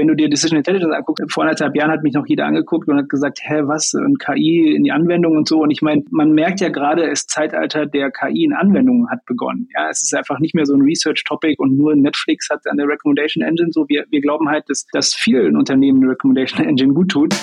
wenn 0.00 0.08
du 0.08 0.16
dir 0.16 0.30
Decision 0.30 0.56
Intelligence 0.56 0.94
anguckst, 0.94 1.30
vor 1.30 1.44
anderthalb 1.44 1.76
Jahren 1.76 1.90
hat 1.90 2.02
mich 2.02 2.14
noch 2.14 2.26
jeder 2.26 2.46
angeguckt 2.46 2.88
und 2.88 2.96
hat 2.96 3.10
gesagt, 3.10 3.40
hä, 3.42 3.60
was, 3.64 3.92
und 3.92 4.18
KI 4.18 4.74
in 4.74 4.82
die 4.82 4.92
Anwendung 4.92 5.36
und 5.36 5.46
so. 5.46 5.60
Und 5.60 5.70
ich 5.70 5.82
meine, 5.82 6.02
man 6.10 6.32
merkt 6.32 6.60
ja 6.60 6.70
gerade, 6.70 7.06
das 7.06 7.26
Zeitalter 7.26 7.84
der 7.84 8.10
KI 8.10 8.44
in 8.44 8.54
Anwendungen 8.54 9.10
hat 9.10 9.26
begonnen. 9.26 9.68
Ja, 9.76 9.90
es 9.90 10.02
ist 10.02 10.14
einfach 10.14 10.38
nicht 10.38 10.54
mehr 10.54 10.64
so 10.64 10.74
ein 10.74 10.80
Research-Topic 10.80 11.56
und 11.58 11.76
nur 11.76 11.94
Netflix 11.94 12.48
hat 12.50 12.62
eine 12.66 12.84
Recommendation 12.84 13.44
Engine. 13.44 13.72
So, 13.72 13.86
wir, 13.88 14.06
wir 14.08 14.22
glauben 14.22 14.48
halt, 14.48 14.64
dass, 14.68 14.86
dass 14.92 15.14
vielen 15.14 15.56
Unternehmen 15.56 16.02
eine 16.02 16.12
Recommendation 16.12 16.66
Engine 16.66 16.94
gut 16.94 17.10
tut. 17.10 17.34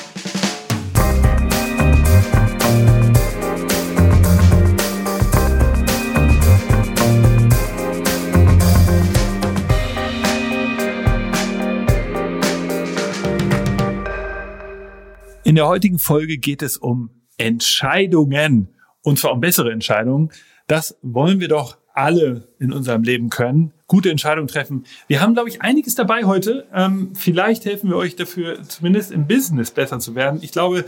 In 15.47 15.55
der 15.55 15.65
heutigen 15.65 15.97
Folge 15.97 16.39
geht 16.39 16.61
es 16.61 16.75
um 16.75 17.09
Entscheidungen 17.37 18.67
und 19.01 19.17
zwar 19.17 19.31
um 19.31 19.39
bessere 19.39 19.71
Entscheidungen. 19.71 20.29
Das 20.67 20.97
wollen 21.01 21.39
wir 21.39 21.47
doch 21.47 21.77
alle 21.93 22.49
in 22.59 22.73
unserem 22.73 23.03
Leben 23.03 23.29
können. 23.29 23.71
Gute 23.87 24.11
Entscheidungen 24.11 24.49
treffen. 24.49 24.83
Wir 25.07 25.21
haben, 25.21 25.35
glaube 25.35 25.47
ich, 25.47 25.61
einiges 25.61 25.95
dabei 25.95 26.25
heute. 26.25 26.67
Ähm, 26.73 27.13
vielleicht 27.15 27.63
helfen 27.63 27.89
wir 27.89 27.95
euch 27.95 28.17
dafür, 28.17 28.61
zumindest 28.63 29.13
im 29.13 29.25
Business 29.25 29.71
besser 29.71 29.99
zu 29.99 30.15
werden. 30.15 30.39
Ich 30.41 30.51
glaube, 30.51 30.83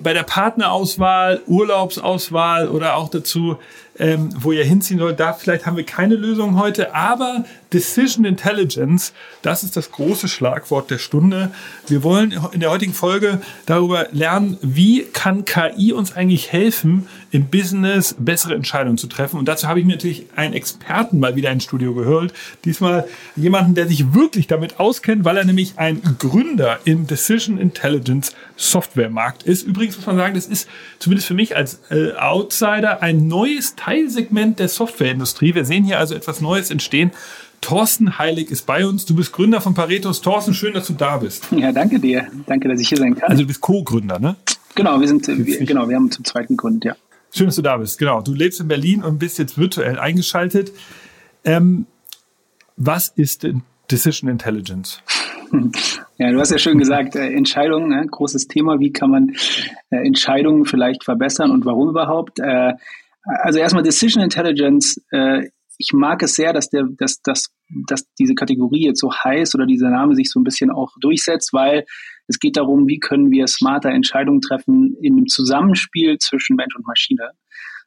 bei 0.00 0.12
der 0.12 0.22
Partnerauswahl, 0.22 1.40
Urlaubsauswahl 1.48 2.68
oder 2.68 2.94
auch 2.94 3.08
dazu, 3.08 3.56
ähm, 4.02 4.30
wo 4.36 4.50
ihr 4.50 4.64
hinziehen 4.64 4.98
wollt, 4.98 5.20
da 5.20 5.32
vielleicht 5.32 5.64
haben 5.64 5.76
wir 5.76 5.86
keine 5.86 6.16
Lösung 6.16 6.58
heute, 6.58 6.92
aber 6.92 7.44
Decision 7.72 8.24
Intelligence, 8.24 9.12
das 9.42 9.62
ist 9.62 9.76
das 9.76 9.92
große 9.92 10.26
Schlagwort 10.26 10.90
der 10.90 10.98
Stunde. 10.98 11.52
Wir 11.86 12.02
wollen 12.02 12.34
in 12.50 12.58
der 12.58 12.70
heutigen 12.70 12.94
Folge 12.94 13.40
darüber 13.64 14.08
lernen, 14.10 14.58
wie 14.60 15.04
kann 15.04 15.44
KI 15.44 15.92
uns 15.92 16.16
eigentlich 16.16 16.52
helfen, 16.52 17.06
im 17.30 17.46
Business 17.46 18.16
bessere 18.18 18.54
Entscheidungen 18.54 18.98
zu 18.98 19.06
treffen. 19.06 19.38
Und 19.38 19.46
dazu 19.46 19.68
habe 19.68 19.78
ich 19.78 19.86
mir 19.86 19.92
natürlich 19.92 20.26
einen 20.34 20.52
Experten 20.52 21.20
mal 21.20 21.36
wieder 21.36 21.52
ins 21.52 21.64
Studio 21.64 21.94
gehört. 21.94 22.34
Diesmal 22.64 23.06
jemanden, 23.36 23.74
der 23.76 23.86
sich 23.86 24.14
wirklich 24.14 24.48
damit 24.48 24.80
auskennt, 24.80 25.24
weil 25.24 25.36
er 25.36 25.44
nämlich 25.44 25.74
ein 25.76 26.02
Gründer 26.18 26.80
im 26.84 27.06
Decision 27.06 27.56
Intelligence 27.56 28.34
Softwaremarkt 28.56 29.44
ist. 29.44 29.62
Übrigens 29.62 29.96
muss 29.96 30.06
man 30.06 30.16
sagen, 30.16 30.34
das 30.34 30.46
ist 30.46 30.68
zumindest 30.98 31.28
für 31.28 31.34
mich 31.34 31.56
als 31.56 31.80
äh, 31.90 32.12
Outsider 32.12 33.00
ein 33.02 33.28
neues 33.28 33.76
Teilsegment 33.92 34.58
der 34.58 34.68
Softwareindustrie. 34.68 35.54
Wir 35.54 35.66
sehen 35.66 35.84
hier 35.84 35.98
also 35.98 36.14
etwas 36.14 36.40
Neues 36.40 36.70
entstehen. 36.70 37.10
Thorsten 37.60 38.18
Heilig 38.18 38.50
ist 38.50 38.64
bei 38.64 38.86
uns. 38.86 39.04
Du 39.04 39.14
bist 39.14 39.32
Gründer 39.32 39.60
von 39.60 39.74
Paretos. 39.74 40.22
Thorsten, 40.22 40.54
schön, 40.54 40.72
dass 40.72 40.86
du 40.86 40.94
da 40.94 41.18
bist. 41.18 41.48
Ja, 41.52 41.72
danke 41.72 42.00
dir. 42.00 42.26
Danke, 42.46 42.68
dass 42.68 42.80
ich 42.80 42.88
hier 42.88 42.96
sein 42.96 43.14
kann. 43.14 43.30
Also 43.30 43.42
du 43.42 43.48
bist 43.48 43.60
Co-Gründer, 43.60 44.18
ne? 44.18 44.36
Genau, 44.74 44.98
wir 44.98 45.06
sind, 45.06 45.28
wir, 45.28 45.66
genau, 45.66 45.90
wir 45.90 45.96
haben 45.96 46.10
zum 46.10 46.24
zweiten 46.24 46.56
Grund, 46.56 46.86
ja. 46.86 46.96
Schön, 47.34 47.46
dass 47.46 47.56
du 47.56 47.62
da 47.62 47.76
bist. 47.76 47.98
Genau, 47.98 48.22
du 48.22 48.32
lebst 48.32 48.60
in 48.60 48.68
Berlin 48.68 49.02
und 49.02 49.18
bist 49.18 49.38
jetzt 49.38 49.58
virtuell 49.58 49.98
eingeschaltet. 49.98 50.72
Ähm, 51.44 51.84
was 52.78 53.08
ist 53.08 53.42
denn 53.42 53.60
Decision 53.90 54.30
Intelligence? 54.30 55.02
Ja, 56.18 56.30
du 56.30 56.38
hast 56.38 56.50
ja 56.50 56.58
schön 56.58 56.78
gesagt, 56.78 57.16
äh, 57.16 57.32
Entscheidungen, 57.32 57.88
ne, 57.88 58.06
großes 58.08 58.46
Thema. 58.46 58.78
Wie 58.78 58.92
kann 58.92 59.10
man 59.10 59.34
äh, 59.90 59.96
Entscheidungen 59.96 60.66
vielleicht 60.66 61.02
verbessern 61.04 61.50
und 61.50 61.64
warum 61.64 61.88
überhaupt? 61.88 62.38
Äh, 62.38 62.74
also 63.22 63.58
erstmal 63.58 63.82
Decision 63.82 64.22
Intelligence. 64.22 65.00
Äh, 65.10 65.48
ich 65.78 65.92
mag 65.92 66.22
es 66.22 66.34
sehr, 66.34 66.52
dass 66.52 66.68
der, 66.70 66.84
dass, 66.96 67.20
dass, 67.22 67.50
dass 67.86 68.06
diese 68.18 68.34
Kategorie 68.34 68.86
jetzt 68.86 69.00
so 69.00 69.12
heiß 69.12 69.54
oder 69.54 69.66
dieser 69.66 69.90
Name 69.90 70.14
sich 70.14 70.30
so 70.30 70.38
ein 70.38 70.44
bisschen 70.44 70.70
auch 70.70 70.92
durchsetzt, 71.00 71.52
weil 71.52 71.84
es 72.28 72.38
geht 72.38 72.56
darum, 72.56 72.86
wie 72.86 72.98
können 72.98 73.30
wir 73.30 73.46
smarter 73.46 73.90
Entscheidungen 73.90 74.40
treffen 74.40 74.96
in 75.00 75.14
einem 75.14 75.26
Zusammenspiel 75.26 76.18
zwischen 76.18 76.56
Mensch 76.56 76.76
und 76.76 76.86
Maschine. 76.86 77.30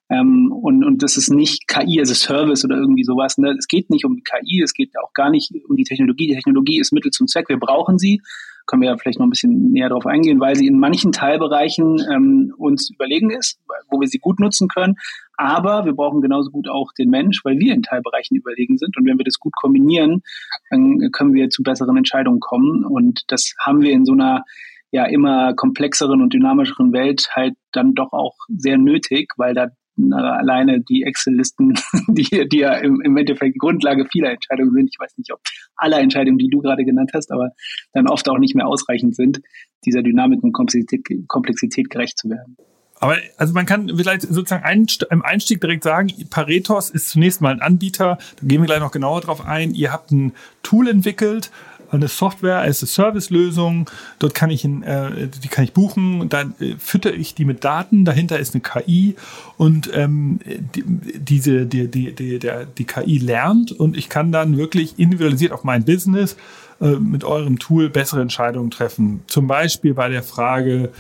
Ähm, 0.10 0.52
und, 0.52 0.84
und 0.84 1.02
das 1.02 1.18
ist 1.18 1.30
nicht 1.30 1.68
KI 1.68 2.00
as 2.00 2.12
a 2.12 2.16
Service 2.16 2.64
oder 2.64 2.76
irgendwie 2.76 3.04
sowas. 3.04 3.38
Ne? 3.38 3.56
Es 3.58 3.68
geht 3.68 3.90
nicht 3.90 4.06
um 4.06 4.16
die 4.16 4.24
KI, 4.24 4.62
es 4.62 4.74
geht 4.74 4.92
auch 5.04 5.14
gar 5.14 5.30
nicht 5.30 5.52
um 5.68 5.76
die 5.76 5.84
Technologie. 5.84 6.28
Die 6.28 6.36
Technologie 6.36 6.80
ist 6.80 6.94
Mittel 6.94 7.12
zum 7.12 7.28
Zweck. 7.28 7.50
Wir 7.50 7.58
brauchen 7.58 7.98
sie. 7.98 8.22
Können 8.66 8.82
wir 8.82 8.90
ja 8.90 8.98
vielleicht 8.98 9.20
noch 9.20 9.28
ein 9.28 9.30
bisschen 9.30 9.72
näher 9.72 9.90
darauf 9.90 10.06
eingehen, 10.06 10.40
weil 10.40 10.56
sie 10.56 10.68
in 10.68 10.80
manchen 10.80 11.12
Teilbereichen 11.12 12.02
ähm, 12.12 12.54
uns 12.58 12.90
überlegen 12.90 13.30
ist, 13.30 13.60
wo 13.90 14.00
wir 14.00 14.08
sie 14.08 14.20
gut 14.20 14.40
nutzen 14.40 14.68
können. 14.68 14.96
Aber 15.38 15.86
wir 15.86 15.94
brauchen 15.94 16.22
genauso 16.22 16.50
gut 16.50 16.70
auch 16.70 16.92
den 16.98 17.10
Mensch, 17.10 17.42
weil 17.44 17.60
wir 17.60 17.74
in 17.74 17.84
Teilbereichen 17.84 18.38
überlegen 18.38 18.78
sind. 18.78 18.98
Und 18.98 19.06
wenn 19.06 19.18
wir 19.18 19.26
das 19.26 19.40
gut 19.40 19.54
kombinieren, 19.56 20.22
dann 20.70 21.12
können 21.12 21.34
wir 21.34 21.50
zu 21.50 21.64
besseren 21.64 21.98
Entscheidungen 21.98 22.40
kommen. 22.40 22.86
Und 22.86 23.24
das 23.28 23.54
haben 23.60 23.82
wir 23.82 23.92
in 23.92 24.06
so 24.06 24.14
einer 24.14 24.44
ja 24.92 25.06
immer 25.06 25.54
komplexeren 25.54 26.22
und 26.22 26.34
dynamischeren 26.34 26.94
Welt 26.94 27.28
halt 27.36 27.56
dann 27.72 27.94
doch 27.94 28.14
auch 28.14 28.36
sehr 28.48 28.78
nötig, 28.78 29.34
weil 29.38 29.54
da 29.54 29.68
alleine 30.14 30.82
die 30.82 31.04
Excel-Listen, 31.04 31.74
die, 32.08 32.48
die 32.50 32.60
ja 32.60 32.74
im, 32.76 33.02
im 33.02 33.18
Endeffekt 33.18 33.58
Grundlage 33.60 34.06
vieler 34.12 34.32
Entscheidungen 34.32 34.74
sind. 34.74 34.90
Ich 34.92 35.00
weiß 35.00 35.18
nicht, 35.18 35.32
ob 35.34 35.40
alle 35.76 35.98
Entscheidungen, 35.98 36.38
die 36.38 36.50
du 36.50 36.62
gerade 36.62 36.86
genannt 36.86 37.12
hast, 37.14 37.32
aber 37.32 37.52
dann 37.94 38.08
oft 38.08 38.28
auch 38.30 38.38
nicht 38.38 38.56
mehr 38.56 38.68
ausreichend 38.68 39.16
sind, 39.16 39.42
dieser 39.86 40.04
Dynamik 40.04 40.44
und 40.44 40.54
Komplexität, 40.54 41.28
Komplexität 41.28 41.90
gerecht 41.90 42.18
zu 42.18 42.30
werden. 42.30 42.58
Aber 43.00 43.18
also 43.38 43.54
man 43.54 43.66
kann 43.66 43.92
vielleicht 43.96 44.22
sozusagen 44.22 44.64
ein, 44.64 44.88
im 45.10 45.22
Einstieg 45.22 45.60
direkt 45.60 45.84
sagen, 45.84 46.12
Paretos 46.30 46.90
ist 46.90 47.10
zunächst 47.10 47.42
mal 47.42 47.52
ein 47.52 47.62
Anbieter, 47.62 48.18
da 48.40 48.48
gehen 48.48 48.62
wir 48.62 48.68
gleich 48.68 48.80
noch 48.80 48.92
genauer 48.92 49.22
drauf 49.22 49.46
ein. 49.46 49.74
Ihr 49.74 49.92
habt 49.92 50.12
ein 50.12 50.34
Tool 50.64 50.88
entwickelt, 50.88 51.52
eine 51.92 52.08
Software 52.08 52.60
als 52.60 52.80
Service-Lösung. 52.80 53.90
Dort 54.20 54.34
kann 54.34 54.50
ich, 54.50 54.64
in, 54.64 54.84
äh, 54.84 55.28
die 55.28 55.48
kann 55.48 55.64
ich 55.64 55.74
buchen. 55.74 56.30
Dann 56.30 56.56
äh, 56.60 56.76
fütter 56.78 57.14
ich 57.14 57.36
die 57.36 57.46
mit 57.46 57.64
Daten. 57.64 58.06
Dahinter 58.06 58.40
ist 58.40 58.54
eine 58.54 58.62
KI 58.62 59.16
und 59.58 59.90
ähm, 59.94 60.40
die, 60.46 60.84
diese 60.86 61.66
die, 61.66 61.88
die, 61.88 62.14
die, 62.14 62.40
der, 62.40 62.66
die 62.66 62.86
KI 62.86 63.18
lernt 63.18 63.72
und 63.72 63.98
ich 63.98 64.10
kann 64.10 64.32
dann 64.32 64.58
wirklich 64.58 64.98
individualisiert 64.98 65.52
auf 65.52 65.64
mein 65.64 65.86
Business 65.86 66.36
äh, 66.82 66.92
mit 66.96 67.24
eurem 67.24 67.60
Tool 67.60 67.90
bessere 67.90 68.22
Entscheidungen 68.22 68.72
treffen. 68.72 69.22
Zum 69.28 69.48
Beispiel 69.48 69.94
bei 69.94 70.10
der 70.10 70.24
Frage 70.24 70.92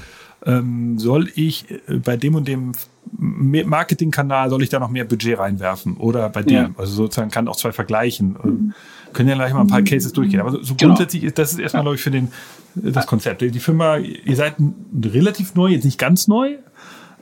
ähm, 0.45 0.99
soll 0.99 1.29
ich 1.35 1.65
äh, 1.87 1.95
bei 1.97 2.17
dem 2.17 2.35
und 2.35 2.47
dem 2.47 2.71
Marketingkanal 3.17 4.49
soll 4.49 4.63
ich 4.63 4.69
da 4.69 4.79
noch 4.79 4.89
mehr 4.89 5.05
Budget 5.05 5.37
reinwerfen 5.37 5.95
oder 5.97 6.27
bei 6.29 6.41
dem, 6.41 6.55
ja. 6.55 6.69
also 6.77 6.93
sozusagen 6.93 7.29
kann 7.29 7.47
auch 7.47 7.55
zwei 7.55 7.71
vergleichen. 7.71 8.35
Mhm 8.41 8.73
können 9.15 9.29
ja 9.29 9.35
gleich 9.35 9.53
mal 9.53 9.61
ein 9.61 9.67
paar 9.67 9.81
Cases 9.81 10.13
durchgehen. 10.13 10.39
Aber 10.39 10.51
so, 10.51 10.61
so 10.61 10.75
genau. 10.75 10.89
grundsätzlich 10.89 11.23
ist 11.23 11.39
das 11.39 11.53
ist 11.53 11.59
erstmal, 11.59 11.83
glaube 11.83 11.95
ich, 11.95 12.01
für 12.01 12.11
den, 12.11 12.27
das 12.75 13.07
Konzept. 13.07 13.41
Die 13.41 13.59
Firma, 13.59 13.97
ihr 13.97 14.35
seid 14.35 14.55
relativ 15.03 15.55
neu, 15.55 15.69
jetzt 15.69 15.85
nicht 15.85 15.97
ganz 15.97 16.27
neu. 16.27 16.57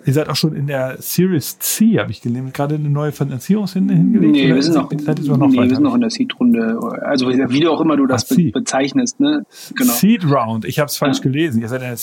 Ihr 0.05 0.11
seid 0.11 0.27
auch 0.27 0.35
schon 0.35 0.53
in 0.53 0.67
der 0.67 0.97
Series 0.99 1.59
C, 1.59 1.97
habe 1.97 2.11
ich 2.11 2.21
gelesen, 2.21 2.51
gerade 2.51 2.75
eine 2.75 2.89
neue 2.89 3.13
Finanzierungsrunde 3.13 3.93
hingelegt. 3.93 4.33
Nee, 4.33 4.53
wir 4.53 4.61
sind 4.61 4.75
noch, 4.75 4.91
noch, 4.91 5.47
nee, 5.47 5.57
wir 5.57 5.75
sind 5.75 5.83
noch 5.83 5.95
in 5.95 6.01
der 6.01 6.09
Seed-Runde. 6.09 6.77
Also 7.03 7.29
wie 7.29 7.59
du 7.61 7.71
auch 7.71 7.79
immer 7.79 7.95
du 7.95 8.05
das 8.05 8.27
be 8.27 8.51
bezeichnest. 8.51 9.21
Ne? 9.21 9.45
Genau. 9.75 9.93
Seed 9.93 10.25
Round, 10.29 10.65
ich 10.65 10.79
habe 10.79 10.87
es 10.87 10.97
falsch 10.97 11.19
ja. 11.19 11.23
gelesen. 11.23 11.61
Ihr 11.61 11.69
seid 11.69 11.83
in 11.83 11.87
der 11.87 11.97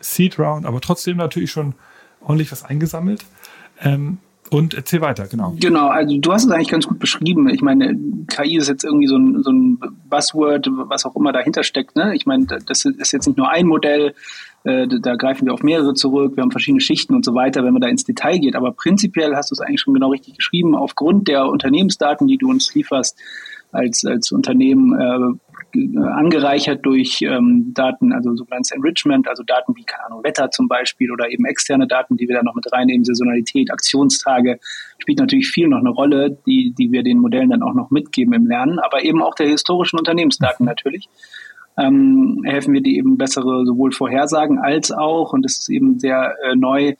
Seed 0.00 0.38
Round, 0.38 0.66
aber 0.66 0.82
trotzdem 0.82 1.16
natürlich 1.16 1.50
schon 1.50 1.74
ordentlich 2.20 2.52
was 2.52 2.62
eingesammelt. 2.62 3.24
Ähm, 3.80 4.18
und 4.50 4.74
erzähl 4.74 5.00
weiter, 5.00 5.26
genau. 5.26 5.54
Genau, 5.60 5.88
also 5.88 6.16
du 6.18 6.32
hast 6.32 6.44
es 6.44 6.50
eigentlich 6.50 6.68
ganz 6.68 6.86
gut 6.86 6.98
beschrieben. 6.98 7.48
Ich 7.48 7.62
meine, 7.62 7.98
KI 8.28 8.56
ist 8.56 8.68
jetzt 8.68 8.84
irgendwie 8.84 9.06
so 9.06 9.16
ein, 9.16 9.42
so 9.42 9.50
ein 9.50 9.78
Buzzword, 10.08 10.68
was 10.70 11.04
auch 11.04 11.16
immer 11.16 11.32
dahinter 11.32 11.62
steckt. 11.62 11.96
Ne? 11.96 12.14
Ich 12.14 12.26
meine, 12.26 12.46
das 12.46 12.84
ist 12.84 13.12
jetzt 13.12 13.26
nicht 13.26 13.36
nur 13.36 13.50
ein 13.50 13.66
Modell, 13.66 14.14
äh, 14.64 14.86
da 14.88 15.16
greifen 15.16 15.46
wir 15.46 15.54
auf 15.54 15.62
mehrere 15.62 15.94
zurück, 15.94 16.36
wir 16.36 16.42
haben 16.42 16.50
verschiedene 16.50 16.80
Schichten 16.80 17.14
und 17.14 17.24
so 17.24 17.34
weiter, 17.34 17.64
wenn 17.64 17.72
man 17.72 17.80
da 17.80 17.88
ins 17.88 18.04
Detail 18.04 18.38
geht. 18.38 18.56
Aber 18.56 18.72
prinzipiell 18.72 19.34
hast 19.36 19.50
du 19.50 19.54
es 19.54 19.60
eigentlich 19.60 19.80
schon 19.80 19.94
genau 19.94 20.10
richtig 20.10 20.36
geschrieben. 20.36 20.74
Aufgrund 20.74 21.28
der 21.28 21.46
Unternehmensdaten, 21.46 22.26
die 22.26 22.38
du 22.38 22.50
uns 22.50 22.74
lieferst, 22.74 23.18
als, 23.72 24.04
als 24.04 24.32
Unternehmen 24.32 24.98
äh, 24.98 25.47
angereichert 25.96 26.84
durch 26.84 27.20
ähm, 27.22 27.72
Daten, 27.74 28.12
also 28.12 28.34
sogenanntes 28.34 28.70
Enrichment, 28.72 29.28
also 29.28 29.42
Daten 29.42 29.74
wie, 29.76 29.84
keine 29.84 30.06
Ahnung, 30.06 30.24
Wetter 30.24 30.50
zum 30.50 30.68
Beispiel 30.68 31.10
oder 31.10 31.30
eben 31.30 31.44
externe 31.44 31.86
Daten, 31.86 32.16
die 32.16 32.28
wir 32.28 32.36
da 32.36 32.42
noch 32.42 32.54
mit 32.54 32.70
reinnehmen, 32.72 33.04
Saisonalität, 33.04 33.70
Aktionstage, 33.72 34.58
spielt 34.98 35.18
natürlich 35.18 35.48
viel 35.48 35.68
noch 35.68 35.78
eine 35.78 35.90
Rolle, 35.90 36.38
die, 36.46 36.74
die 36.78 36.92
wir 36.92 37.02
den 37.02 37.18
Modellen 37.18 37.50
dann 37.50 37.62
auch 37.62 37.74
noch 37.74 37.90
mitgeben 37.90 38.34
im 38.34 38.46
Lernen, 38.46 38.78
aber 38.78 39.02
eben 39.02 39.22
auch 39.22 39.34
der 39.34 39.48
historischen 39.48 39.98
Unternehmensdaten 39.98 40.66
natürlich. 40.66 41.08
Ähm, 41.76 42.42
helfen 42.44 42.74
wir 42.74 42.80
die 42.80 42.96
eben 42.96 43.16
bessere 43.16 43.64
sowohl 43.64 43.92
Vorhersagen 43.92 44.58
als 44.58 44.90
auch, 44.90 45.32
und 45.32 45.44
das 45.44 45.58
ist 45.58 45.68
eben 45.68 45.98
sehr 46.00 46.34
äh, 46.44 46.56
neu, 46.56 46.94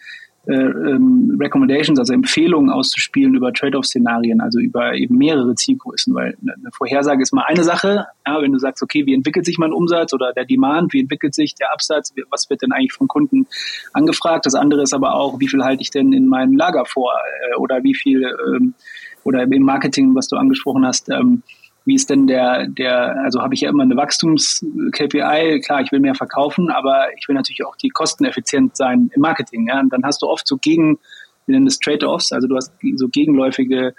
äh, 0.47 0.55
ähm, 0.55 1.37
Recommendations, 1.39 1.99
also 1.99 2.15
Empfehlungen 2.15 2.71
auszuspielen 2.71 3.35
über 3.35 3.53
Trade-off-Szenarien, 3.53 4.41
also 4.41 4.61
über 4.61 4.95
eben 4.95 5.19
mehrere 5.19 5.55
Zielgrößen, 5.55 6.15
weil 6.15 6.37
eine 6.41 6.71
Vorhersage 6.73 7.23
ist 7.23 7.33
mal 7.33 7.45
eine 7.47 7.65
Sache, 7.65 8.07
ja, 8.27 8.41
wenn 8.41 8.53
du 8.53 8.59
sagst, 8.59 8.83
okay, 8.83 9.05
wie 9.05 9.15
entwickelt 9.15 9.45
sich 9.45 9.59
mein 9.59 9.73
Umsatz 9.73 10.13
oder 10.15 10.33
der 10.33 10.45
Demand, 10.45 10.93
wie 10.93 11.01
entwickelt 11.01 11.35
sich 11.35 11.55
der 11.55 11.73
Absatz, 11.73 12.15
was 12.31 12.49
wird 12.49 12.63
denn 12.63 12.73
eigentlich 12.73 12.93
von 12.93 13.09
Kunden 13.09 13.47
angefragt, 13.93 14.47
das 14.47 14.55
andere 14.55 14.83
ist 14.83 14.95
aber 14.95 15.15
auch, 15.15 15.39
wie 15.41 15.49
viel 15.49 15.63
halte 15.63 15.83
ich 15.83 15.91
denn 15.91 16.13
in 16.13 16.27
meinem 16.27 16.57
Lager 16.57 16.85
vor 16.87 17.13
äh, 17.51 17.57
oder 17.57 17.83
wie 17.83 17.95
viel 17.95 18.23
ähm, 18.23 18.75
oder 19.25 19.43
im 19.43 19.63
Marketing, 19.63 20.15
was 20.15 20.29
du 20.29 20.37
angesprochen 20.37 20.87
hast, 20.87 21.11
ähm, 21.11 21.43
wie 21.89 21.95
ist 21.95 22.11
denn 22.11 22.27
der, 22.27 22.67
der, 22.69 23.17
also 23.25 23.41
habe 23.41 23.55
ich 23.55 23.63
ja 23.63 23.71
immer 23.71 23.83
eine 23.83 23.97
Wachstums-KPI, 23.97 25.61
klar, 25.61 25.81
ich 25.81 25.91
will 25.91 26.01
mehr 26.01 26.15
verkaufen, 26.15 26.71
aber 26.71 27.07
ich 27.19 27.27
will 27.29 27.35
natürlich 27.35 27.65
auch 27.65 27.77
die 27.77 27.89
kosteneffizient 27.89 28.77
sein 28.77 29.11
im 29.15 29.23
Marketing. 29.23 29.67
Ja? 29.69 29.81
Und 29.81 29.91
dann 29.91 30.05
hast 30.05 30.21
du 30.21 30.27
oft 30.27 30.47
so 30.47 30.59
gegen, 30.59 30.99
wir 31.47 31.55
nennen 31.55 31.65
das 31.65 31.79
Trade-offs, 31.79 32.31
also 32.33 32.47
du 32.47 32.57
hast 32.57 32.75
so 32.97 33.09
gegenläufige 33.09 33.95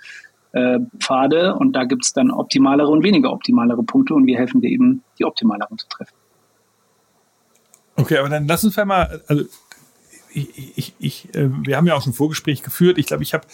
äh, 0.52 0.80
Pfade 1.00 1.56
und 1.56 1.74
da 1.74 1.86
gibt 1.86 2.06
es 2.06 2.14
dann 2.14 2.30
optimalere 2.30 2.90
und 2.90 3.04
weniger 3.04 3.34
optimalere 3.34 3.82
Punkte 3.82 4.14
und 4.14 4.28
wir 4.28 4.38
helfen 4.38 4.62
dir 4.62 4.70
eben, 4.70 5.04
die 5.18 5.26
optimaleren 5.26 5.80
zu 5.80 5.88
treffen. 5.88 6.14
Okay, 7.96 8.18
aber 8.20 8.30
dann 8.30 8.48
lass 8.48 8.64
uns 8.64 8.78
mal, 8.78 9.20
also 9.28 9.46
ich, 10.31 10.78
ich, 10.78 10.94
ich, 11.00 11.36
äh, 11.36 11.50
wir 11.66 11.78
haben 11.78 11.88
ja 11.88 11.96
auch 11.96 12.04
schon 12.04 12.12
ein 12.12 12.16
Vorgespräch 12.16 12.62
geführt. 12.62 12.98
Ich 12.98 13.08
glaube, 13.08 13.24
ich 13.24 13.34
habe 13.34 13.46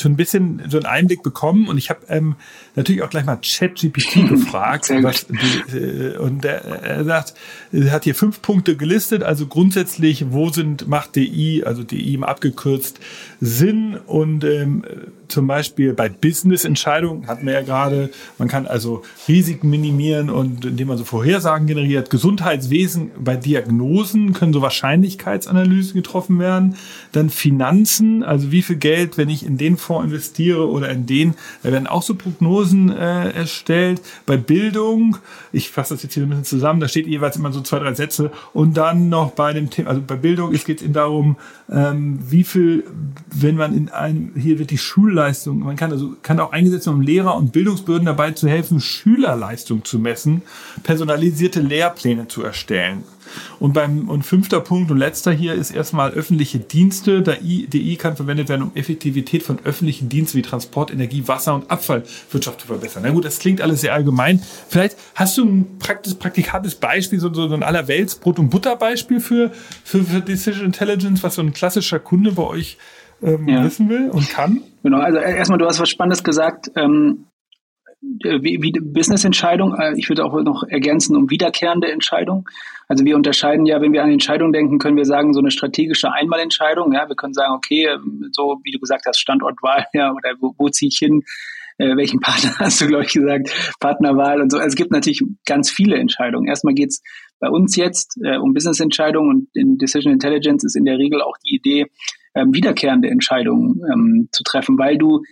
schon 0.00 0.12
ein 0.12 0.16
bisschen 0.16 0.62
so 0.68 0.76
einen 0.78 0.86
Einblick 0.86 1.22
bekommen 1.22 1.68
und 1.68 1.78
ich 1.78 1.90
habe 1.90 2.00
ähm, 2.08 2.36
natürlich 2.74 3.02
auch 3.02 3.10
gleich 3.10 3.24
mal 3.24 3.36
ChatGPT 3.36 4.28
gefragt. 4.28 4.90
was, 5.02 5.26
äh, 5.72 6.16
und 6.18 6.44
er, 6.44 6.64
er 6.64 7.04
sagt, 7.04 7.34
er 7.72 7.92
hat 7.92 8.04
hier 8.04 8.14
fünf 8.14 8.42
Punkte 8.42 8.76
gelistet. 8.76 9.22
Also 9.22 9.46
grundsätzlich, 9.46 10.32
wo 10.32 10.50
sind, 10.50 10.88
macht 10.88 11.16
DI, 11.16 11.62
also 11.64 11.82
DI 11.82 12.14
im 12.14 12.24
abgekürzt, 12.24 13.00
Sinn 13.40 13.96
und 14.06 14.44
ähm, 14.44 14.84
zum 15.28 15.46
Beispiel 15.46 15.92
bei 15.92 16.08
Business-Entscheidungen 16.08 17.26
hatten 17.26 17.46
wir 17.46 17.52
ja 17.52 17.62
gerade, 17.62 18.10
man 18.38 18.48
kann 18.48 18.66
also 18.66 19.02
Risiken 19.28 19.70
minimieren 19.70 20.30
und 20.30 20.64
indem 20.64 20.88
man 20.88 20.98
so 20.98 21.04
Vorhersagen 21.04 21.66
generiert. 21.66 22.10
Gesundheitswesen 22.10 23.10
bei 23.18 23.36
Diagnosen 23.36 24.32
können 24.32 24.52
so 24.52 24.62
Wahrscheinlichkeitsanalysen 24.62 25.94
getroffen 25.94 26.38
werden. 26.38 26.76
Dann 27.12 27.30
Finanzen, 27.30 28.22
also 28.22 28.50
wie 28.50 28.62
viel 28.62 28.76
Geld, 28.76 29.18
wenn 29.18 29.28
ich 29.28 29.44
in 29.44 29.58
den 29.58 29.76
Fonds 29.76 30.06
investiere 30.06 30.68
oder 30.68 30.90
in 30.90 31.06
den, 31.06 31.34
da 31.62 31.72
werden 31.72 31.86
auch 31.86 32.02
so 32.02 32.14
Prognosen 32.14 32.90
äh, 32.90 33.30
erstellt. 33.30 34.00
Bei 34.26 34.36
Bildung, 34.36 35.18
ich 35.52 35.70
fasse 35.70 35.94
das 35.94 36.02
jetzt 36.02 36.14
hier 36.14 36.22
ein 36.22 36.28
bisschen 36.30 36.44
zusammen, 36.44 36.80
da 36.80 36.88
steht 36.88 37.06
jeweils 37.06 37.36
immer 37.36 37.52
so 37.52 37.60
zwei, 37.60 37.78
drei 37.78 37.94
Sätze. 37.94 38.30
Und 38.52 38.76
dann 38.76 39.08
noch 39.08 39.32
bei 39.32 39.52
dem 39.52 39.70
Thema, 39.70 39.90
also 39.90 40.02
bei 40.06 40.16
Bildung, 40.16 40.54
es 40.54 40.64
geht 40.64 40.82
eben 40.82 40.92
darum, 40.92 41.36
ähm, 41.70 42.18
wie 42.28 42.44
viel, 42.44 42.84
wenn 43.34 43.56
man 43.56 43.76
in 43.76 43.88
einem, 43.90 44.32
hier 44.34 44.58
wird 44.58 44.70
die 44.70 44.78
Schulleistung, 45.18 45.58
man 45.58 45.74
kann 45.74 45.90
also, 45.90 46.14
kann 46.22 46.38
auch 46.38 46.52
eingesetzt 46.52 46.86
werden, 46.86 46.98
um 46.98 47.02
Lehrer 47.02 47.36
und 47.36 47.50
Bildungsbehörden 47.52 48.06
dabei 48.06 48.30
zu 48.32 48.48
helfen, 48.48 48.80
Schülerleistung 48.80 49.84
zu 49.84 49.98
messen, 49.98 50.42
personalisierte 50.84 51.60
Lehrpläne 51.60 52.28
zu 52.28 52.44
erstellen. 52.44 53.02
Und 53.58 53.74
beim 53.74 54.08
und 54.08 54.22
fünfter 54.22 54.60
Punkt 54.60 54.90
und 54.90 54.96
letzter 54.96 55.32
hier 55.32 55.52
ist 55.54 55.70
erstmal 55.70 56.12
öffentliche 56.12 56.60
Dienste. 56.60 57.20
Der 57.20 57.36
DI 57.36 57.96
kann 57.96 58.16
verwendet 58.16 58.48
werden, 58.48 58.62
um 58.62 58.70
Effektivität 58.74 59.42
von 59.42 59.58
öffentlichen 59.64 60.08
Diensten 60.08 60.38
wie 60.38 60.42
Transport, 60.42 60.90
Energie, 60.90 61.24
Wasser 61.26 61.54
und 61.54 61.70
Abfallwirtschaft 61.70 62.62
zu 62.62 62.68
verbessern. 62.68 63.02
Na 63.04 63.10
gut, 63.10 63.26
das 63.26 63.38
klingt 63.38 63.60
alles 63.60 63.82
sehr 63.82 63.92
allgemein. 63.92 64.40
Vielleicht 64.68 64.96
hast 65.14 65.36
du 65.36 65.44
ein 65.44 65.78
praktisch, 65.78 66.14
praktikantes 66.14 66.76
Beispiel, 66.76 67.20
so, 67.20 67.32
so 67.34 67.52
ein 67.52 67.62
allerwelts 67.62 68.14
Brot- 68.14 68.38
und 68.38 68.48
Butter-Beispiel 68.48 69.20
für, 69.20 69.52
für, 69.84 70.04
für 70.04 70.20
Decision 70.20 70.64
Intelligence, 70.64 71.22
was 71.22 71.34
so 71.34 71.42
ein 71.42 71.52
klassischer 71.52 71.98
Kunde 71.98 72.32
bei 72.32 72.44
euch 72.44 72.78
ähm, 73.22 73.48
ja. 73.48 73.64
wissen 73.64 73.88
will 73.88 74.10
und 74.10 74.28
kann? 74.30 74.62
Genau, 74.82 74.98
also 74.98 75.18
erstmal, 75.18 75.58
du 75.58 75.66
hast 75.66 75.80
was 75.80 75.88
Spannendes 75.88 76.22
gesagt. 76.24 76.70
Ähm, 76.76 77.26
wie, 78.00 78.62
wie 78.62 78.72
Business-Entscheidung. 78.72 79.74
Äh, 79.74 79.94
ich 79.96 80.08
würde 80.08 80.24
auch 80.24 80.40
noch 80.42 80.64
ergänzen 80.64 81.16
um 81.16 81.30
wiederkehrende 81.30 81.90
Entscheidung. 81.90 82.48
Also 82.86 83.04
wir 83.04 83.16
unterscheiden 83.16 83.66
ja, 83.66 83.80
wenn 83.80 83.92
wir 83.92 84.02
an 84.02 84.10
Entscheidungen 84.10 84.52
denken, 84.52 84.78
können 84.78 84.96
wir 84.96 85.04
sagen, 85.04 85.34
so 85.34 85.40
eine 85.40 85.50
strategische 85.50 86.12
Einmalentscheidung. 86.12 86.92
Ja, 86.92 87.08
wir 87.08 87.16
können 87.16 87.34
sagen, 87.34 87.54
okay, 87.54 87.88
so 88.32 88.60
wie 88.62 88.70
du 88.70 88.78
gesagt 88.78 89.04
hast, 89.06 89.18
Standortwahl, 89.18 89.86
ja, 89.92 90.12
oder 90.12 90.34
wo, 90.40 90.54
wo 90.56 90.68
ziehe 90.68 90.88
ich 90.88 90.98
hin? 90.98 91.22
Äh, 91.78 91.96
welchen 91.96 92.20
Partner 92.20 92.54
hast 92.58 92.80
du, 92.80 92.86
glaube 92.86 93.04
ich, 93.04 93.12
gesagt? 93.12 93.50
Partnerwahl 93.78 94.40
und 94.40 94.50
so. 94.50 94.58
Also 94.58 94.68
es 94.68 94.74
gibt 94.74 94.90
natürlich 94.90 95.22
ganz 95.46 95.70
viele 95.70 95.96
Entscheidungen. 95.96 96.48
Erstmal 96.48 96.74
geht's 96.74 97.02
bei 97.40 97.48
uns 97.48 97.76
jetzt 97.76 98.18
äh, 98.22 98.36
um 98.36 98.54
Business-Entscheidungen 98.54 99.30
und 99.30 99.48
in 99.54 99.78
Decision 99.78 100.12
Intelligence 100.12 100.64
ist 100.64 100.76
in 100.76 100.84
der 100.84 100.98
Regel 100.98 101.22
auch 101.22 101.36
die 101.44 101.56
Idee, 101.56 101.86
ähm, 102.34 102.54
wiederkehrende 102.54 103.08
Entscheidungen 103.08 103.80
ähm, 103.92 104.28
zu 104.32 104.42
treffen, 104.42 104.78
weil 104.78 104.98
du 104.98 105.22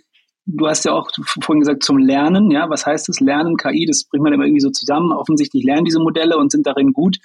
du 0.47 0.67
hast 0.67 0.85
ja 0.85 0.93
auch 0.93 1.09
vorhin 1.43 1.59
gesagt 1.59 1.83
zum 1.83 1.97
Lernen, 1.97 2.51
ja, 2.51 2.69
was 2.69 2.85
heißt 2.85 3.09
das? 3.09 3.19
Lernen, 3.19 3.57
KI, 3.57 3.85
das 3.85 4.05
bringt 4.05 4.23
man 4.23 4.33
immer 4.33 4.45
irgendwie 4.45 4.61
so 4.61 4.69
zusammen. 4.69 5.11
Offensichtlich 5.11 5.63
lernen 5.63 5.85
diese 5.85 5.99
Modelle 5.99 6.37
und 6.37 6.51
sind 6.51 6.65
darin 6.65 6.93
gut, 6.93 7.17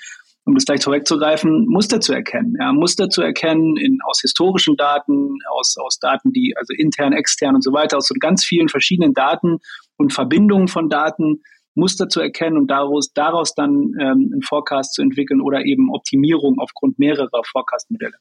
um 0.45 0.55
das 0.55 0.65
gleich 0.65 0.83
vorwegzugreifen, 0.83 1.67
Muster 1.69 2.01
zu 2.01 2.13
erkennen. 2.13 2.57
Ja, 2.59 2.73
Muster 2.73 3.09
zu 3.09 3.23
erkennen 3.23 3.77
in, 3.77 3.99
aus 4.05 4.21
historischen 4.21 4.77
Daten, 4.77 5.39
aus, 5.51 5.77
aus 5.79 5.99
Daten, 6.01 6.33
die, 6.33 6.55
also 6.57 6.75
intern, 6.77 7.13
extern 7.13 7.55
und 7.55 7.63
so 7.63 7.73
weiter, 7.73 7.97
aus 7.97 8.09
so 8.09 8.15
ganz 8.19 8.45
vielen 8.45 8.69
verschiedenen 8.69 9.15
Daten 9.15 9.59
und 9.97 10.13
Verbindungen 10.13 10.67
von 10.67 10.89
Daten, 10.89 11.43
Muster 11.75 12.09
zu 12.09 12.21
erkennen 12.21 12.57
und 12.59 12.71
daraus, 12.71 13.13
daraus 13.13 13.55
dann 13.55 13.95
ähm, 13.99 14.31
einen 14.33 14.43
Forecast 14.43 14.95
zu 14.95 15.03
entwickeln 15.03 15.41
oder 15.41 15.65
eben 15.65 15.91
Optimierung 15.91 16.59
aufgrund 16.59 16.99
mehrerer 16.99 17.43
Forecast-Modelle. 17.51 18.17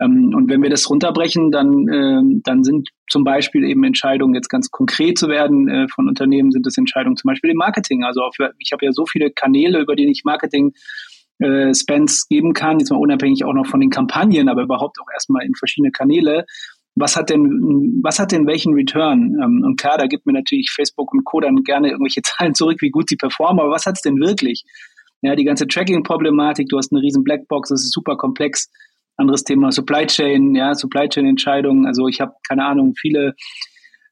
Ähm, 0.00 0.32
und 0.34 0.50
wenn 0.50 0.62
wir 0.62 0.70
das 0.70 0.88
runterbrechen, 0.88 1.50
dann, 1.50 1.88
äh, 1.88 2.40
dann 2.42 2.64
sind 2.64 2.88
zum 3.08 3.24
Beispiel 3.24 3.64
eben 3.64 3.84
Entscheidungen, 3.84 4.34
jetzt 4.34 4.48
ganz 4.48 4.70
konkret 4.70 5.18
zu 5.18 5.28
werden 5.28 5.68
äh, 5.68 5.86
von 5.88 6.08
Unternehmen, 6.08 6.50
sind 6.50 6.66
es 6.66 6.78
Entscheidungen 6.78 7.16
zum 7.16 7.28
Beispiel 7.28 7.50
im 7.50 7.58
Marketing. 7.58 8.04
Also 8.04 8.22
auf, 8.22 8.36
ich 8.58 8.72
habe 8.72 8.84
ja 8.84 8.92
so 8.92 9.04
viele 9.06 9.30
Kanäle, 9.30 9.80
über 9.80 9.94
die 9.94 10.10
ich 10.10 10.22
Marketing 10.24 10.72
äh, 11.38 11.74
Spends 11.74 12.28
geben 12.28 12.54
kann, 12.54 12.78
jetzt 12.78 12.90
mal 12.90 12.98
unabhängig 12.98 13.44
auch 13.44 13.54
noch 13.54 13.66
von 13.66 13.80
den 13.80 13.90
Kampagnen, 13.90 14.48
aber 14.48 14.62
überhaupt 14.62 14.98
auch 15.00 15.12
erstmal 15.12 15.44
in 15.44 15.54
verschiedene 15.54 15.92
Kanäle. 15.92 16.44
Was 16.96 17.16
hat 17.16 17.30
denn, 17.30 18.00
was 18.02 18.18
hat 18.18 18.32
denn 18.32 18.46
welchen 18.46 18.74
Return? 18.74 19.36
Ähm, 19.42 19.62
und 19.64 19.80
klar, 19.80 19.96
da 19.98 20.06
gibt 20.06 20.26
mir 20.26 20.32
natürlich 20.32 20.70
Facebook 20.74 21.12
und 21.12 21.24
Co. 21.24 21.40
dann 21.40 21.56
gerne 21.62 21.90
irgendwelche 21.90 22.22
Zahlen 22.24 22.54
zurück, 22.54 22.78
wie 22.80 22.90
gut 22.90 23.08
sie 23.08 23.16
performen, 23.16 23.60
aber 23.60 23.70
was 23.70 23.86
hat 23.86 23.96
es 23.96 24.02
denn 24.02 24.20
wirklich? 24.20 24.64
Ja, 25.22 25.36
die 25.36 25.44
ganze 25.44 25.66
Tracking-Problematik, 25.66 26.68
du 26.68 26.78
hast 26.78 26.92
eine 26.92 27.02
riesen 27.02 27.22
Blackbox, 27.22 27.68
das 27.68 27.82
ist 27.82 27.92
super 27.92 28.16
komplex 28.16 28.70
anderes 29.20 29.44
Thema 29.44 29.70
Supply 29.70 30.06
Chain, 30.06 30.54
ja, 30.54 30.74
Supply 30.74 31.08
Chain 31.08 31.26
Entscheidungen. 31.26 31.86
Also 31.86 32.08
ich 32.08 32.20
habe 32.20 32.32
keine 32.48 32.64
Ahnung, 32.64 32.94
viele 32.98 33.34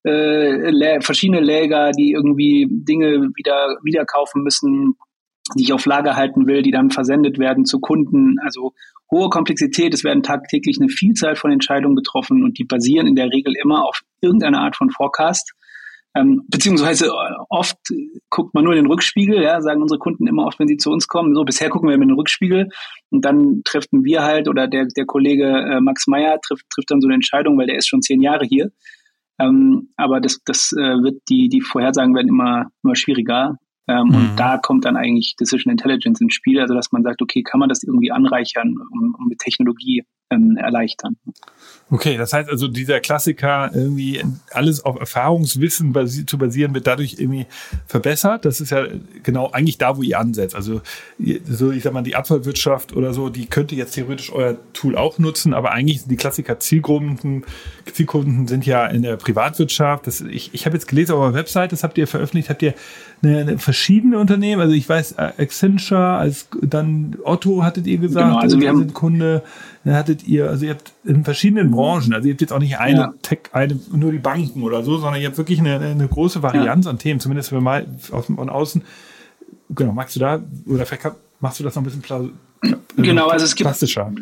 äh, 0.04 1.00
verschiedene 1.00 1.40
Läger, 1.40 1.90
die 1.92 2.12
irgendwie 2.12 2.68
Dinge 2.70 3.30
wieder 3.34 3.78
wieder 3.82 4.04
kaufen 4.04 4.42
müssen, 4.42 4.94
die 5.56 5.64
ich 5.64 5.72
auf 5.72 5.86
Lager 5.86 6.16
halten 6.16 6.46
will, 6.46 6.62
die 6.62 6.70
dann 6.70 6.90
versendet 6.90 7.38
werden 7.38 7.64
zu 7.64 7.80
Kunden. 7.80 8.36
Also 8.44 8.72
hohe 9.10 9.28
Komplexität. 9.28 9.94
Es 9.94 10.04
werden 10.04 10.22
tagtäglich 10.22 10.78
eine 10.80 10.88
Vielzahl 10.88 11.36
von 11.36 11.50
Entscheidungen 11.50 11.96
getroffen 11.96 12.44
und 12.44 12.58
die 12.58 12.64
basieren 12.64 13.06
in 13.06 13.16
der 13.16 13.30
Regel 13.30 13.54
immer 13.62 13.84
auf 13.84 14.02
irgendeiner 14.20 14.60
Art 14.60 14.76
von 14.76 14.90
Forecast. 14.90 15.52
Ähm, 16.14 16.44
beziehungsweise 16.48 17.06
äh, 17.06 17.34
oft 17.48 17.76
guckt 18.30 18.54
man 18.54 18.64
nur 18.64 18.72
in 18.72 18.82
den 18.82 18.90
Rückspiegel, 18.90 19.42
ja, 19.42 19.60
sagen 19.60 19.82
unsere 19.82 19.98
Kunden 19.98 20.26
immer 20.26 20.46
oft, 20.46 20.58
wenn 20.58 20.68
sie 20.68 20.78
zu 20.78 20.90
uns 20.90 21.06
kommen. 21.06 21.34
So, 21.34 21.44
bisher 21.44 21.68
gucken 21.68 21.88
wir 21.88 21.94
in 21.94 22.00
den 22.00 22.12
Rückspiegel 22.12 22.70
und 23.10 23.24
dann 23.24 23.62
treffen 23.64 24.04
wir 24.04 24.22
halt 24.22 24.48
oder 24.48 24.66
der, 24.68 24.86
der 24.86 25.04
Kollege 25.04 25.44
äh, 25.44 25.80
Max 25.80 26.06
Meyer 26.06 26.40
trifft, 26.40 26.64
trifft 26.70 26.90
dann 26.90 27.00
so 27.00 27.08
eine 27.08 27.14
Entscheidung, 27.14 27.58
weil 27.58 27.66
der 27.66 27.76
ist 27.76 27.88
schon 27.88 28.02
zehn 28.02 28.22
Jahre 28.22 28.46
hier. 28.46 28.70
Ähm, 29.38 29.90
aber 29.96 30.20
das, 30.20 30.40
das 30.44 30.72
äh, 30.72 31.02
wird 31.02 31.20
die, 31.28 31.48
die 31.48 31.60
Vorhersagen 31.60 32.14
werden 32.14 32.28
immer, 32.28 32.70
immer 32.82 32.96
schwieriger. 32.96 33.58
Ähm, 33.88 34.08
mhm. 34.08 34.14
Und 34.14 34.36
da 34.36 34.58
kommt 34.58 34.84
dann 34.84 34.96
eigentlich 34.96 35.34
Decision 35.36 35.70
Intelligence 35.70 36.20
ins 36.20 36.34
Spiel, 36.34 36.60
also 36.60 36.74
dass 36.74 36.92
man 36.92 37.02
sagt, 37.02 37.22
okay, 37.22 37.42
kann 37.42 37.60
man 37.60 37.68
das 37.68 37.82
irgendwie 37.82 38.12
anreichern, 38.12 38.76
um, 38.92 39.16
um 39.18 39.28
mit 39.28 39.38
Technologie 39.38 40.04
ähm, 40.30 40.56
erleichtern. 40.56 41.16
Okay, 41.90 42.18
das 42.18 42.34
heißt 42.34 42.50
also, 42.50 42.68
dieser 42.68 43.00
Klassiker, 43.00 43.70
irgendwie 43.74 44.22
alles 44.50 44.84
auf 44.84 45.00
Erfahrungswissen 45.00 45.94
basi 45.94 46.26
zu 46.26 46.36
basieren, 46.36 46.74
wird 46.74 46.86
dadurch 46.86 47.16
irgendwie 47.18 47.46
verbessert. 47.86 48.44
Das 48.44 48.60
ist 48.60 48.70
ja 48.70 48.86
genau 49.22 49.50
eigentlich 49.52 49.78
da, 49.78 49.96
wo 49.96 50.02
ihr 50.02 50.18
ansetzt. 50.18 50.54
Also, 50.54 50.82
so, 51.46 51.70
ich 51.70 51.82
sag 51.82 51.94
mal, 51.94 52.02
die 52.02 52.14
Abfallwirtschaft 52.14 52.94
oder 52.94 53.14
so, 53.14 53.30
die 53.30 53.46
könnte 53.46 53.74
jetzt 53.74 53.92
theoretisch 53.92 54.30
euer 54.30 54.58
Tool 54.74 54.96
auch 54.96 55.18
nutzen, 55.18 55.54
aber 55.54 55.72
eigentlich 55.72 56.00
sind 56.00 56.10
die 56.10 56.16
Klassiker 56.16 56.60
Zielgruppen, 56.60 57.44
Zielkunden 57.90 58.46
sind 58.48 58.66
ja 58.66 58.86
in 58.86 59.00
der 59.00 59.16
Privatwirtschaft. 59.16 60.06
Das, 60.06 60.20
ich 60.20 60.52
ich 60.52 60.66
habe 60.66 60.76
jetzt 60.76 60.88
gelesen 60.88 61.12
auf 61.12 61.20
eurer 61.20 61.34
Website, 61.34 61.72
das 61.72 61.82
habt 61.84 61.96
ihr 61.96 62.06
veröffentlicht, 62.06 62.50
habt 62.50 62.62
ihr 62.62 62.74
eine, 63.22 63.58
verschiedene 63.58 64.18
Unternehmen, 64.18 64.60
also 64.60 64.74
ich 64.74 64.88
weiß, 64.88 65.12
äh, 65.12 65.32
Accenture, 65.38 66.16
als 66.16 66.48
dann 66.62 67.16
Otto 67.24 67.62
hattet 67.64 67.86
ihr 67.86 67.98
gesagt, 67.98 68.28
genau, 68.28 68.40
also 68.40 68.60
wir 68.60 68.68
haben 68.68 68.92
Kunde, 68.92 69.42
dann 69.84 69.94
hattet 69.94 70.26
ihr, 70.26 70.48
also 70.48 70.64
ihr 70.66 70.72
habt 70.72 70.92
in 71.04 71.24
verschiedenen 71.24 71.70
Branchen, 71.70 72.12
also 72.12 72.28
ihr 72.28 72.34
habt 72.34 72.40
jetzt 72.40 72.52
auch 72.52 72.58
nicht 72.58 72.78
eine 72.78 72.98
ja. 72.98 73.14
Tech, 73.22 73.40
eine, 73.52 73.78
nur 73.92 74.12
die 74.12 74.18
Banken 74.18 74.62
oder 74.62 74.82
so, 74.82 74.98
sondern 74.98 75.20
ihr 75.20 75.28
habt 75.28 75.38
wirklich 75.38 75.58
eine, 75.58 75.78
eine 75.78 76.08
große 76.08 76.42
Varianz 76.42 76.84
ja. 76.84 76.90
an 76.90 76.98
Themen, 76.98 77.20
zumindest 77.20 77.50
wenn 77.50 77.58
wir 77.58 77.62
mal 77.62 77.86
von 77.98 78.48
außen, 78.48 78.82
genau, 79.70 79.92
magst 79.92 80.16
du 80.16 80.20
da, 80.20 80.40
oder 80.66 80.86
vielleicht 80.86 81.16
machst 81.40 81.60
du 81.60 81.64
das 81.64 81.74
noch 81.74 81.82
ein 81.82 81.84
bisschen 81.84 82.02
Genau, 82.96 83.28
also 83.28 83.44
es 83.44 83.54
gibt 83.54 83.68
klassischer. 83.68 84.12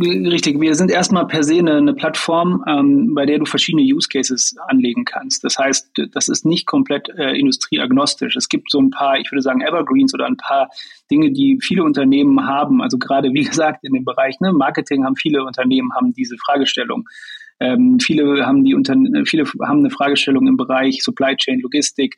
Richtig, 0.00 0.60
wir 0.60 0.74
sind 0.76 0.90
erstmal 0.90 1.26
per 1.26 1.42
se 1.42 1.58
eine, 1.58 1.76
eine 1.76 1.94
Plattform, 1.94 2.64
ähm, 2.68 3.14
bei 3.14 3.26
der 3.26 3.38
du 3.38 3.44
verschiedene 3.44 3.82
Use 3.82 4.08
Cases 4.08 4.56
anlegen 4.68 5.04
kannst. 5.04 5.42
Das 5.42 5.58
heißt, 5.58 5.90
das 6.12 6.28
ist 6.28 6.46
nicht 6.46 6.66
komplett 6.66 7.08
äh, 7.08 7.36
industrieagnostisch. 7.36 8.36
Es 8.36 8.48
gibt 8.48 8.70
so 8.70 8.80
ein 8.80 8.90
paar, 8.90 9.18
ich 9.18 9.30
würde 9.32 9.42
sagen, 9.42 9.62
Evergreens 9.62 10.14
oder 10.14 10.26
ein 10.26 10.36
paar 10.36 10.70
Dinge, 11.10 11.32
die 11.32 11.58
viele 11.60 11.82
Unternehmen 11.82 12.46
haben. 12.46 12.80
Also 12.82 12.98
gerade 12.98 13.32
wie 13.32 13.44
gesagt 13.44 13.82
in 13.82 13.92
dem 13.92 14.04
Bereich 14.04 14.38
ne, 14.40 14.52
Marketing 14.52 15.04
haben 15.04 15.16
viele 15.16 15.42
Unternehmen 15.44 15.92
haben 15.94 16.12
diese 16.12 16.36
Fragestellung. 16.38 17.08
Ähm, 17.60 17.98
viele 18.00 18.46
haben 18.46 18.62
die 18.62 18.74
Unter 18.74 18.94
viele 19.24 19.44
haben 19.66 19.80
eine 19.80 19.90
Fragestellung 19.90 20.46
im 20.46 20.56
Bereich 20.56 21.02
Supply 21.02 21.34
Chain, 21.36 21.60
Logistik 21.60 22.16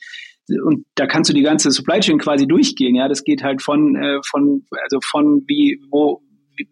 und 0.64 0.84
da 0.94 1.06
kannst 1.06 1.30
du 1.30 1.34
die 1.34 1.42
ganze 1.42 1.70
Supply 1.70 2.00
Chain 2.00 2.18
quasi 2.18 2.46
durchgehen. 2.46 2.94
Ja, 2.94 3.08
das 3.08 3.24
geht 3.24 3.42
halt 3.42 3.62
von 3.62 3.96
äh, 3.96 4.18
von 4.28 4.66
also 4.82 4.98
von 5.02 5.44
wie 5.46 5.80
wo 5.90 6.22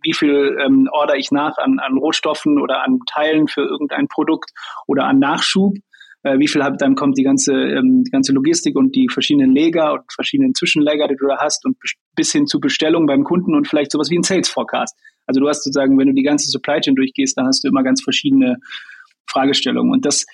wie 0.03 0.13
viel 0.13 0.57
ähm, 0.65 0.89
order 0.93 1.17
ich 1.17 1.31
nach 1.31 1.57
an, 1.59 1.79
an 1.79 1.97
Rohstoffen 1.99 2.61
oder 2.61 2.83
an 2.83 3.01
Teilen 3.07 3.49
für 3.49 3.63
irgendein 3.63 4.09
Produkt 4.09 4.51
oder 4.87 5.05
an 5.07 5.19
Nachschub. 5.19 5.75
Äh, 6.23 6.39
wie 6.39 6.49
viel 6.49 6.63
hab, 6.63 6.79
dann 6.79 6.95
kommt 6.95 7.17
die 7.17 7.23
ganze, 7.23 7.55
ähm, 7.55 8.03
die 8.05 8.11
ganze 8.11 8.33
Logistik 8.33 8.77
und 8.77 8.95
die 8.97 9.07
verschiedenen 9.11 9.55
Lager 9.55 9.93
und 9.95 10.13
verschiedenen 10.13 10.55
Zwischenlager, 10.55 11.07
die 11.07 11.17
du 11.17 11.29
da 11.29 11.39
hast 11.39 11.65
und 11.65 11.77
bis 12.17 12.33
hin 12.33 12.47
zu 12.47 12.61
Bestellung 12.61 13.07
beim 13.07 13.25
Kunden 13.25 13.55
und 13.55 13.69
vielleicht 13.69 13.93
sowas 13.93 14.11
wie 14.11 14.19
ein 14.19 14.25
Sales 14.25 14.49
Forecast. 14.49 14.97
Also 15.27 15.41
du 15.41 15.49
hast 15.49 15.63
sozusagen, 15.63 15.97
wenn 15.99 16.09
du 16.09 16.15
die 16.15 16.23
ganze 16.23 16.51
Supply 16.51 16.81
Chain 16.81 16.97
durchgehst, 16.97 17.39
dann 17.39 17.47
hast 17.47 17.63
du 17.63 17.69
immer 17.69 17.83
ganz 17.83 18.03
verschiedene 18.03 18.57
Fragestellungen. 19.31 19.93
Und 19.93 20.05
das 20.05 20.27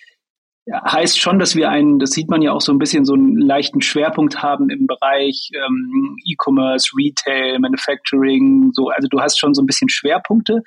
heißt 0.72 1.18
schon, 1.18 1.38
dass 1.38 1.56
wir 1.56 1.68
einen, 1.68 1.98
das 1.98 2.10
sieht 2.10 2.30
man 2.30 2.40
ja 2.40 2.52
auch 2.52 2.60
so 2.60 2.72
ein 2.72 2.78
bisschen, 2.78 3.04
so 3.04 3.14
einen 3.14 3.36
leichten 3.36 3.82
Schwerpunkt 3.82 4.42
haben 4.42 4.70
im 4.70 4.86
Bereich 4.86 5.50
ähm, 5.54 6.16
E-Commerce, 6.24 6.90
Retail, 6.96 7.58
Manufacturing, 7.58 8.70
so. 8.72 8.88
Also 8.88 9.08
du 9.08 9.20
hast 9.20 9.38
schon 9.38 9.54
so 9.54 9.62
ein 9.62 9.66
bisschen 9.66 9.88
Schwerpunkte. 9.88 10.62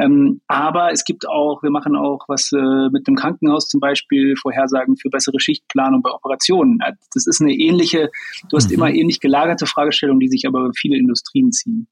Ähm, 0.00 0.40
aber 0.46 0.92
es 0.92 1.04
gibt 1.04 1.28
auch, 1.28 1.62
wir 1.62 1.70
machen 1.70 1.96
auch 1.96 2.24
was 2.28 2.52
äh, 2.52 2.88
mit 2.92 3.08
dem 3.08 3.16
Krankenhaus 3.16 3.68
zum 3.68 3.80
Beispiel, 3.80 4.34
Vorhersagen 4.40 4.96
für 4.96 5.10
bessere 5.10 5.40
Schichtplanung 5.40 6.02
bei 6.02 6.10
Operationen. 6.10 6.78
Das 7.12 7.26
ist 7.26 7.40
eine 7.40 7.52
ähnliche, 7.52 8.10
du 8.48 8.56
hast 8.56 8.68
mhm. 8.68 8.74
immer 8.74 8.90
ähnlich 8.90 9.18
gelagerte 9.18 9.66
Fragestellungen, 9.66 10.20
die 10.20 10.28
sich 10.28 10.46
aber 10.46 10.70
viele 10.76 10.96
Industrien 10.96 11.50
ziehen. 11.50 11.88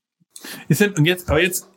Ist 0.68 0.80
denn, 0.80 0.92
und 0.92 1.04
jetzt, 1.04 1.28
aber 1.28 1.42
jetzt, 1.42 1.64
äh, 1.64 1.75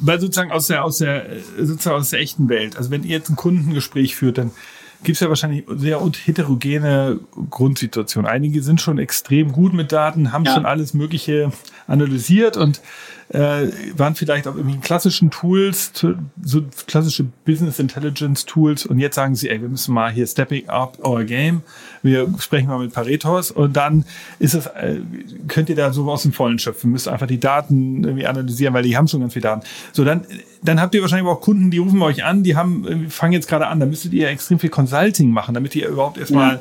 weil 0.00 0.20
sozusagen 0.20 0.52
aus 0.52 0.66
der, 0.66 0.84
aus 0.84 0.98
der, 0.98 1.26
sozusagen 1.58 1.96
aus 1.96 2.10
der 2.10 2.20
echten 2.20 2.48
Welt, 2.48 2.76
also 2.76 2.90
wenn 2.90 3.04
ihr 3.04 3.10
jetzt 3.10 3.30
ein 3.30 3.36
Kundengespräch 3.36 4.16
führt, 4.16 4.38
dann 4.38 4.50
gibt 5.02 5.16
es 5.16 5.20
ja 5.20 5.28
wahrscheinlich 5.28 5.64
sehr 5.76 6.00
heterogene 6.24 7.20
Grundsituationen. 7.50 8.30
Einige 8.30 8.62
sind 8.62 8.80
schon 8.80 8.98
extrem 8.98 9.52
gut 9.52 9.72
mit 9.72 9.92
Daten, 9.92 10.32
haben 10.32 10.44
ja. 10.44 10.54
schon 10.54 10.66
alles 10.66 10.94
Mögliche 10.94 11.52
analysiert 11.86 12.56
und 12.56 12.80
äh, 13.32 13.68
waren 13.96 14.14
vielleicht 14.14 14.46
auch 14.46 14.56
irgendwie 14.56 14.78
klassischen 14.78 15.30
Tools, 15.30 15.92
so 16.42 16.62
klassische 16.86 17.24
Business 17.46 17.78
Intelligence 17.78 18.44
Tools 18.44 18.84
und 18.84 18.98
jetzt 18.98 19.14
sagen 19.14 19.34
sie, 19.34 19.48
ey, 19.48 19.60
wir 19.60 19.68
müssen 19.68 19.94
mal 19.94 20.10
hier 20.12 20.26
stepping 20.26 20.68
up 20.68 20.98
our 21.02 21.24
game. 21.24 21.62
Wir 22.02 22.28
sprechen 22.38 22.68
mal 22.68 22.78
mit 22.78 22.92
Paretos 22.92 23.50
und 23.50 23.74
dann 23.74 24.04
ist 24.38 24.54
es, 24.54 24.66
äh, 24.66 25.00
könnt 25.48 25.70
ihr 25.70 25.76
da 25.76 25.92
so 25.92 26.10
aus 26.10 26.22
dem 26.22 26.32
Vollen 26.32 26.58
schöpfen, 26.58 26.90
müsst 26.90 27.08
einfach 27.08 27.26
die 27.26 27.40
Daten 27.40 28.04
irgendwie 28.04 28.26
analysieren, 28.26 28.74
weil 28.74 28.82
die 28.82 28.96
haben 28.96 29.08
schon 29.08 29.20
ganz 29.20 29.32
viele 29.32 29.44
Daten. 29.44 29.62
So, 29.92 30.04
dann, 30.04 30.26
dann 30.62 30.80
habt 30.80 30.94
ihr 30.94 31.00
wahrscheinlich 31.00 31.26
auch 31.26 31.40
Kunden, 31.40 31.70
die 31.70 31.78
rufen 31.78 32.02
euch 32.02 32.24
an, 32.24 32.42
die 32.42 32.54
haben, 32.54 33.08
fangen 33.08 33.32
jetzt 33.32 33.48
gerade 33.48 33.66
an, 33.66 33.80
da 33.80 33.86
müsstet 33.86 34.12
ihr 34.12 34.28
extrem 34.28 34.58
viel 34.58 34.70
Consulting 34.70 35.30
machen, 35.30 35.54
damit 35.54 35.74
ihr 35.74 35.88
überhaupt 35.88 36.18
erstmal 36.18 36.54
ja 36.56 36.56
äh, 36.56 36.60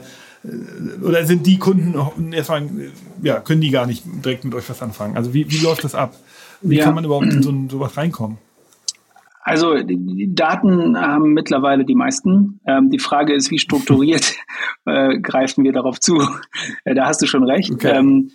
oder 1.03 1.25
sind 1.25 1.45
die 1.45 1.59
Kunden 1.59 2.33
erstmal, 2.33 2.67
ja, 3.21 3.39
können 3.39 3.61
die 3.61 3.69
gar 3.69 3.85
nicht 3.85 4.03
direkt 4.25 4.43
mit 4.43 4.55
euch 4.55 4.69
was 4.69 4.81
anfangen? 4.81 5.15
Also 5.15 5.33
wie, 5.33 5.49
wie 5.51 5.59
läuft 5.59 5.83
das 5.83 5.93
ab? 5.93 6.15
Wie 6.61 6.77
ja. 6.77 6.85
kann 6.85 6.95
man 6.95 7.05
überhaupt 7.05 7.25
in 7.25 7.43
so 7.43 7.53
sowas 7.69 7.95
reinkommen? 7.97 8.37
Also 9.43 9.81
die 9.81 10.33
Daten 10.33 10.97
haben 10.97 11.33
mittlerweile 11.33 11.83
die 11.83 11.95
meisten. 11.95 12.59
Ähm, 12.65 12.89
die 12.91 12.99
Frage 12.99 13.33
ist, 13.33 13.49
wie 13.49 13.57
strukturiert 13.57 14.35
äh, 14.85 15.19
greifen 15.19 15.63
wir 15.63 15.73
darauf 15.73 15.99
zu? 15.99 16.21
Äh, 16.85 16.93
da 16.93 17.07
hast 17.07 17.21
du 17.21 17.25
schon 17.25 17.43
recht. 17.43 17.71
Okay. 17.71 17.97
Ähm, 17.97 18.31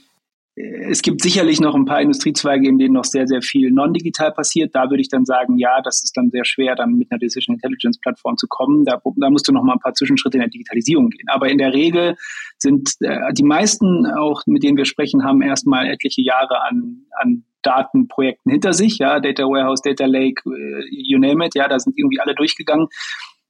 es 0.57 1.03
gibt 1.03 1.21
sicherlich 1.21 1.61
noch 1.61 1.75
ein 1.75 1.85
paar 1.85 2.01
Industriezweige, 2.01 2.67
in 2.67 2.79
denen 2.79 2.95
noch 2.95 3.05
sehr, 3.05 3.27
sehr 3.27 3.43
viel 3.43 3.71
non-digital 3.71 4.33
passiert. 4.33 4.75
Da 4.75 4.89
würde 4.89 5.03
ich 5.03 5.11
dann 5.11 5.27
sagen, 5.27 5.59
ja, 5.59 5.83
das 5.83 6.03
ist 6.03 6.17
dann 6.17 6.31
sehr 6.31 6.47
schwer, 6.47 6.75
dann 6.75 6.95
mit 6.95 7.13
einer 7.13 7.19
Decision 7.19 7.57
Intelligence 7.57 7.99
Plattform 7.99 8.39
zu 8.39 8.47
kommen. 8.49 8.85
Da, 8.85 8.99
da 9.17 9.31
musst 9.31 9.47
du 9.49 9.53
noch 9.53 9.63
mal 9.63 9.75
ein 9.75 9.81
paar 9.81 9.93
Zwischenschritte 9.93 10.39
in 10.39 10.41
der 10.41 10.49
Digitalisierung 10.49 11.11
gehen. 11.11 11.29
Aber 11.29 11.51
in 11.51 11.59
der 11.59 11.75
Regel 11.75 12.17
sind 12.57 12.95
äh, 13.01 13.35
die 13.35 13.45
meisten, 13.45 14.07
auch 14.07 14.43
mit 14.47 14.63
denen 14.63 14.79
wir 14.79 14.87
sprechen, 14.87 15.25
haben 15.25 15.43
erstmal 15.43 15.89
etliche 15.89 16.23
Jahre 16.23 16.63
an, 16.63 17.03
an 17.21 17.45
Datenprojekten 17.61 18.51
hinter 18.51 18.73
sich, 18.73 18.97
ja, 18.99 19.21
Data 19.21 19.43
Warehouse, 19.43 19.83
Data 19.83 20.07
Lake, 20.07 20.41
äh, 20.47 20.85
you 20.91 21.19
name 21.19 21.45
it, 21.45 21.55
ja, 21.55 21.69
da 21.69 21.79
sind 21.79 21.99
irgendwie 21.99 22.21
alle 22.21 22.35
durchgegangen. 22.35 22.87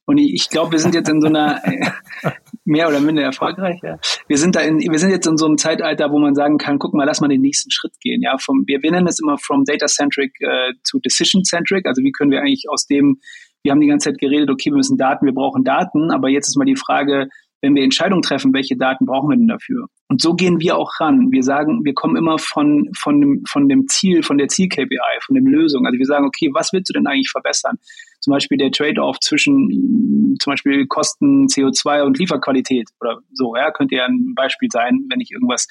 Und 0.06 0.18
ich 0.18 0.48
glaube, 0.50 0.72
wir 0.72 0.78
sind 0.80 0.94
jetzt 0.94 1.08
in 1.08 1.20
so 1.20 1.28
einer 1.28 1.62
mehr 2.66 2.88
oder 2.88 3.00
minder 3.00 3.22
erfolgreich. 3.22 3.80
Ja. 3.82 3.98
Wir 4.28 4.36
sind 4.36 4.56
da 4.56 4.60
in, 4.60 4.78
wir 4.78 4.98
sind 4.98 5.10
jetzt 5.10 5.26
in 5.26 5.36
so 5.36 5.46
einem 5.46 5.56
Zeitalter, 5.56 6.10
wo 6.10 6.18
man 6.18 6.34
sagen 6.34 6.58
kann, 6.58 6.78
guck 6.78 6.94
mal, 6.94 7.04
lass 7.04 7.20
mal 7.20 7.28
den 7.28 7.40
nächsten 7.40 7.70
Schritt 7.70 7.94
gehen. 8.00 8.22
Ja, 8.22 8.36
vom, 8.38 8.64
wir, 8.66 8.82
wir 8.82 8.90
nennen 8.90 9.06
es 9.06 9.20
immer 9.20 9.38
from 9.38 9.64
data 9.64 9.86
centric 9.86 10.32
äh, 10.40 10.72
zu 10.82 10.98
decision 10.98 11.44
centric. 11.44 11.86
Also 11.86 12.02
wie 12.02 12.12
können 12.12 12.30
wir 12.30 12.40
eigentlich 12.40 12.66
aus 12.68 12.86
dem, 12.86 13.20
wir 13.62 13.72
haben 13.72 13.80
die 13.80 13.86
ganze 13.86 14.10
Zeit 14.10 14.18
geredet, 14.18 14.50
okay, 14.50 14.70
wir 14.70 14.76
müssen 14.76 14.98
Daten, 14.98 15.26
wir 15.26 15.34
brauchen 15.34 15.64
Daten, 15.64 16.10
aber 16.10 16.28
jetzt 16.28 16.48
ist 16.48 16.56
mal 16.56 16.64
die 16.64 16.76
Frage, 16.76 17.28
wenn 17.62 17.74
wir 17.74 17.82
Entscheidungen 17.82 18.22
treffen, 18.22 18.52
welche 18.52 18.76
Daten 18.76 19.06
brauchen 19.06 19.30
wir 19.30 19.36
denn 19.36 19.48
dafür? 19.48 19.86
Und 20.08 20.20
so 20.20 20.34
gehen 20.34 20.60
wir 20.60 20.76
auch 20.76 21.00
ran. 21.00 21.32
Wir 21.32 21.42
sagen, 21.42 21.84
wir 21.84 21.94
kommen 21.94 22.16
immer 22.16 22.38
von, 22.38 22.90
von, 22.96 23.20
dem, 23.20 23.42
von 23.48 23.68
dem 23.68 23.88
Ziel, 23.88 24.22
von 24.22 24.38
der 24.38 24.48
Ziel-KPI, 24.48 25.20
von 25.24 25.34
der 25.34 25.42
Lösung. 25.42 25.86
Also 25.86 25.98
wir 25.98 26.06
sagen, 26.06 26.26
okay, 26.26 26.50
was 26.52 26.72
willst 26.72 26.90
du 26.90 26.92
denn 26.92 27.06
eigentlich 27.06 27.30
verbessern? 27.30 27.78
Zum 28.26 28.32
Beispiel 28.32 28.58
der 28.58 28.72
Trade-off 28.72 29.20
zwischen 29.20 30.36
zum 30.40 30.50
Beispiel 30.50 30.84
Kosten, 30.88 31.46
CO2 31.46 32.02
und 32.02 32.18
Lieferqualität 32.18 32.88
oder 33.00 33.20
so, 33.32 33.54
ja, 33.54 33.70
könnte 33.70 33.94
ja 33.94 34.06
ein 34.06 34.34
Beispiel 34.34 34.68
sein, 34.68 35.06
wenn 35.08 35.20
ich 35.20 35.30
irgendwas 35.30 35.68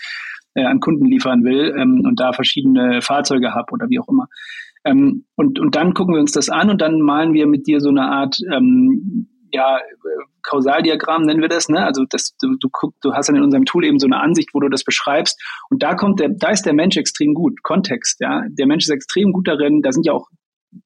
äh, 0.54 0.64
an 0.64 0.80
Kunden 0.80 1.06
liefern 1.06 1.44
will 1.44 1.76
ähm, 1.78 2.04
und 2.06 2.18
da 2.18 2.32
verschiedene 2.32 3.02
Fahrzeuge 3.02 3.54
habe 3.54 3.74
oder 3.74 3.90
wie 3.90 4.00
auch 4.00 4.08
immer. 4.08 4.28
Ähm, 4.86 5.26
und, 5.36 5.60
und 5.60 5.76
dann 5.76 5.94
gucken 5.94 6.16
wir 6.16 6.22
uns 6.22 6.32
das 6.32 6.48
an 6.48 6.70
und 6.70 6.80
dann 6.82 7.02
malen 7.02 7.34
wir 7.34 7.46
mit 7.46 7.68
dir 7.68 7.82
so 7.82 7.90
eine 7.90 8.04
Art 8.04 8.38
ähm, 8.54 9.28
ja, 9.52 9.80
Kausaldiagramm 10.44 11.24
nennen 11.24 11.42
wir 11.42 11.50
das, 11.50 11.68
ne? 11.68 11.84
Also 11.86 12.06
das, 12.10 12.38
du, 12.40 12.56
du, 12.58 12.70
du 13.02 13.14
hast 13.14 13.28
dann 13.28 13.36
in 13.36 13.44
unserem 13.44 13.66
Tool 13.66 13.84
eben 13.84 14.00
so 14.00 14.08
eine 14.08 14.22
Ansicht, 14.22 14.50
wo 14.54 14.62
du 14.62 14.70
das 14.70 14.86
beschreibst. 14.86 15.38
Und 15.70 15.84
da 15.84 15.96
kommt 15.96 16.22
der, 16.22 16.30
da 16.30 16.52
ist 16.52 16.64
der 16.64 16.74
Mensch 16.74 16.96
extrem 16.96 17.34
gut. 17.34 17.62
Kontext, 17.64 18.22
ja. 18.22 18.44
Der 18.50 18.68
Mensch 18.68 18.86
ist 18.86 18.92
extrem 18.92 19.34
gut 19.34 19.48
darin. 19.48 19.82
Da 19.82 19.92
sind 19.92 20.06
ja 20.06 20.14
auch 20.14 20.30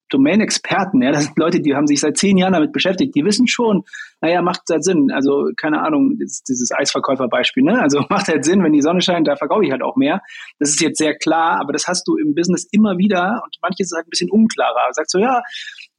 Domain-Experten, 0.10 1.01
ja, 1.01 1.12
das 1.12 1.25
sind 1.25 1.38
Leute, 1.38 1.62
die 1.62 1.75
haben 1.75 1.88
sich 1.88 2.00
seit 2.00 2.18
zehn 2.18 2.38
Jahren 2.38 2.54
damit 2.54 2.72
beschäftigt, 2.72 3.16
die 3.16 3.24
wissen 3.24 3.48
schon, 3.48 3.84
naja, 4.22 4.42
macht 4.42 4.62
halt 4.70 4.84
Sinn. 4.84 5.12
Also, 5.12 5.50
keine 5.56 5.82
Ahnung, 5.82 6.18
dieses, 6.18 6.72
Eisverkäuferbeispiel, 6.72 7.63
ne? 7.63 7.82
Also 7.82 8.04
macht 8.10 8.28
halt 8.28 8.44
Sinn, 8.46 8.63
wenn 8.63 8.74
die 8.74 8.82
Sonne 8.82 9.01
scheint, 9.01 9.28
da 9.28 9.36
verkaufe 9.36 9.66
ich 9.66 9.72
halt 9.72 9.82
auch 9.82 9.96
mehr. 9.96 10.22
Das 10.60 10.70
ist 10.70 10.82
jetzt 10.82 10.98
sehr 10.98 11.16
klar, 11.16 11.60
aber 11.62 11.74
das 11.74 11.88
hast 11.88 12.08
du 12.08 12.18
im 12.18 12.36
Business 12.36 12.68
immer 12.72 12.98
wieder 12.98 13.42
und 13.44 13.56
manches 13.62 13.88
ist 13.92 13.96
halt 13.96 14.08
ein 14.08 14.10
bisschen 14.10 14.30
unklarer. 14.30 14.92
Sagt 14.92 15.10
so, 15.10 15.20
ja, 15.20 15.42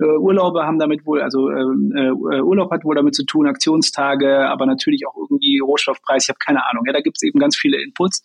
äh, 0.01 0.17
Urlaube 0.19 0.63
haben 0.63 0.79
damit 0.79 1.07
wohl, 1.07 1.21
also 1.21 1.51
ähm, 1.51 1.93
äh, 1.97 2.41
Urlaub 2.41 2.71
hat 2.71 2.85
wohl 2.85 2.95
damit 2.95 3.15
zu 3.15 3.25
tun, 3.25 3.47
Aktionstage, 3.47 4.49
aber 4.49 4.67
natürlich 4.67 5.07
auch 5.07 5.17
irgendwie 5.17 5.59
Rohstoffpreis, 5.59 6.25
ich 6.25 6.29
habe 6.29 6.39
keine 6.45 6.67
Ahnung. 6.69 6.85
Ja, 6.87 6.93
da 6.93 7.01
gibt 7.01 7.17
es 7.17 7.23
eben 7.23 7.39
ganz 7.39 7.57
viele 7.57 7.83
Inputs. 7.83 8.23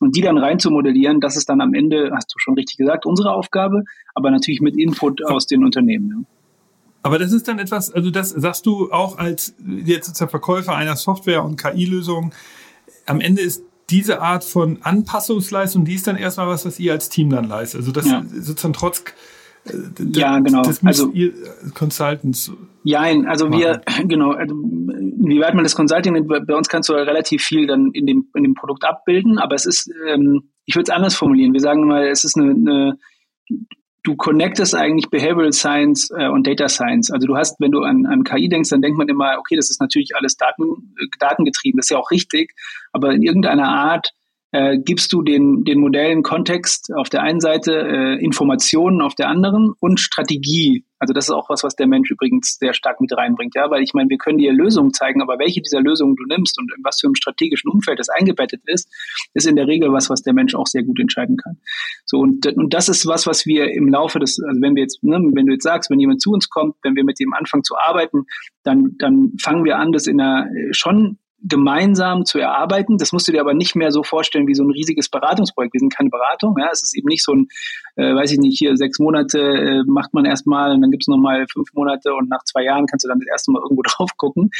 Und 0.00 0.16
die 0.16 0.22
dann 0.22 0.38
rein 0.38 0.58
zu 0.58 0.70
modellieren, 0.70 1.20
das 1.20 1.36
ist 1.36 1.48
dann 1.48 1.60
am 1.60 1.72
Ende, 1.72 2.10
hast 2.14 2.32
du 2.34 2.38
schon 2.38 2.54
richtig 2.54 2.76
gesagt, 2.76 3.06
unsere 3.06 3.32
Aufgabe, 3.32 3.84
aber 4.14 4.30
natürlich 4.30 4.60
mit 4.60 4.76
Input 4.76 5.24
aus 5.24 5.46
den 5.46 5.64
Unternehmen. 5.64 6.10
Ja. 6.10 6.34
Aber 7.04 7.18
das 7.18 7.32
ist 7.32 7.46
dann 7.46 7.58
etwas, 7.58 7.92
also 7.92 8.10
das 8.10 8.30
sagst 8.30 8.64
du 8.64 8.90
auch 8.90 9.18
als 9.18 9.54
jetzt 9.66 10.18
der 10.20 10.28
Verkäufer 10.28 10.74
einer 10.74 10.96
Software- 10.96 11.44
und 11.44 11.60
KI-Lösung. 11.60 12.32
Am 13.04 13.20
Ende 13.20 13.42
ist 13.42 13.62
diese 13.90 14.22
Art 14.22 14.42
von 14.42 14.78
Anpassungsleistung, 14.80 15.84
die 15.84 15.94
ist 15.94 16.06
dann 16.06 16.16
erstmal 16.16 16.48
was, 16.48 16.64
was 16.64 16.80
ihr 16.80 16.92
als 16.92 17.10
Team 17.10 17.28
dann 17.28 17.44
leistet. 17.44 17.80
Also 17.80 17.92
das 17.92 18.06
ja. 18.06 18.24
sozusagen 18.26 18.72
trotz 18.72 19.04
ja, 20.12 20.38
genau. 20.40 20.62
Das 20.62 20.84
also 20.84 21.10
ihr 21.12 21.32
Consultants. 21.74 22.52
Ja, 22.82 23.00
also 23.00 23.48
machen. 23.48 23.60
wir, 23.60 23.80
genau, 24.06 24.32
also, 24.32 24.54
wie 24.54 25.40
weit 25.40 25.54
man 25.54 25.64
das 25.64 25.74
Consulting 25.74 26.12
nennt, 26.12 26.28
bei 26.28 26.54
uns 26.54 26.68
kannst 26.68 26.88
du 26.88 26.92
relativ 26.92 27.42
viel 27.42 27.66
dann 27.66 27.90
in 27.92 28.06
dem, 28.06 28.28
in 28.34 28.42
dem 28.42 28.54
Produkt 28.54 28.84
abbilden, 28.84 29.38
aber 29.38 29.54
es 29.54 29.64
ist, 29.64 29.90
ähm, 30.08 30.50
ich 30.66 30.74
würde 30.74 30.84
es 30.84 30.90
anders 30.90 31.14
formulieren. 31.14 31.52
Wir 31.52 31.60
sagen 31.60 31.86
mal, 31.86 32.06
es 32.06 32.24
ist 32.24 32.36
eine, 32.36 32.50
eine 32.50 32.98
du 34.04 34.16
connectest 34.16 34.74
eigentlich 34.74 35.10
Behavioral 35.10 35.52
Science 35.52 36.10
äh, 36.16 36.28
und 36.28 36.46
Data 36.46 36.68
Science. 36.68 37.10
Also 37.10 37.26
du 37.26 37.36
hast, 37.36 37.58
wenn 37.58 37.72
du 37.72 37.80
an, 37.82 38.06
an 38.06 38.22
KI 38.22 38.48
denkst, 38.48 38.68
dann 38.68 38.82
denkt 38.82 38.98
man 38.98 39.08
immer, 39.08 39.36
okay, 39.38 39.56
das 39.56 39.70
ist 39.70 39.80
natürlich 39.80 40.14
alles 40.14 40.36
Daten, 40.36 40.94
äh, 41.00 41.06
datengetrieben, 41.18 41.78
das 41.78 41.86
ist 41.86 41.90
ja 41.90 41.98
auch 41.98 42.10
richtig, 42.10 42.54
aber 42.92 43.12
in 43.12 43.22
irgendeiner 43.22 43.68
Art 43.68 44.12
äh, 44.54 44.78
gibst 44.78 45.12
du 45.12 45.22
den, 45.22 45.64
den 45.64 45.80
Modellen 45.80 46.22
Kontext 46.22 46.92
auf 46.94 47.08
der 47.08 47.24
einen 47.24 47.40
Seite, 47.40 47.72
äh, 47.72 48.24
Informationen 48.24 49.02
auf 49.02 49.16
der 49.16 49.28
anderen 49.28 49.72
und 49.80 49.98
Strategie. 49.98 50.84
Also 51.00 51.12
das 51.12 51.24
ist 51.24 51.34
auch 51.34 51.50
was, 51.50 51.64
was 51.64 51.74
der 51.74 51.88
Mensch 51.88 52.08
übrigens 52.08 52.56
sehr 52.60 52.72
stark 52.72 53.00
mit 53.00 53.12
reinbringt, 53.16 53.56
ja, 53.56 53.68
weil 53.68 53.82
ich 53.82 53.94
meine, 53.94 54.08
wir 54.10 54.16
können 54.16 54.38
dir 54.38 54.52
Lösungen 54.52 54.92
zeigen, 54.92 55.22
aber 55.22 55.40
welche 55.40 55.60
dieser 55.60 55.80
Lösungen 55.80 56.14
du 56.14 56.22
nimmst 56.26 56.56
und 56.56 56.72
in 56.72 56.84
was 56.84 57.00
für 57.00 57.08
einem 57.08 57.16
strategischen 57.16 57.68
Umfeld 57.68 57.98
das 57.98 58.08
eingebettet 58.08 58.62
ist, 58.66 58.88
ist 59.34 59.48
in 59.48 59.56
der 59.56 59.66
Regel 59.66 59.92
was, 59.92 60.08
was 60.08 60.22
der 60.22 60.34
Mensch 60.34 60.54
auch 60.54 60.68
sehr 60.68 60.84
gut 60.84 61.00
entscheiden 61.00 61.36
kann. 61.36 61.58
So 62.04 62.18
und, 62.20 62.46
und 62.46 62.72
das 62.72 62.88
ist 62.88 63.08
was, 63.08 63.26
was 63.26 63.46
wir 63.46 63.72
im 63.72 63.88
Laufe 63.88 64.20
des, 64.20 64.40
also 64.40 64.60
wenn 64.62 64.76
wir 64.76 64.82
jetzt, 64.82 65.02
ne, 65.02 65.18
wenn 65.34 65.46
du 65.46 65.52
jetzt 65.52 65.64
sagst, 65.64 65.90
wenn 65.90 65.98
jemand 65.98 66.22
zu 66.22 66.30
uns 66.30 66.48
kommt, 66.48 66.76
wenn 66.84 66.94
wir 66.94 67.02
mit 67.02 67.18
dem 67.18 67.34
anfangen 67.34 67.64
zu 67.64 67.76
arbeiten, 67.76 68.26
dann, 68.62 68.94
dann 68.98 69.32
fangen 69.42 69.64
wir 69.64 69.78
an, 69.78 69.90
das 69.90 70.06
in 70.06 70.20
einer 70.20 70.48
schon 70.70 71.18
gemeinsam 71.46 72.24
zu 72.24 72.38
erarbeiten. 72.38 72.96
Das 72.98 73.12
musst 73.12 73.28
du 73.28 73.32
dir 73.32 73.40
aber 73.40 73.54
nicht 73.54 73.76
mehr 73.76 73.90
so 73.90 74.02
vorstellen 74.02 74.46
wie 74.48 74.54
so 74.54 74.64
ein 74.64 74.70
riesiges 74.70 75.08
Beratungsprojekt. 75.08 75.74
Wir 75.74 75.80
sind 75.80 75.94
keine 75.94 76.10
Beratung. 76.10 76.56
Ja. 76.58 76.70
Es 76.72 76.82
ist 76.82 76.96
eben 76.96 77.08
nicht 77.08 77.22
so 77.22 77.32
ein, 77.32 77.48
äh, 77.96 78.14
weiß 78.14 78.32
ich 78.32 78.38
nicht, 78.38 78.58
hier 78.58 78.76
sechs 78.76 78.98
Monate 78.98 79.38
äh, 79.40 79.82
macht 79.86 80.14
man 80.14 80.24
erstmal 80.24 80.72
und 80.72 80.80
dann 80.80 80.90
gibt 80.90 81.04
es 81.04 81.08
nochmal 81.08 81.46
fünf 81.52 81.68
Monate 81.74 82.14
und 82.14 82.28
nach 82.28 82.44
zwei 82.44 82.64
Jahren 82.64 82.86
kannst 82.86 83.04
du 83.04 83.08
dann 83.08 83.20
das 83.20 83.28
erste 83.28 83.52
Mal 83.52 83.62
irgendwo 83.62 83.82
drauf 83.86 84.16
gucken. 84.16 84.50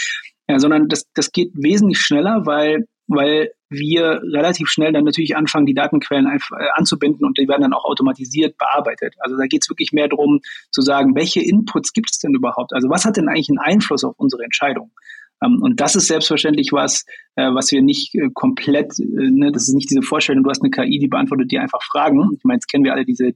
Ja, 0.48 0.58
sondern 0.58 0.88
das, 0.88 1.06
das 1.14 1.32
geht 1.32 1.52
wesentlich 1.54 1.98
schneller, 1.98 2.42
weil 2.44 2.86
weil 3.06 3.52
wir 3.68 4.22
relativ 4.32 4.68
schnell 4.68 4.92
dann 4.92 5.04
natürlich 5.04 5.36
anfangen, 5.36 5.66
die 5.66 5.74
Datenquellen 5.74 6.26
äh, 6.26 6.38
anzubinden 6.74 7.26
und 7.26 7.38
die 7.38 7.48
werden 7.48 7.62
dann 7.62 7.74
auch 7.74 7.84
automatisiert 7.84 8.56
bearbeitet. 8.56 9.14
Also 9.18 9.36
da 9.36 9.46
geht 9.46 9.62
es 9.62 9.68
wirklich 9.68 9.92
mehr 9.92 10.08
darum 10.08 10.40
zu 10.70 10.80
sagen, 10.80 11.14
welche 11.14 11.42
Inputs 11.42 11.92
gibt 11.92 12.10
es 12.10 12.18
denn 12.18 12.34
überhaupt? 12.34 12.72
Also 12.72 12.88
was 12.88 13.04
hat 13.04 13.16
denn 13.16 13.28
eigentlich 13.28 13.50
einen 13.50 13.58
Einfluss 13.58 14.04
auf 14.04 14.14
unsere 14.16 14.44
Entscheidung? 14.44 14.90
Ähm, 15.44 15.62
und 15.62 15.80
das 15.80 15.96
ist 15.96 16.06
selbstverständlich 16.06 16.72
was, 16.72 17.04
äh, 17.36 17.50
was 17.52 17.70
wir 17.72 17.82
nicht 17.82 18.14
äh, 18.14 18.28
komplett, 18.32 18.94
ne, 18.98 19.50
das 19.52 19.68
ist 19.68 19.74
nicht 19.74 19.90
diese 19.90 20.02
Vorstellung, 20.02 20.44
du 20.44 20.50
hast 20.50 20.62
eine 20.62 20.70
KI, 20.70 20.98
die 20.98 21.08
beantwortet 21.08 21.50
dir 21.50 21.60
einfach 21.60 21.82
Fragen. 21.82 22.30
Ich 22.36 22.44
meine, 22.44 22.56
jetzt 22.56 22.68
kennen 22.68 22.84
wir 22.84 22.92
alle 22.92 23.04
diese, 23.04 23.32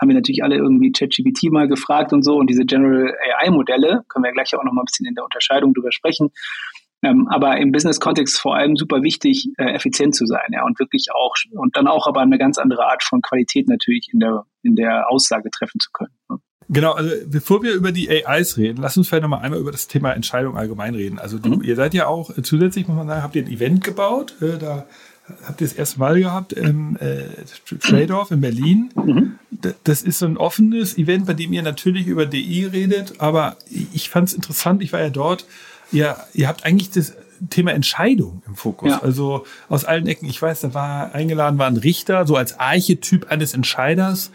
haben 0.00 0.08
wir 0.08 0.14
natürlich 0.14 0.42
alle 0.42 0.56
irgendwie 0.56 0.92
ChatGPT 0.92 1.50
mal 1.50 1.68
gefragt 1.68 2.12
und 2.12 2.22
so 2.22 2.36
und 2.36 2.48
diese 2.48 2.64
General 2.64 3.14
AI-Modelle, 3.40 4.04
können 4.08 4.24
wir 4.24 4.32
gleich 4.32 4.54
auch 4.54 4.64
noch 4.64 4.72
mal 4.72 4.82
ein 4.82 4.86
bisschen 4.86 5.06
in 5.06 5.14
der 5.14 5.24
Unterscheidung 5.24 5.74
drüber 5.74 5.92
sprechen. 5.92 6.30
Ähm, 7.00 7.28
aber 7.28 7.58
im 7.58 7.70
Business-Kontext 7.70 8.40
vor 8.40 8.56
allem 8.56 8.74
super 8.74 9.04
wichtig, 9.04 9.50
äh, 9.56 9.72
effizient 9.72 10.16
zu 10.16 10.26
sein, 10.26 10.48
ja, 10.50 10.64
und 10.64 10.80
wirklich 10.80 11.06
auch, 11.14 11.32
und 11.52 11.76
dann 11.76 11.86
auch 11.86 12.08
aber 12.08 12.22
eine 12.22 12.38
ganz 12.38 12.58
andere 12.58 12.86
Art 12.86 13.04
von 13.04 13.22
Qualität 13.22 13.68
natürlich 13.68 14.08
in 14.12 14.18
der, 14.18 14.46
in 14.64 14.74
der 14.74 15.08
Aussage 15.08 15.48
treffen 15.50 15.78
zu 15.78 15.90
können. 15.92 16.10
Ne? 16.28 16.38
Genau, 16.70 16.92
also 16.92 17.10
bevor 17.26 17.62
wir 17.62 17.72
über 17.72 17.92
die 17.92 18.10
AIs 18.10 18.58
reden, 18.58 18.82
lass 18.82 18.96
uns 18.96 19.08
vielleicht 19.08 19.22
nochmal 19.22 19.40
einmal 19.40 19.58
über 19.58 19.72
das 19.72 19.88
Thema 19.88 20.12
Entscheidung 20.12 20.56
allgemein 20.56 20.94
reden. 20.94 21.18
Also 21.18 21.38
du, 21.38 21.56
mhm. 21.56 21.62
ihr 21.62 21.76
seid 21.76 21.94
ja 21.94 22.06
auch 22.06 22.36
äh, 22.36 22.42
zusätzlich, 22.42 22.86
muss 22.88 22.96
man 22.96 23.06
sagen, 23.06 23.22
habt 23.22 23.36
ihr 23.36 23.44
ein 23.44 23.50
Event 23.50 23.84
gebaut, 23.84 24.34
äh, 24.42 24.58
da 24.58 24.86
habt 25.44 25.60
ihr 25.60 25.66
das 25.66 25.76
erste 25.76 25.98
Mal 25.98 26.20
gehabt 26.20 26.52
im 26.52 26.96
äh, 27.00 27.24
Trade-off 27.80 28.30
in 28.30 28.40
Berlin. 28.42 28.90
Mhm. 28.94 29.38
Das 29.84 30.02
ist 30.02 30.18
so 30.18 30.26
ein 30.26 30.36
offenes 30.36 30.98
Event, 30.98 31.26
bei 31.26 31.34
dem 31.34 31.52
ihr 31.52 31.62
natürlich 31.62 32.06
über 32.06 32.26
DI 32.26 32.66
redet, 32.66 33.14
aber 33.18 33.56
ich 33.92 34.10
fand 34.10 34.28
es 34.28 34.34
interessant, 34.34 34.82
ich 34.82 34.92
war 34.92 35.00
ja 35.00 35.10
dort, 35.10 35.46
ihr, 35.90 36.16
ihr 36.34 36.48
habt 36.48 36.64
eigentlich 36.64 36.90
das 36.90 37.14
Thema 37.50 37.72
Entscheidung 37.72 38.42
im 38.46 38.54
Fokus. 38.54 38.90
Ja. 38.90 39.02
Also 39.02 39.44
aus 39.68 39.84
allen 39.84 40.06
Ecken, 40.06 40.28
ich 40.28 40.40
weiß, 40.40 40.60
da 40.60 40.74
war 40.74 41.14
eingeladen, 41.14 41.58
war 41.58 41.66
ein 41.66 41.76
Richter, 41.76 42.26
so 42.26 42.36
als 42.36 42.58
Archetyp 42.58 43.30
eines 43.30 43.54
Entscheiders. 43.54 44.30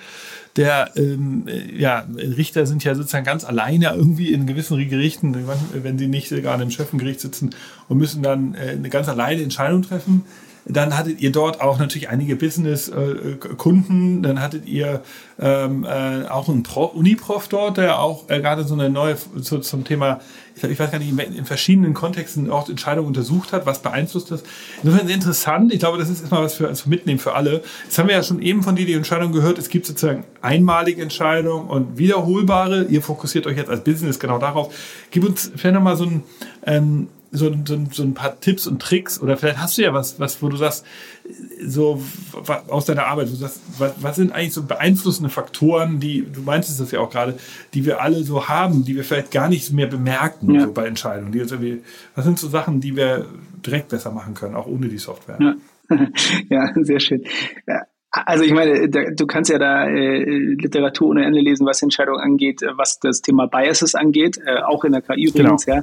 Der, 0.55 0.91
ähm, 0.95 1.45
ja, 1.75 2.05
Richter 2.15 2.67
sind 2.67 2.83
ja 2.83 2.93
sozusagen 2.93 3.25
ganz 3.25 3.43
alleine 3.43 3.93
irgendwie 3.95 4.31
in 4.31 4.45
gewissen 4.45 4.77
Gerichten, 4.87 5.35
wenn 5.73 5.97
sie 5.97 6.07
nicht 6.07 6.29
gerade 6.29 6.61
im 6.61 6.69
Schöffengericht 6.69 7.21
sitzen 7.21 7.49
und 7.89 7.97
müssen 7.97 8.21
dann 8.21 8.53
äh, 8.53 8.71
eine 8.71 8.89
ganz 8.89 9.09
alleine 9.09 9.41
Entscheidung 9.41 9.81
treffen. 9.81 10.25
Dann 10.65 10.97
hattet 10.97 11.19
ihr 11.19 11.31
dort 11.31 11.59
auch 11.61 11.77
natürlich 11.77 12.09
einige 12.09 12.35
Business-Kunden. 12.35 14.19
Äh, 14.19 14.21
dann 14.21 14.41
hattet 14.41 14.65
ihr 14.65 15.01
ähm, 15.39 15.85
äh, 15.85 16.25
auch 16.27 16.47
einen 16.47 16.63
Pro 16.63 16.85
Uniprof 16.85 17.49
dort, 17.49 17.77
der 17.77 17.99
auch 17.99 18.29
äh, 18.29 18.39
gerade 18.39 18.63
so 18.63 18.73
eine 18.73 18.89
neue 18.89 19.17
so, 19.35 19.59
zum 19.59 19.83
Thema, 19.83 20.21
ich, 20.55 20.63
ich 20.63 20.79
weiß 20.79 20.91
gar 20.91 20.99
nicht, 20.99 21.11
in, 21.17 21.45
verschiedenen 21.45 21.93
Kontexten 21.93 22.49
auch 22.49 22.69
Entscheidungen 22.69 23.07
untersucht 23.07 23.51
hat. 23.51 23.65
Was 23.65 23.81
beeinflusst 23.81 24.31
das? 24.31 24.43
Insofern 24.81 25.07
sehr 25.07 25.15
interessant. 25.15 25.73
Ich 25.73 25.79
glaube, 25.79 25.97
das 25.97 26.09
ist 26.09 26.21
erstmal 26.21 26.43
was 26.43 26.53
für 26.53 26.67
also 26.67 26.89
Mitnehmen 26.89 27.19
für 27.19 27.33
alle. 27.33 27.61
Jetzt 27.83 27.97
haben 27.97 28.07
wir 28.07 28.15
ja 28.15 28.23
schon 28.23 28.41
eben 28.41 28.63
von 28.63 28.75
dir 28.75 28.85
die 28.85 28.93
Entscheidung 28.93 29.33
gehört. 29.33 29.57
Es 29.57 29.67
gibt 29.67 29.85
sozusagen 29.85 30.23
einmalige 30.41 31.01
Entscheidungen 31.01 31.67
und 31.67 31.97
wiederholbare. 31.97 32.85
Ihr 32.85 33.01
fokussiert 33.01 33.47
euch 33.47 33.57
jetzt 33.57 33.69
als 33.69 33.83
Business 33.83 34.17
genau 34.17 34.39
darauf. 34.39 34.73
Gib 35.11 35.25
uns 35.25 35.51
vielleicht 35.55 35.75
nochmal 35.75 35.97
so 35.97 36.05
ein 36.05 36.23
ähm, 36.65 37.07
so, 37.33 37.51
so, 37.65 37.79
so 37.91 38.03
ein 38.03 38.13
paar 38.13 38.39
Tipps 38.39 38.67
und 38.67 38.79
Tricks 38.79 39.19
oder 39.19 39.35
vielleicht 39.37 39.57
hast 39.57 39.77
du 39.77 39.81
ja 39.81 39.93
was, 39.93 40.19
was 40.19 40.41
wo 40.43 40.49
du 40.49 40.55
sagst, 40.55 40.85
so 41.65 42.01
aus 42.67 42.85
deiner 42.85 43.07
Arbeit, 43.07 43.29
du 43.29 43.35
sagst, 43.35 43.59
was, 43.79 43.93
was 43.99 44.15
sind 44.15 44.31
eigentlich 44.31 44.53
so 44.53 44.63
beeinflussende 44.63 45.29
Faktoren, 45.29 45.99
die, 45.99 46.27
du 46.31 46.41
meinst 46.41 46.79
es 46.79 46.91
ja 46.91 46.99
auch 46.99 47.09
gerade, 47.09 47.35
die 47.73 47.85
wir 47.85 48.01
alle 48.01 48.23
so 48.23 48.47
haben, 48.47 48.85
die 48.85 48.95
wir 48.95 49.03
vielleicht 49.03 49.31
gar 49.31 49.49
nicht 49.49 49.73
mehr 49.73 49.87
bemerken 49.87 50.53
ja. 50.53 50.61
so 50.61 50.71
bei 50.71 50.85
Entscheidungen. 50.85 51.31
Die 51.31 51.41
uns 51.41 51.51
irgendwie, 51.51 51.81
was 52.13 52.23
sind 52.23 52.37
so 52.37 52.47
Sachen, 52.49 52.81
die 52.81 52.95
wir 52.95 53.25
direkt 53.65 53.89
besser 53.89 54.11
machen 54.11 54.35
können, 54.35 54.55
auch 54.55 54.67
ohne 54.67 54.87
die 54.87 54.99
Software? 54.99 55.39
Ja, 55.39 56.07
ja 56.49 56.83
sehr 56.83 56.99
schön. 56.99 57.23
Ja, 57.65 57.81
also 58.13 58.43
ich 58.43 58.53
meine, 58.53 58.89
da, 58.89 59.09
du 59.09 59.25
kannst 59.25 59.49
ja 59.49 59.57
da 59.57 59.87
äh, 59.87 60.23
Literatur 60.23 61.09
ohne 61.09 61.25
Ende 61.25 61.39
lesen, 61.39 61.65
was 61.65 61.81
Entscheidungen 61.81 62.19
angeht, 62.19 62.61
äh, 62.61 62.77
was 62.77 62.99
das 62.99 63.21
Thema 63.21 63.47
Biases 63.47 63.95
angeht, 63.95 64.37
äh, 64.45 64.61
auch 64.61 64.83
in 64.83 64.91
der 64.91 65.01
KI 65.01 65.23
genau. 65.23 65.31
übrigens, 65.31 65.65
genau. 65.65 65.77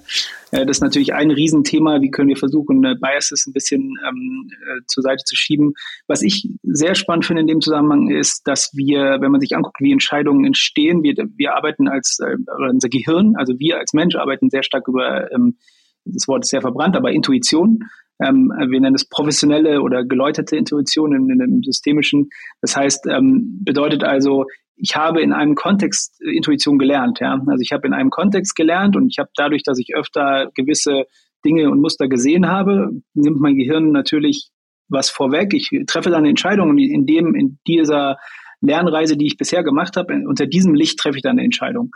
ja. 0.53 0.61
Äh, 0.61 0.67
das 0.67 0.77
ist 0.77 0.81
natürlich 0.81 1.13
ein 1.13 1.33
Riesenthema. 1.33 2.01
Wie 2.01 2.11
können 2.11 2.29
wir 2.29 2.37
versuchen, 2.37 2.85
äh, 2.85 2.95
Biases 2.95 3.47
ein 3.47 3.53
bisschen 3.53 3.97
ähm, 4.07 4.49
äh, 4.53 4.81
zur 4.87 5.03
Seite 5.03 5.25
zu 5.25 5.35
schieben? 5.35 5.75
Was 6.07 6.23
ich 6.23 6.49
sehr 6.63 6.95
spannend 6.95 7.27
finde 7.27 7.43
in 7.43 7.49
dem 7.49 7.61
Zusammenhang 7.61 8.11
ist, 8.11 8.47
dass 8.47 8.71
wir, 8.75 9.19
wenn 9.21 9.33
man 9.33 9.41
sich 9.41 9.57
anguckt, 9.57 9.81
wie 9.81 9.93
Entscheidungen 9.93 10.45
entstehen, 10.45 11.03
wir, 11.03 11.15
wir 11.37 11.57
arbeiten 11.57 11.89
als, 11.89 12.21
äh, 12.21 12.37
unser 12.71 12.89
Gehirn, 12.89 13.35
also 13.37 13.59
wir 13.59 13.79
als 13.79 13.93
Mensch 13.93 14.15
arbeiten 14.15 14.51
sehr 14.51 14.63
stark 14.63 14.87
über, 14.87 15.33
ähm, 15.33 15.57
das 16.05 16.29
Wort 16.29 16.45
ist 16.45 16.51
sehr 16.51 16.63
verbrannt, 16.63 16.97
aber 16.97 17.11
Intuition 17.11 17.81
ähm, 18.23 18.53
wir 18.69 18.81
nennen 18.81 18.95
es 18.95 19.09
professionelle 19.09 19.83
oder 19.83 20.05
geläuterte 20.05 20.57
Intuition 20.57 21.15
in, 21.15 21.31
in 21.31 21.39
dem 21.39 21.63
systemischen. 21.63 22.29
Das 22.61 22.77
heißt, 22.77 23.07
ähm, 23.07 23.61
bedeutet 23.65 24.05
also, 24.05 24.47
ich 24.77 24.97
habe 24.97 25.21
in 25.21 25.33
einem 25.33 25.55
Kontext 25.55 26.21
äh, 26.23 26.37
Intuition 26.37 26.79
gelernt. 26.79 27.21
Ja? 27.21 27.41
Also 27.47 27.61
ich 27.61 27.73
habe 27.73 27.87
in 27.87 27.93
einem 27.93 28.11
Kontext 28.11 28.57
gelernt 28.57 28.97
und 28.97 29.09
ich 29.09 29.19
habe 29.19 29.31
dadurch, 29.37 29.63
dass 29.63 29.79
ich 29.79 29.95
öfter 29.95 30.51
gewisse 30.55 31.05
Dinge 31.45 31.71
und 31.71 31.81
Muster 31.81 32.09
gesehen 32.09 32.49
habe, 32.49 32.91
nimmt 33.15 33.41
mein 33.41 33.57
Gehirn 33.57 33.93
natürlich 33.93 34.51
was 34.89 35.11
vorweg. 35.11 35.55
Ich 35.55 35.71
treffe 35.87 36.11
dann 36.11 36.21
eine 36.21 36.31
Entscheidung 36.31 36.71
und 36.71 36.79
in 36.79 37.07
dem, 37.07 37.35
in 37.35 37.59
dieser 37.67 38.19
Lernreise, 38.61 39.17
die 39.17 39.27
ich 39.27 39.39
bisher 39.39 39.63
gemacht 39.63 39.97
habe, 39.97 40.13
unter 40.27 40.47
diesem 40.47 40.75
Licht 40.75 40.99
treffe 40.99 41.17
ich 41.17 41.23
dann 41.23 41.33
eine 41.33 41.45
Entscheidung. 41.45 41.93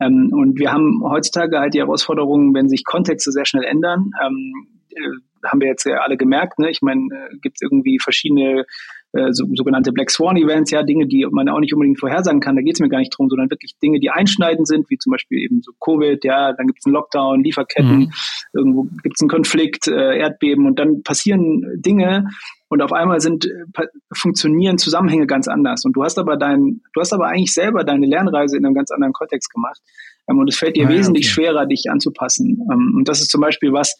Ähm, 0.00 0.30
und 0.32 0.58
wir 0.58 0.72
haben 0.72 1.02
heutzutage 1.04 1.58
halt 1.58 1.74
die 1.74 1.80
Herausforderung, 1.80 2.54
wenn 2.54 2.68
sich 2.68 2.84
Kontexte 2.84 3.30
sehr 3.32 3.46
schnell 3.46 3.64
ändern, 3.64 4.10
ähm, 4.24 4.52
äh, 4.90 5.18
haben 5.44 5.60
wir 5.60 5.68
jetzt 5.68 5.84
ja 5.84 5.98
alle 5.98 6.16
gemerkt, 6.16 6.58
ne? 6.58 6.70
Ich 6.70 6.82
meine, 6.82 7.02
äh, 7.02 7.36
gibt 7.40 7.56
es 7.56 7.62
irgendwie 7.62 7.98
verschiedene 7.98 8.64
äh, 9.12 9.32
so, 9.32 9.46
sogenannte 9.54 9.92
Black 9.92 10.10
Swan 10.10 10.36
Events, 10.36 10.70
ja, 10.70 10.82
Dinge, 10.82 11.06
die 11.06 11.26
man 11.30 11.48
auch 11.48 11.60
nicht 11.60 11.72
unbedingt 11.72 11.98
vorhersagen 11.98 12.40
kann, 12.40 12.56
da 12.56 12.62
geht 12.62 12.74
es 12.74 12.80
mir 12.80 12.88
gar 12.88 12.98
nicht 12.98 13.16
drum, 13.16 13.28
sondern 13.28 13.50
wirklich 13.50 13.78
Dinge, 13.82 14.00
die 14.00 14.10
einschneidend 14.10 14.68
sind, 14.68 14.90
wie 14.90 14.98
zum 14.98 15.12
Beispiel 15.12 15.38
eben 15.38 15.62
so 15.62 15.72
Covid, 15.80 16.22
ja, 16.24 16.52
dann 16.52 16.66
gibt 16.66 16.80
es 16.80 16.86
einen 16.86 16.94
Lockdown, 16.94 17.42
Lieferketten, 17.42 17.98
mhm. 17.98 18.12
irgendwo 18.52 18.82
gibt 19.02 19.16
es 19.16 19.22
einen 19.22 19.30
Konflikt, 19.30 19.88
äh, 19.88 20.18
Erdbeben 20.18 20.66
und 20.66 20.78
dann 20.78 21.02
passieren 21.02 21.64
Dinge 21.76 22.28
und 22.68 22.82
auf 22.82 22.92
einmal 22.92 23.20
sind 23.20 23.46
äh, 23.46 23.86
funktionieren 24.12 24.78
Zusammenhänge 24.78 25.26
ganz 25.26 25.48
anders. 25.48 25.84
Und 25.84 25.94
du 25.94 26.04
hast 26.04 26.18
aber 26.18 26.36
dein, 26.36 26.82
du 26.92 27.00
hast 27.00 27.12
aber 27.12 27.28
eigentlich 27.28 27.52
selber 27.52 27.82
deine 27.84 28.06
Lernreise 28.06 28.56
in 28.56 28.66
einem 28.66 28.74
ganz 28.74 28.90
anderen 28.90 29.14
Kontext 29.14 29.52
gemacht. 29.52 29.80
Ähm, 30.28 30.38
und 30.38 30.48
es 30.48 30.56
fällt 30.56 30.76
dir 30.76 30.86
ah, 30.86 30.90
wesentlich 30.90 31.26
okay. 31.26 31.46
schwerer, 31.46 31.66
dich 31.66 31.90
anzupassen. 31.90 32.60
Ähm, 32.70 32.94
und 32.96 33.08
das 33.08 33.20
ist 33.20 33.30
zum 33.30 33.40
Beispiel 33.40 33.72
was, 33.72 33.96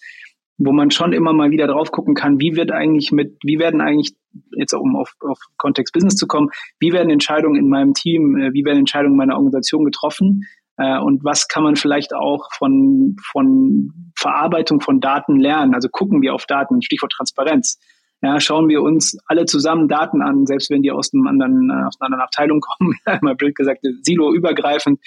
wo 0.58 0.72
man 0.72 0.90
schon 0.90 1.12
immer 1.12 1.32
mal 1.32 1.50
wieder 1.50 1.68
drauf 1.68 1.90
gucken 1.92 2.14
kann, 2.14 2.40
wie 2.40 2.56
wird 2.56 2.72
eigentlich 2.72 3.12
mit, 3.12 3.38
wie 3.42 3.58
werden 3.58 3.80
eigentlich, 3.80 4.14
jetzt 4.56 4.74
um 4.74 4.96
auf, 4.96 5.14
auf 5.20 5.38
Kontext 5.56 5.94
Business 5.94 6.16
zu 6.16 6.26
kommen, 6.26 6.50
wie 6.80 6.92
werden 6.92 7.10
Entscheidungen 7.10 7.56
in 7.56 7.68
meinem 7.68 7.94
Team, 7.94 8.36
äh, 8.36 8.52
wie 8.52 8.64
werden 8.64 8.80
Entscheidungen 8.80 9.16
meiner 9.16 9.36
Organisation 9.36 9.84
getroffen? 9.84 10.42
Äh, 10.76 10.98
und 10.98 11.24
was 11.24 11.48
kann 11.48 11.62
man 11.62 11.76
vielleicht 11.76 12.12
auch 12.14 12.48
von, 12.56 13.16
von 13.30 14.10
Verarbeitung 14.16 14.80
von 14.80 15.00
Daten 15.00 15.38
lernen, 15.38 15.74
also 15.74 15.88
gucken 15.88 16.22
wir 16.22 16.34
auf 16.34 16.46
Daten, 16.46 16.82
Stichwort 16.82 17.12
Transparenz 17.12 17.78
ja, 18.20 18.40
schauen 18.40 18.68
wir 18.68 18.82
uns 18.82 19.16
alle 19.26 19.46
zusammen 19.46 19.86
Daten 19.86 20.22
an, 20.22 20.44
selbst 20.44 20.70
wenn 20.70 20.82
die 20.82 20.90
aus, 20.90 21.14
einem 21.14 21.28
anderen, 21.28 21.70
äh, 21.70 21.86
aus 21.86 22.00
einer 22.00 22.06
anderen 22.06 22.22
Abteilung 22.22 22.60
kommen, 22.78 22.94
einmal 23.04 23.36
blöd 23.36 23.54
gesagt, 23.54 23.86
silo-übergreifend. 24.02 25.00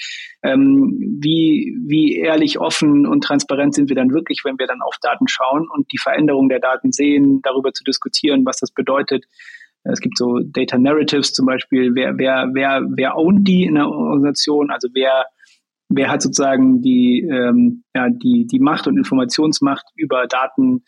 Ähm, 0.44 1.20
wie, 1.22 1.78
wie 1.86 2.16
ehrlich, 2.18 2.60
offen 2.60 3.06
und 3.06 3.24
transparent 3.24 3.76
sind 3.76 3.90
wir 3.90 3.96
dann 3.96 4.14
wirklich, 4.14 4.42
wenn 4.46 4.58
wir 4.58 4.68
dann 4.68 4.82
auf 4.82 4.96
Daten 5.02 5.28
schauen 5.28 5.68
und 5.70 5.92
die 5.92 5.98
Veränderung 5.98 6.48
der 6.48 6.60
Daten 6.60 6.92
sehen, 6.92 7.42
darüber 7.44 7.74
zu 7.74 7.84
diskutieren, 7.84 8.46
was 8.46 8.58
das 8.58 8.72
bedeutet. 8.72 9.26
Es 9.84 10.00
gibt 10.00 10.18
so 10.18 10.40
Data 10.40 10.78
Narratives 10.78 11.34
zum 11.34 11.48
Beispiel, 11.48 11.96
wer, 11.96 12.18
wer, 12.18 12.50
wer, 12.54 12.82
wer 12.88 13.18
ownt 13.18 13.48
die 13.48 13.64
in 13.64 13.76
der 13.76 13.90
Organisation, 13.90 14.70
also 14.70 14.88
wer, 14.94 15.26
wer 15.90 16.10
hat 16.10 16.22
sozusagen 16.22 16.82
die, 16.82 17.28
ähm, 17.30 17.84
ja, 17.96 18.10
die, 18.10 18.46
die 18.48 18.60
Macht 18.60 18.88
und 18.88 18.98
Informationsmacht 18.98 19.86
über 19.96 20.28
Daten, 20.28 20.84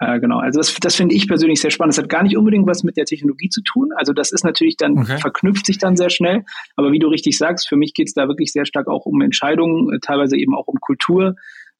äh, 0.00 0.20
genau, 0.20 0.38
also 0.38 0.60
das, 0.60 0.74
das 0.76 0.94
finde 0.94 1.14
ich 1.14 1.26
persönlich 1.26 1.60
sehr 1.60 1.70
spannend. 1.70 1.94
Das 1.94 2.02
hat 2.02 2.08
gar 2.08 2.22
nicht 2.22 2.36
unbedingt 2.36 2.66
was 2.66 2.84
mit 2.84 2.96
der 2.96 3.04
Technologie 3.04 3.48
zu 3.48 3.62
tun. 3.62 3.90
Also 3.96 4.12
das 4.12 4.30
ist 4.30 4.44
natürlich 4.44 4.76
dann, 4.76 4.96
okay. 4.96 5.18
verknüpft 5.18 5.66
sich 5.66 5.78
dann 5.78 5.96
sehr 5.96 6.10
schnell. 6.10 6.44
Aber 6.76 6.92
wie 6.92 7.00
du 7.00 7.08
richtig 7.08 7.36
sagst, 7.36 7.68
für 7.68 7.76
mich 7.76 7.94
geht 7.94 8.06
es 8.06 8.14
da 8.14 8.28
wirklich 8.28 8.52
sehr 8.52 8.64
stark 8.64 8.86
auch 8.86 9.06
um 9.06 9.20
Entscheidungen, 9.20 9.92
äh, 9.92 9.98
teilweise 10.00 10.36
eben 10.36 10.54
auch 10.54 10.68
um 10.68 10.78
Kultur, 10.80 11.34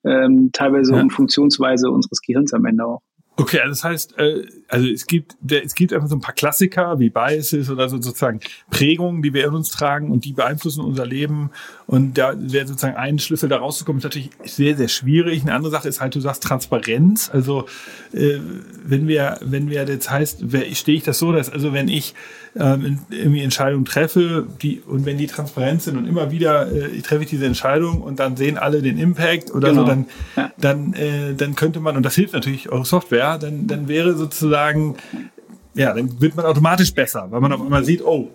ähm, 0.04 0.50
teilweise 0.52 0.94
ja. 0.94 1.00
um 1.00 1.10
Funktionsweise 1.10 1.90
unseres 1.90 2.20
Gehirns 2.20 2.52
am 2.52 2.64
Ende 2.64 2.86
auch. 2.86 3.02
Okay, 3.40 3.60
also 3.60 3.70
das 3.70 3.84
heißt, 3.84 4.18
äh, 4.18 4.46
also 4.66 4.88
es 4.88 5.06
gibt, 5.06 5.36
es 5.48 5.76
gibt 5.76 5.92
einfach 5.92 6.08
so 6.08 6.16
ein 6.16 6.20
paar 6.20 6.34
Klassiker 6.34 6.98
wie 6.98 7.08
Biases 7.08 7.70
oder 7.70 7.88
so 7.88 8.02
sozusagen 8.02 8.40
Prägungen, 8.68 9.22
die 9.22 9.32
wir 9.32 9.46
in 9.46 9.54
uns 9.54 9.70
tragen 9.70 10.10
und 10.10 10.24
die 10.24 10.32
beeinflussen 10.32 10.80
unser 10.80 11.06
Leben. 11.06 11.50
Und 11.86 12.18
da 12.18 12.34
wäre 12.36 12.66
sozusagen 12.66 12.96
ein 12.96 13.20
Schlüssel 13.20 13.48
da 13.48 13.58
rauszukommen, 13.58 13.98
ist 13.98 14.04
natürlich 14.04 14.30
sehr, 14.44 14.76
sehr 14.76 14.88
schwierig. 14.88 15.42
Eine 15.42 15.54
andere 15.54 15.70
Sache 15.70 15.88
ist 15.88 16.00
halt, 16.00 16.16
du 16.16 16.20
sagst 16.20 16.42
Transparenz. 16.42 17.30
Also 17.32 17.66
äh, 18.12 18.40
wenn 18.84 19.06
wir, 19.06 19.38
wenn 19.40 19.70
wir 19.70 19.86
jetzt 19.86 20.10
heißt, 20.10 20.42
stehe 20.72 20.98
ich 20.98 21.04
das 21.04 21.20
so, 21.20 21.30
dass 21.30 21.48
also 21.48 21.72
wenn 21.72 21.86
ich 21.86 22.16
ähm, 22.56 22.98
irgendwie 23.10 23.42
Entscheidungen 23.42 23.84
treffe, 23.84 24.46
die 24.60 24.80
und 24.80 25.06
wenn 25.06 25.16
die 25.16 25.26
transparent 25.26 25.82
sind 25.82 25.96
und 25.96 26.06
immer 26.06 26.30
wieder 26.30 26.70
äh, 26.72 27.00
treffe 27.02 27.22
ich 27.22 27.30
diese 27.30 27.46
Entscheidung 27.46 28.00
und 28.02 28.18
dann 28.18 28.36
sehen 28.36 28.58
alle 28.58 28.82
den 28.82 28.98
Impact 28.98 29.52
oder 29.52 29.70
genau. 29.70 29.82
so, 29.82 29.86
dann, 29.86 30.06
ja. 30.36 30.50
dann, 30.58 30.92
äh, 30.94 31.34
dann 31.34 31.54
könnte 31.54 31.80
man, 31.80 31.96
und 31.96 32.02
das 32.02 32.14
hilft 32.14 32.34
natürlich 32.34 32.70
eure 32.70 32.84
Software, 32.84 33.27
dann, 33.36 33.66
dann 33.66 33.88
wäre 33.88 34.16
sozusagen, 34.16 34.96
ja, 35.74 35.92
dann 35.92 36.20
wird 36.20 36.36
man 36.36 36.46
automatisch 36.46 36.94
besser, 36.94 37.26
weil 37.30 37.40
man 37.40 37.52
auf 37.52 37.60
einmal 37.60 37.84
sieht, 37.84 38.02
oh, 38.02 38.30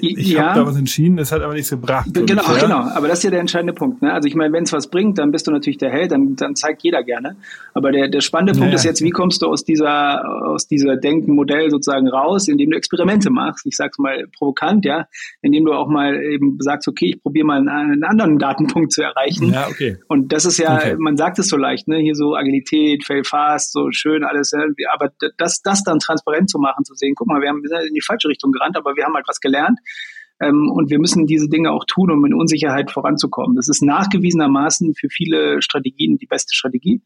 ich 0.00 0.32
ja. 0.32 0.48
habe 0.48 0.60
da 0.60 0.66
was 0.66 0.76
entschieden, 0.76 1.16
das 1.16 1.30
hat 1.30 1.42
aber 1.42 1.54
nichts 1.54 1.70
gebracht. 1.70 2.08
Genau, 2.12 2.42
ach, 2.44 2.60
genau. 2.60 2.80
Aber 2.80 3.06
das 3.06 3.18
ist 3.18 3.24
ja 3.24 3.30
der 3.30 3.40
entscheidende 3.40 3.72
Punkt. 3.72 4.02
Ne? 4.02 4.12
Also 4.12 4.26
ich 4.26 4.34
meine, 4.34 4.52
wenn 4.52 4.64
es 4.64 4.72
was 4.72 4.88
bringt, 4.88 5.18
dann 5.18 5.30
bist 5.30 5.46
du 5.46 5.52
natürlich 5.52 5.78
der 5.78 5.90
Held, 5.90 6.10
dann, 6.10 6.34
dann 6.34 6.56
zeigt 6.56 6.82
jeder 6.82 7.04
gerne. 7.04 7.36
Aber 7.74 7.92
der, 7.92 8.08
der 8.08 8.20
spannende 8.20 8.58
Punkt 8.58 8.70
ja. 8.70 8.74
ist 8.74 8.84
jetzt, 8.84 9.02
wie 9.02 9.10
kommst 9.10 9.42
du 9.42 9.46
aus 9.46 9.64
dieser, 9.64 10.24
aus 10.46 10.66
dieser 10.66 10.96
Denkenmodell 10.96 11.70
sozusagen 11.70 12.08
raus, 12.08 12.48
indem 12.48 12.70
du 12.70 12.76
Experimente 12.76 13.30
machst. 13.30 13.66
Ich 13.66 13.76
sag's 13.76 13.98
mal 13.98 14.26
provokant, 14.36 14.84
ja, 14.84 15.06
indem 15.42 15.64
du 15.64 15.72
auch 15.72 15.88
mal 15.88 16.20
eben 16.22 16.56
sagst, 16.58 16.88
okay, 16.88 17.12
ich 17.14 17.22
probiere 17.22 17.46
mal 17.46 17.58
einen, 17.58 17.68
einen, 17.68 18.04
anderen 18.04 18.38
Datenpunkt 18.38 18.92
zu 18.92 19.02
erreichen. 19.02 19.52
Ja, 19.52 19.68
okay. 19.68 19.98
Und 20.08 20.32
das 20.32 20.44
ist 20.44 20.58
ja, 20.58 20.76
okay. 20.76 20.96
man 20.98 21.16
sagt 21.16 21.38
es 21.38 21.48
so 21.48 21.56
leicht, 21.56 21.86
ne? 21.86 21.98
Hier 21.98 22.14
so 22.14 22.34
Agilität, 22.34 23.04
fail 23.04 23.22
fast, 23.24 23.72
so 23.72 23.88
schön 23.92 24.24
alles. 24.24 24.52
Aber 24.92 25.12
das, 25.38 25.62
das 25.62 25.84
dann 25.84 26.00
transparent 26.00 26.50
zu 26.50 26.58
machen, 26.58 26.84
zu 26.84 26.94
sehen, 26.94 27.14
guck 27.16 27.28
mal, 27.28 27.40
wir 27.40 27.48
haben 27.48 27.62
wir 27.62 27.68
sind 27.68 27.88
in 27.88 27.94
die 27.94 28.02
falsche 28.04 28.28
Richtung 28.28 28.50
gerannt, 28.50 28.76
aber 28.76 28.96
wir 28.96 29.04
haben 29.04 29.14
halt 29.14 29.26
was 29.28 29.40
gelernt 29.40 29.78
ähm, 30.40 30.70
und 30.70 30.90
wir 30.90 30.98
müssen 30.98 31.26
diese 31.26 31.48
Dinge 31.48 31.70
auch 31.70 31.84
tun, 31.86 32.10
um 32.10 32.24
in 32.24 32.34
Unsicherheit 32.34 32.90
voranzukommen. 32.90 33.56
Das 33.56 33.68
ist 33.68 33.82
nachgewiesenermaßen 33.82 34.94
für 34.94 35.08
viele 35.08 35.62
Strategien 35.62 36.18
die 36.18 36.26
beste 36.26 36.54
Strategie. 36.54 37.00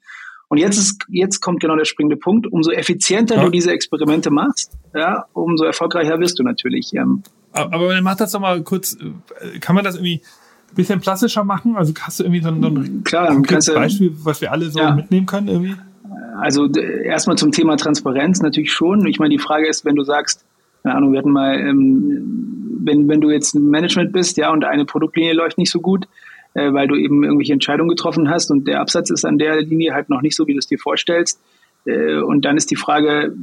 Und 0.48 0.56
jetzt 0.58 0.78
ist, 0.78 1.04
jetzt 1.08 1.40
kommt 1.40 1.60
genau 1.60 1.76
der 1.76 1.84
springende 1.84 2.16
Punkt. 2.16 2.46
Umso 2.46 2.70
effizienter 2.70 3.36
ja. 3.36 3.44
du 3.44 3.50
diese 3.50 3.70
Experimente 3.70 4.30
machst, 4.30 4.72
ja, 4.94 5.26
umso 5.34 5.64
erfolgreicher 5.64 6.18
wirst 6.20 6.38
du 6.38 6.42
natürlich. 6.42 6.92
Ähm. 6.94 7.22
Aber 7.52 7.88
man 7.88 8.02
macht 8.02 8.20
das 8.20 8.32
doch 8.32 8.40
mal 8.40 8.62
kurz, 8.62 8.94
äh, 8.94 9.58
kann 9.58 9.74
man 9.74 9.84
das 9.84 9.96
irgendwie 9.96 10.22
ein 10.70 10.74
bisschen 10.74 11.00
plastischer 11.00 11.44
machen? 11.44 11.76
Also 11.76 11.92
hast 12.00 12.20
du 12.20 12.24
irgendwie 12.24 12.42
so 12.42 12.48
ein, 12.48 12.62
so 12.62 12.68
ein 12.68 13.04
Klar, 13.04 13.42
Beispiel, 13.42 14.16
was 14.22 14.40
wir 14.40 14.50
alle 14.50 14.70
so 14.70 14.78
ja. 14.78 14.94
mitnehmen 14.94 15.26
können 15.26 15.48
irgendwie? 15.48 15.76
Also 16.40 16.66
erstmal 16.70 17.36
zum 17.36 17.52
Thema 17.52 17.76
Transparenz 17.76 18.40
natürlich 18.40 18.72
schon. 18.72 19.04
Ich 19.06 19.18
meine, 19.18 19.30
die 19.30 19.42
Frage 19.42 19.68
ist, 19.68 19.84
wenn 19.84 19.96
du 19.96 20.04
sagst, 20.04 20.46
keine 20.82 20.94
Ahnung, 20.94 21.12
wir 21.12 21.18
hatten 21.18 21.32
mal, 21.32 21.58
ähm, 21.58 22.78
wenn, 22.80 23.08
wenn 23.08 23.20
du 23.20 23.30
jetzt 23.30 23.54
ein 23.54 23.68
Management 23.68 24.12
bist, 24.12 24.36
ja, 24.36 24.52
und 24.52 24.64
eine 24.64 24.84
Produktlinie 24.84 25.32
läuft 25.32 25.58
nicht 25.58 25.70
so 25.70 25.80
gut, 25.80 26.06
äh, 26.54 26.72
weil 26.72 26.88
du 26.88 26.96
eben 26.96 27.24
irgendwelche 27.24 27.52
Entscheidungen 27.52 27.90
getroffen 27.90 28.30
hast 28.30 28.50
und 28.50 28.66
der 28.66 28.80
Absatz 28.80 29.10
ist 29.10 29.24
an 29.24 29.38
der 29.38 29.60
Linie 29.62 29.94
halt 29.94 30.08
noch 30.08 30.22
nicht 30.22 30.36
so, 30.36 30.46
wie 30.46 30.52
du 30.52 30.58
es 30.58 30.66
dir 30.66 30.78
vorstellst. 30.78 31.40
Äh, 31.84 32.16
und 32.16 32.44
dann 32.44 32.56
ist 32.56 32.70
die 32.70 32.76
Frage, 32.76 33.34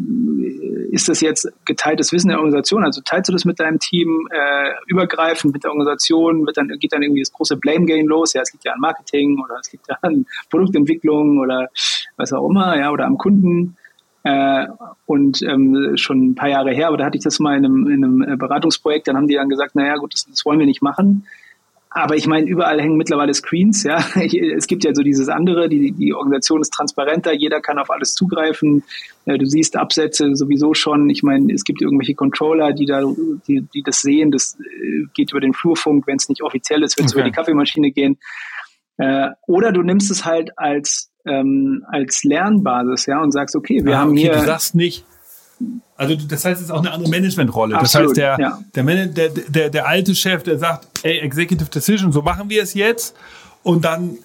ist 0.91 1.09
das 1.09 1.21
jetzt 1.21 1.51
geteiltes 1.65 2.11
Wissen 2.11 2.29
der 2.29 2.37
Organisation? 2.37 2.83
Also 2.83 3.01
teilst 3.01 3.29
du 3.29 3.33
das 3.33 3.45
mit 3.45 3.59
deinem 3.59 3.79
Team 3.79 4.27
äh, 4.31 4.71
übergreifend 4.87 5.53
mit 5.53 5.63
der 5.63 5.71
Organisation? 5.71 6.45
Wird 6.45 6.57
dann, 6.57 6.67
geht 6.79 6.93
dann 6.93 7.03
irgendwie 7.03 7.21
das 7.21 7.31
große 7.31 7.57
Blame 7.57 7.85
Game 7.85 8.07
los? 8.07 8.33
Ja, 8.33 8.41
es 8.41 8.53
liegt 8.53 8.65
ja 8.65 8.73
an 8.73 8.79
Marketing 8.79 9.41
oder 9.43 9.59
es 9.59 9.71
liegt 9.71 9.87
ja 9.87 9.97
an 10.01 10.25
Produktentwicklung 10.49 11.39
oder 11.39 11.69
was 12.17 12.33
auch 12.33 12.47
immer, 12.49 12.77
ja, 12.77 12.91
oder 12.91 13.05
am 13.05 13.17
Kunden. 13.17 13.77
Äh, 14.25 14.65
und 15.05 15.43
ähm, 15.43 15.91
schon 15.97 16.29
ein 16.29 16.35
paar 16.35 16.49
Jahre 16.49 16.73
her, 16.73 16.87
aber 16.87 16.97
da 16.97 17.05
hatte 17.05 17.17
ich 17.17 17.23
das 17.23 17.39
mal 17.39 17.55
in 17.55 17.63
einem, 17.63 17.87
in 17.87 18.03
einem 18.03 18.21
äh, 18.23 18.35
Beratungsprojekt, 18.35 19.07
dann 19.07 19.17
haben 19.17 19.27
die 19.27 19.35
dann 19.35 19.49
gesagt, 19.49 19.75
naja 19.75 19.97
gut, 19.97 20.15
das, 20.15 20.25
das 20.25 20.43
wollen 20.45 20.57
wir 20.57 20.65
nicht 20.65 20.81
machen. 20.81 21.27
Aber 21.91 22.15
ich 22.15 22.25
meine, 22.25 22.47
überall 22.47 22.81
hängen 22.81 22.97
mittlerweile 22.97 23.35
Screens, 23.35 23.83
ja. 23.83 24.03
Es 24.15 24.65
gibt 24.65 24.83
ja 24.83 24.95
so 24.95 25.03
dieses 25.03 25.29
andere, 25.29 25.69
die, 25.69 25.91
die 25.91 26.15
Organisation 26.15 26.59
ist 26.59 26.73
transparenter, 26.73 27.33
jeder 27.33 27.61
kann 27.61 27.77
auf 27.77 27.91
alles 27.91 28.15
zugreifen. 28.15 28.81
Äh, 29.25 29.37
du 29.37 29.45
siehst 29.45 29.75
Absätze 29.75 30.35
sowieso 30.35 30.73
schon. 30.73 31.07
Ich 31.11 31.21
meine, 31.21 31.53
es 31.53 31.63
gibt 31.63 31.83
irgendwelche 31.83 32.15
Controller, 32.15 32.73
die 32.73 32.87
da, 32.87 33.03
die, 33.47 33.61
die 33.75 33.83
das 33.83 34.01
sehen. 34.01 34.31
Das 34.31 34.57
äh, 34.59 35.05
geht 35.13 35.33
über 35.33 35.39
den 35.39 35.53
Flurfunk, 35.53 36.07
wenn 36.07 36.17
es 36.17 36.29
nicht 36.29 36.41
offiziell 36.41 36.81
ist, 36.81 36.97
wird 36.97 37.05
es 37.05 37.13
okay. 37.13 37.21
über 37.21 37.29
die 37.29 37.35
Kaffeemaschine 37.35 37.91
gehen. 37.91 38.17
Oder 38.97 39.73
du 39.73 39.81
nimmst 39.81 40.09
es 40.09 40.23
halt 40.23 40.57
als 40.57 41.11
ähm, 41.25 41.85
als 41.87 42.23
Lernbasis, 42.23 43.05
ja, 43.05 43.21
und 43.21 43.31
sagst, 43.31 43.55
okay, 43.55 43.83
wir 43.83 43.95
ah, 43.95 44.01
haben 44.01 44.11
okay, 44.11 44.21
hier. 44.21 44.33
Du 44.33 44.45
sagst 44.45 44.75
nicht, 44.75 45.05
also 45.95 46.15
das 46.15 46.43
heißt, 46.43 46.59
es 46.59 46.67
ist 46.67 46.71
auch 46.71 46.79
eine 46.79 46.91
andere 46.91 47.09
Managementrolle. 47.09 47.77
Das 47.79 47.95
heißt, 47.95 48.17
der, 48.17 48.37
ja. 48.39 48.59
der, 48.75 49.07
der, 49.07 49.29
der, 49.29 49.69
der 49.69 49.87
alte 49.87 50.13
Chef, 50.13 50.43
der 50.43 50.59
sagt, 50.59 50.87
ey, 51.03 51.19
Executive 51.19 51.69
Decision, 51.69 52.11
so 52.11 52.21
machen 52.21 52.49
wir 52.49 52.61
es 52.61 52.73
jetzt. 52.73 53.15
Und 53.63 53.85
dann, 53.85 54.17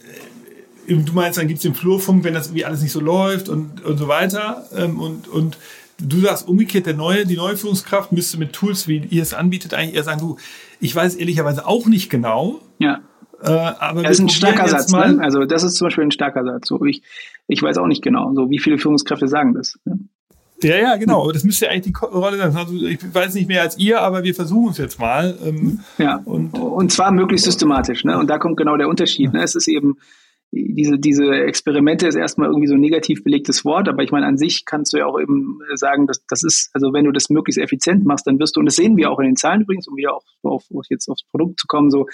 äh, 0.86 0.94
du 0.96 1.12
meinst, 1.12 1.38
dann 1.38 1.46
gibt 1.46 1.58
es 1.58 1.62
den 1.62 1.74
Flurfunk, 1.74 2.24
wenn 2.24 2.34
das 2.34 2.48
irgendwie 2.48 2.64
alles 2.64 2.82
nicht 2.82 2.92
so 2.92 3.00
läuft 3.00 3.48
und, 3.48 3.84
und 3.84 3.98
so 3.98 4.08
weiter. 4.08 4.64
Ähm, 4.76 4.98
und, 4.98 5.28
und 5.28 5.58
du 5.98 6.20
sagst 6.20 6.48
umgekehrt, 6.48 6.86
der 6.86 6.94
neue, 6.94 7.24
die 7.24 7.36
neue 7.36 7.56
Führungskraft 7.56 8.10
müsste 8.10 8.38
mit 8.38 8.52
Tools, 8.52 8.88
wie 8.88 8.98
ihr 8.98 9.22
es 9.22 9.32
anbietet, 9.32 9.72
eigentlich 9.72 9.94
eher 9.94 10.04
sagen, 10.04 10.20
du, 10.20 10.36
ich 10.80 10.94
weiß 10.94 11.14
ehrlicherweise 11.14 11.66
auch 11.66 11.86
nicht 11.86 12.10
genau. 12.10 12.60
Ja. 12.78 13.00
Äh, 13.42 13.48
aber 13.50 14.02
das 14.02 14.12
ist 14.12 14.20
ein 14.20 14.28
starker 14.28 14.68
Satz. 14.68 14.92
Ne? 14.92 15.18
Also 15.20 15.44
das 15.44 15.62
ist 15.62 15.76
zum 15.76 15.86
Beispiel 15.86 16.04
ein 16.04 16.10
starker 16.10 16.44
Satz. 16.44 16.68
So, 16.68 16.84
ich, 16.84 17.02
ich 17.46 17.62
weiß 17.62 17.78
auch 17.78 17.86
nicht 17.86 18.02
genau, 18.02 18.32
so 18.34 18.50
wie 18.50 18.58
viele 18.58 18.78
Führungskräfte 18.78 19.28
sagen 19.28 19.54
das. 19.54 19.78
Ne? 19.84 19.98
Ja, 20.62 20.76
ja, 20.76 20.96
genau. 20.96 21.30
Das 21.32 21.44
müsste 21.44 21.70
eigentlich 21.70 21.94
die 21.94 22.04
Rolle 22.04 22.36
sein. 22.36 22.54
Also 22.54 22.74
ich 22.74 22.98
weiß 23.14 23.34
nicht 23.34 23.48
mehr 23.48 23.62
als 23.62 23.78
ihr, 23.78 24.00
aber 24.02 24.24
wir 24.24 24.34
versuchen 24.34 24.72
es 24.72 24.78
jetzt 24.78 24.98
mal. 24.98 25.36
Ähm, 25.44 25.80
ja. 25.98 26.20
Und, 26.24 26.52
und 26.52 26.92
zwar 26.92 27.12
möglichst 27.12 27.46
systematisch. 27.46 28.04
Ne? 28.04 28.18
Und 28.18 28.28
da 28.28 28.38
kommt 28.38 28.56
genau 28.56 28.76
der 28.76 28.88
Unterschied. 28.88 29.32
Ne? 29.32 29.42
Es 29.42 29.54
ist 29.54 29.68
eben 29.68 29.96
diese, 30.52 30.98
diese 30.98 31.26
Experimente 31.32 32.08
ist 32.08 32.16
erstmal 32.16 32.48
irgendwie 32.48 32.66
so 32.66 32.74
ein 32.74 32.80
negativ 32.80 33.22
belegtes 33.22 33.64
Wort, 33.64 33.88
aber 33.88 34.02
ich 34.02 34.10
meine, 34.10 34.26
an 34.26 34.36
sich 34.36 34.64
kannst 34.64 34.92
du 34.92 34.98
ja 34.98 35.06
auch 35.06 35.20
eben 35.20 35.60
sagen, 35.74 36.06
dass 36.06 36.24
das 36.26 36.42
ist, 36.42 36.70
also 36.72 36.92
wenn 36.92 37.04
du 37.04 37.12
das 37.12 37.30
möglichst 37.30 37.60
effizient 37.60 38.04
machst, 38.04 38.26
dann 38.26 38.38
wirst 38.40 38.56
du, 38.56 38.60
und 38.60 38.66
das 38.66 38.74
sehen 38.74 38.96
wir 38.96 39.10
auch 39.10 39.20
in 39.20 39.26
den 39.26 39.36
Zahlen 39.36 39.62
übrigens, 39.62 39.86
um 39.86 39.96
wieder 39.96 40.14
auch 40.14 40.24
auf, 40.42 40.64
jetzt 40.88 41.08
aufs 41.08 41.24
Produkt 41.30 41.60
zu 41.60 41.66
kommen, 41.68 41.90
so 41.90 42.06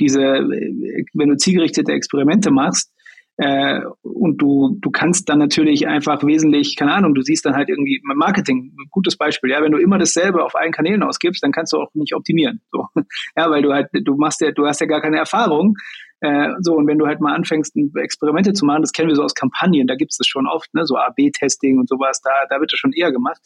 diese, 0.00 0.20
wenn 0.20 1.28
du 1.28 1.36
zielgerichtete 1.36 1.92
Experimente 1.92 2.50
machst, 2.50 2.90
äh, 3.38 3.80
und 4.02 4.42
du, 4.42 4.76
du 4.80 4.90
kannst 4.90 5.28
dann 5.28 5.38
natürlich 5.38 5.88
einfach 5.88 6.22
wesentlich, 6.22 6.76
keine 6.76 6.92
Ahnung, 6.92 7.14
du 7.14 7.22
siehst 7.22 7.46
dann 7.46 7.54
halt 7.54 7.70
irgendwie 7.70 8.00
Marketing, 8.04 8.76
gutes 8.90 9.16
Beispiel, 9.16 9.50
ja, 9.50 9.62
wenn 9.62 9.72
du 9.72 9.78
immer 9.78 9.98
dasselbe 9.98 10.44
auf 10.44 10.54
allen 10.54 10.72
Kanälen 10.72 11.02
ausgibst, 11.02 11.42
dann 11.42 11.52
kannst 11.52 11.72
du 11.72 11.78
auch 11.78 11.88
nicht 11.94 12.14
optimieren. 12.14 12.60
So. 12.70 12.86
Ja, 13.36 13.50
weil 13.50 13.62
du 13.62 13.72
halt, 13.72 13.88
du 13.92 14.16
machst 14.16 14.42
ja, 14.42 14.50
du 14.50 14.66
hast 14.66 14.80
ja 14.80 14.86
gar 14.86 15.00
keine 15.00 15.16
Erfahrung. 15.16 15.76
Äh, 16.22 16.50
so, 16.60 16.74
und 16.74 16.86
wenn 16.86 16.98
du 16.98 17.06
halt 17.06 17.20
mal 17.20 17.34
anfängst, 17.34 17.74
Experimente 17.96 18.52
zu 18.52 18.64
machen, 18.64 18.82
das 18.82 18.92
kennen 18.92 19.08
wir 19.08 19.16
so 19.16 19.24
aus 19.24 19.34
Kampagnen, 19.34 19.88
da 19.88 19.96
gibt 19.96 20.12
es 20.12 20.18
das 20.18 20.28
schon 20.28 20.46
oft, 20.46 20.72
ne, 20.72 20.86
so 20.86 20.96
AB-Testing 20.96 21.78
und 21.78 21.88
sowas, 21.88 22.20
da, 22.22 22.30
da 22.48 22.60
wird 22.60 22.72
das 22.72 22.78
schon 22.78 22.92
eher 22.92 23.10
gemacht. 23.10 23.40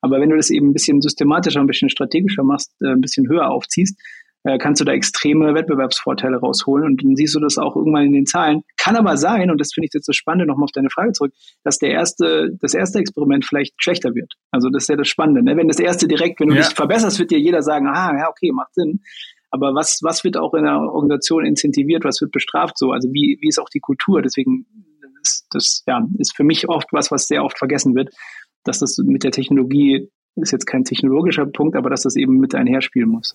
Aber 0.00 0.18
wenn 0.18 0.30
du 0.30 0.36
das 0.36 0.50
eben 0.50 0.70
ein 0.70 0.72
bisschen 0.72 1.02
systematischer, 1.02 1.60
ein 1.60 1.66
bisschen 1.66 1.90
strategischer 1.90 2.42
machst, 2.42 2.74
äh, 2.80 2.88
ein 2.88 3.02
bisschen 3.02 3.28
höher 3.28 3.50
aufziehst, 3.50 4.00
äh, 4.44 4.56
kannst 4.56 4.80
du 4.80 4.84
da 4.84 4.92
extreme 4.92 5.54
Wettbewerbsvorteile 5.54 6.38
rausholen 6.38 6.86
und 6.86 7.04
dann 7.04 7.16
siehst 7.16 7.34
du 7.34 7.40
das 7.40 7.58
auch 7.58 7.76
irgendwann 7.76 8.06
in 8.06 8.12
den 8.12 8.26
Zahlen. 8.26 8.62
Kann 8.78 8.96
aber 8.96 9.18
sein, 9.18 9.50
und 9.50 9.60
das 9.60 9.72
finde 9.74 9.86
ich 9.86 9.94
jetzt 9.94 10.08
das 10.08 10.16
Spannende, 10.16 10.46
nochmal 10.46 10.64
auf 10.64 10.72
deine 10.72 10.90
Frage 10.90 11.12
zurück, 11.12 11.32
dass 11.64 11.78
der 11.78 11.90
erste, 11.90 12.50
das 12.60 12.74
erste 12.74 12.98
Experiment 12.98 13.44
vielleicht 13.44 13.74
schlechter 13.76 14.14
wird. 14.14 14.32
Also 14.50 14.70
das 14.70 14.84
ist 14.84 14.88
ja 14.88 14.96
das 14.96 15.08
Spannende. 15.08 15.44
Ne? 15.44 15.56
Wenn 15.56 15.68
das 15.68 15.78
erste 15.78 16.08
direkt, 16.08 16.40
wenn 16.40 16.48
du 16.48 16.54
ja. 16.54 16.62
dich 16.62 16.74
verbesserst, 16.74 17.18
wird 17.18 17.30
dir 17.30 17.38
jeder 17.38 17.62
sagen, 17.62 17.86
ah, 17.86 18.16
ja, 18.18 18.28
okay, 18.28 18.50
macht 18.52 18.74
Sinn. 18.74 19.00
Aber 19.52 19.74
was, 19.74 20.00
was 20.02 20.24
wird 20.24 20.36
auch 20.36 20.54
in 20.54 20.64
der 20.64 20.80
Organisation 20.80 21.44
incentiviert, 21.44 22.04
was 22.04 22.20
wird 22.20 22.32
bestraft 22.32 22.76
so? 22.76 22.90
Also 22.90 23.08
wie, 23.12 23.38
wie 23.40 23.48
ist 23.48 23.60
auch 23.60 23.68
die 23.68 23.80
Kultur? 23.80 24.22
Deswegen 24.22 24.66
ist 25.22 25.46
das 25.50 25.84
ja, 25.86 26.04
ist 26.18 26.34
für 26.34 26.44
mich 26.44 26.68
oft 26.68 26.88
was, 26.90 27.10
was 27.12 27.26
sehr 27.26 27.44
oft 27.44 27.58
vergessen 27.58 27.94
wird, 27.94 28.12
dass 28.64 28.80
das 28.80 28.98
mit 28.98 29.22
der 29.22 29.30
Technologie 29.30 30.08
ist 30.34 30.50
jetzt 30.50 30.66
kein 30.66 30.84
technologischer 30.84 31.46
Punkt, 31.46 31.76
aber 31.76 31.90
dass 31.90 32.02
das 32.02 32.16
eben 32.16 32.38
mit 32.38 32.54
einherspielen 32.54 33.08
muss 33.08 33.34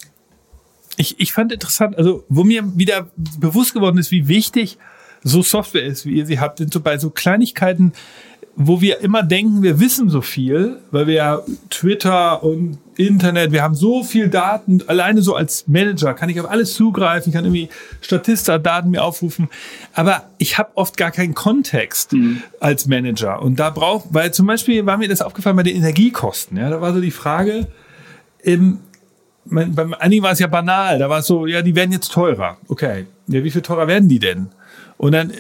ich, 0.98 1.20
ich 1.20 1.32
fand 1.32 1.54
interessant, 1.54 1.98
also 1.98 2.26
wo 2.28 2.44
mir 2.44 2.64
wieder 2.76 3.10
bewusst 3.40 3.74
geworden 3.74 3.98
ist, 4.00 4.12
wie 4.12 4.28
wichtig 4.28 4.78
so 5.24 5.42
Software 5.42 5.84
ist, 5.84 6.06
wie 6.06 6.16
ihr 6.16 6.26
sie 6.26 6.40
habt, 6.40 6.58
sind 6.58 6.74
so 6.74 6.82
bei 6.82 6.98
so 6.98 7.12
Kleinigkeiten, 7.12 7.94
wo 8.56 8.82
wir 8.82 9.00
immer 9.02 9.24
denken, 9.24 9.62
wir 9.62 9.80
wissen 9.80 10.10
so 10.10 10.22
viel, 10.22 10.80
weil 10.92 11.08
wir 11.08 11.14
ja 11.14 11.42
Twitter 11.70 12.44
und 12.44 12.80
Internet, 12.98 13.52
wir 13.52 13.64
haben 13.64 13.76
so 13.76 14.04
viel 14.04 14.30
Daten, 14.30 14.82
alleine 14.88 15.22
so 15.22 15.36
als 15.36 15.68
Manager 15.68 16.14
kann 16.14 16.30
ich 16.30 16.40
auf 16.40 16.50
alles 16.50 16.74
zugreifen, 16.74 17.30
ich 17.30 17.36
kann 17.36 17.46
irgendwie 17.46 17.70
Statista-Daten 18.02 18.90
mir 18.90 19.04
aufrufen, 19.04 19.50
aber 19.94 20.24
ich 20.38 20.58
habe 20.58 20.72
oft 20.76 20.98
gar 20.98 21.12
keinen 21.12 21.34
Kontext 21.34 22.14
mhm. 22.14 22.42
als 22.60 22.88
Manager 22.88 23.42
und 23.42 23.60
da 23.60 23.70
braucht, 23.70 24.08
weil 24.12 24.34
zum 24.34 24.48
Beispiel 24.48 24.86
war 24.86 24.98
mir 24.98 25.08
das 25.08 25.22
aufgefallen 25.22 25.56
bei 25.56 25.64
den 25.64 25.76
Energiekosten, 25.76 26.58
ja, 26.58 26.70
da 26.70 26.82
war 26.82 26.94
so 26.94 27.02
die 27.02 27.12
Frage, 27.12 27.68
ähm, 28.44 28.80
beim 29.50 29.94
einigen 29.94 30.24
war 30.24 30.32
es 30.32 30.40
ja 30.40 30.48
banal. 30.48 31.00
Da 31.00 31.10
war 31.10 31.20
es 31.20 31.28
so, 31.28 31.46
ja, 31.46 31.62
die 31.62 31.76
werden 31.76 31.92
jetzt 31.92 32.12
teurer. 32.12 32.58
Okay. 32.68 33.06
Ja, 33.28 33.44
wie 33.44 33.52
viel 33.52 33.62
teurer 33.62 33.88
werden 33.88 34.10
die 34.10 34.20
denn? 34.20 34.50
Und 34.98 35.14
dann, 35.14 35.30
äh, 35.30 35.36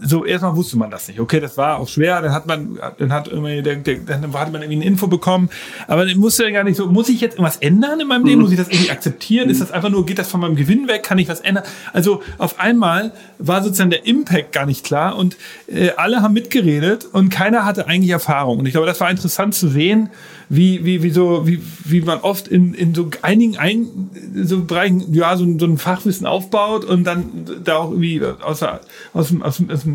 so 0.00 0.24
erstmal 0.24 0.56
wusste 0.56 0.78
man 0.78 0.90
das 0.90 1.08
nicht. 1.08 1.20
Okay, 1.20 1.40
das 1.40 1.56
war 1.56 1.78
auch 1.78 1.88
schwer. 1.88 2.20
Dann 2.22 2.32
hat 2.32 2.46
man, 2.46 2.78
dann 2.98 3.12
hat 3.12 3.28
irgendwie, 3.28 3.62
dann 3.62 4.32
hatte 4.32 4.52
man 4.52 4.62
irgendwie 4.62 4.76
eine 4.76 4.84
Info 4.84 5.06
bekommen. 5.06 5.48
Aber 5.86 6.04
dann 6.06 6.18
musste 6.18 6.44
ja 6.44 6.50
gar 6.50 6.64
nicht 6.64 6.76
so, 6.76 6.86
muss 6.86 7.08
ich 7.08 7.20
jetzt 7.20 7.34
irgendwas 7.34 7.58
ändern 7.58 8.00
in 8.00 8.08
meinem 8.08 8.24
Leben? 8.24 8.38
Mhm. 8.38 8.42
Muss 8.44 8.52
ich 8.52 8.58
das 8.58 8.68
irgendwie 8.68 8.90
akzeptieren? 8.90 9.50
Ist 9.50 9.60
das 9.60 9.70
einfach 9.70 9.90
nur, 9.90 10.04
geht 10.06 10.18
das 10.18 10.28
von 10.28 10.40
meinem 10.40 10.56
Gewinn 10.56 10.88
weg? 10.88 11.02
Kann 11.02 11.18
ich 11.18 11.28
was 11.28 11.40
ändern? 11.40 11.64
Also 11.92 12.22
auf 12.38 12.58
einmal 12.58 13.12
war 13.38 13.62
sozusagen 13.62 13.90
der 13.90 14.06
Impact 14.06 14.52
gar 14.52 14.66
nicht 14.66 14.84
klar 14.84 15.16
und 15.16 15.36
äh, 15.68 15.90
alle 15.96 16.22
haben 16.22 16.34
mitgeredet 16.34 17.06
und 17.12 17.30
keiner 17.30 17.64
hatte 17.64 17.86
eigentlich 17.86 18.10
Erfahrung. 18.10 18.58
Und 18.58 18.66
ich 18.66 18.72
glaube, 18.72 18.86
das 18.86 19.00
war 19.00 19.10
interessant 19.10 19.54
zu 19.54 19.68
sehen, 19.68 20.10
wie, 20.48 20.84
wie, 20.84 21.04
wie, 21.04 21.10
so, 21.10 21.46
wie, 21.46 21.62
wie 21.84 22.00
man 22.00 22.18
oft 22.20 22.48
in, 22.48 22.74
in 22.74 22.92
so 22.92 23.08
einigen 23.22 23.56
ein, 23.56 24.10
so 24.34 24.64
Bereichen 24.64 25.14
ja, 25.14 25.36
so, 25.36 25.46
so 25.58 25.64
ein 25.64 25.78
Fachwissen 25.78 26.26
aufbaut 26.26 26.84
und 26.84 27.04
dann 27.04 27.46
da 27.62 27.76
auch 27.76 27.92
irgendwie 27.92 28.20
aus, 28.42 28.64
aus, 29.12 29.32
aus 29.42 29.59
aus, 29.59 29.59
aus, 29.68 29.86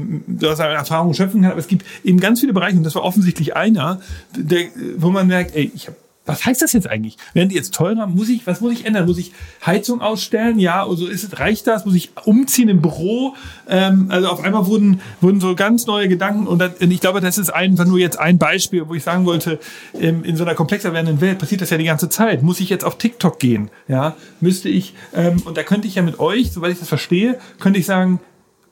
aus 0.43 0.59
einer 0.59 0.73
Erfahrung 0.75 1.13
schöpfen 1.13 1.41
kann. 1.41 1.51
Aber 1.51 1.59
es 1.59 1.67
gibt 1.67 1.85
eben 2.03 2.19
ganz 2.19 2.39
viele 2.39 2.53
Bereiche, 2.53 2.77
und 2.77 2.83
das 2.83 2.95
war 2.95 3.03
offensichtlich 3.03 3.55
einer, 3.55 3.99
der, 4.35 4.67
wo 4.97 5.09
man 5.09 5.27
merkt, 5.27 5.55
ey, 5.55 5.71
ich 5.73 5.87
habe 5.87 5.97
was 6.25 6.45
heißt 6.45 6.61
das 6.61 6.73
jetzt 6.73 6.89
eigentlich? 6.89 7.17
Werden 7.33 7.49
die 7.49 7.55
jetzt 7.55 7.73
teurer? 7.73 8.07
Muss 8.07 8.29
ich, 8.29 8.47
was 8.47 8.59
muss 8.59 8.73
ich 8.73 8.85
ändern? 8.85 9.05
Muss 9.05 9.17
ich 9.17 9.31
Heizung 9.65 10.01
ausstellen? 10.01 10.59
Ja, 10.59 10.85
also 10.85 11.07
ist 11.07 11.39
reicht 11.39 11.67
das? 11.67 11.85
Muss 11.85 11.93
ich 11.93 12.11
umziehen 12.25 12.69
im 12.69 12.81
Büro? 12.81 13.35
Ähm, 13.69 14.07
also 14.09 14.29
auf 14.29 14.43
einmal 14.43 14.65
wurden, 14.65 15.01
wurden 15.21 15.39
so 15.39 15.55
ganz 15.55 15.85
neue 15.85 16.07
Gedanken 16.07 16.47
und, 16.47 16.59
dann, 16.59 16.73
und 16.79 16.91
ich 16.91 16.99
glaube, 16.99 17.21
das 17.21 17.37
ist 17.37 17.51
einfach 17.51 17.85
nur 17.85 17.99
jetzt 17.99 18.19
ein 18.19 18.37
Beispiel, 18.39 18.87
wo 18.87 18.95
ich 18.95 19.03
sagen 19.03 19.25
wollte, 19.25 19.59
ähm, 19.93 20.23
in 20.23 20.35
so 20.35 20.43
einer 20.43 20.55
komplexer 20.55 20.93
werdenden 20.93 21.21
Welt 21.21 21.37
passiert 21.37 21.61
das 21.61 21.69
ja 21.69 21.77
die 21.77 21.85
ganze 21.85 22.09
Zeit. 22.09 22.41
Muss 22.41 22.59
ich 22.59 22.69
jetzt 22.69 22.85
auf 22.85 22.97
TikTok 22.97 23.39
gehen? 23.39 23.69
Ja, 23.87 24.15
müsste 24.41 24.69
ich, 24.69 24.95
ähm, 25.13 25.43
und 25.45 25.57
da 25.57 25.63
könnte 25.63 25.87
ich 25.87 25.95
ja 25.95 26.01
mit 26.01 26.19
euch, 26.19 26.51
soweit 26.51 26.71
ich 26.71 26.79
das 26.79 26.89
verstehe, 26.89 27.37
könnte 27.59 27.79
ich 27.79 27.85
sagen, 27.85 28.19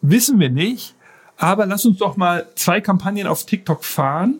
wissen 0.03 0.39
wir 0.39 0.49
nicht, 0.49 0.93
aber 1.37 1.65
lass 1.65 1.85
uns 1.85 1.97
doch 1.97 2.15
mal 2.15 2.45
zwei 2.55 2.79
Kampagnen 2.81 3.25
auf 3.25 3.45
TikTok 3.45 3.83
fahren 3.83 4.39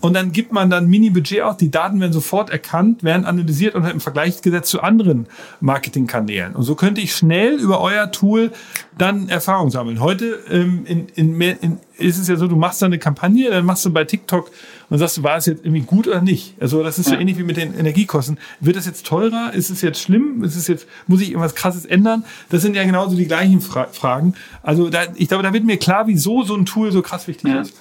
und 0.00 0.14
dann 0.14 0.32
gibt 0.32 0.52
man 0.52 0.70
dann 0.70 0.86
Mini-Budget 0.86 1.42
aus. 1.42 1.56
Die 1.56 1.70
Daten 1.70 2.00
werden 2.00 2.12
sofort 2.12 2.50
erkannt, 2.50 3.02
werden 3.02 3.26
analysiert 3.26 3.74
und 3.74 3.84
im 3.86 4.00
Vergleich 4.00 4.40
gesetzt 4.40 4.70
zu 4.70 4.82
anderen 4.82 5.26
Marketingkanälen. 5.60 6.54
Und 6.54 6.62
so 6.62 6.76
könnte 6.76 7.00
ich 7.00 7.14
schnell 7.14 7.54
über 7.58 7.80
euer 7.80 8.12
Tool 8.12 8.52
dann 8.96 9.28
Erfahrung 9.28 9.70
sammeln. 9.70 10.00
Heute 10.00 10.38
ähm, 10.48 10.84
in, 10.86 11.08
in, 11.08 11.40
in, 11.40 11.78
ist 11.98 12.18
es 12.18 12.28
ja 12.28 12.36
so, 12.36 12.46
du 12.46 12.56
machst 12.56 12.80
da 12.80 12.86
eine 12.86 12.98
Kampagne, 12.98 13.50
dann 13.50 13.64
machst 13.64 13.84
du 13.84 13.92
bei 13.92 14.04
TikTok 14.04 14.50
und 14.90 14.98
sagst 14.98 15.16
du, 15.16 15.22
war 15.22 15.36
es 15.36 15.46
jetzt 15.46 15.64
irgendwie 15.64 15.82
gut 15.82 16.08
oder 16.08 16.20
nicht? 16.20 16.54
Also 16.60 16.82
das 16.82 16.98
ist 16.98 17.08
so 17.08 17.14
ähnlich 17.14 17.38
wie 17.38 17.44
mit 17.44 17.56
den 17.56 17.74
Energiekosten. 17.74 18.38
Wird 18.58 18.76
es 18.76 18.86
jetzt 18.86 19.06
teurer? 19.06 19.52
Ist 19.54 19.70
es 19.70 19.80
jetzt 19.82 20.00
schlimm? 20.00 20.42
Ist 20.42 20.56
es 20.56 20.66
jetzt, 20.66 20.86
muss 21.06 21.20
ich 21.20 21.30
irgendwas 21.30 21.54
krasses 21.54 21.86
ändern? 21.86 22.24
Das 22.50 22.62
sind 22.62 22.74
ja 22.74 22.84
genauso 22.84 23.16
die 23.16 23.26
gleichen 23.26 23.60
Fra 23.60 23.86
Fragen. 23.86 24.34
Also 24.62 24.90
da, 24.90 25.04
ich 25.14 25.28
glaube, 25.28 25.44
da 25.44 25.52
wird 25.52 25.64
mir 25.64 25.78
klar, 25.78 26.08
wieso 26.08 26.42
so 26.42 26.56
ein 26.56 26.66
Tool 26.66 26.90
so 26.90 27.02
krass 27.02 27.28
wichtig 27.28 27.50
ja. 27.50 27.60
ist. 27.60 27.74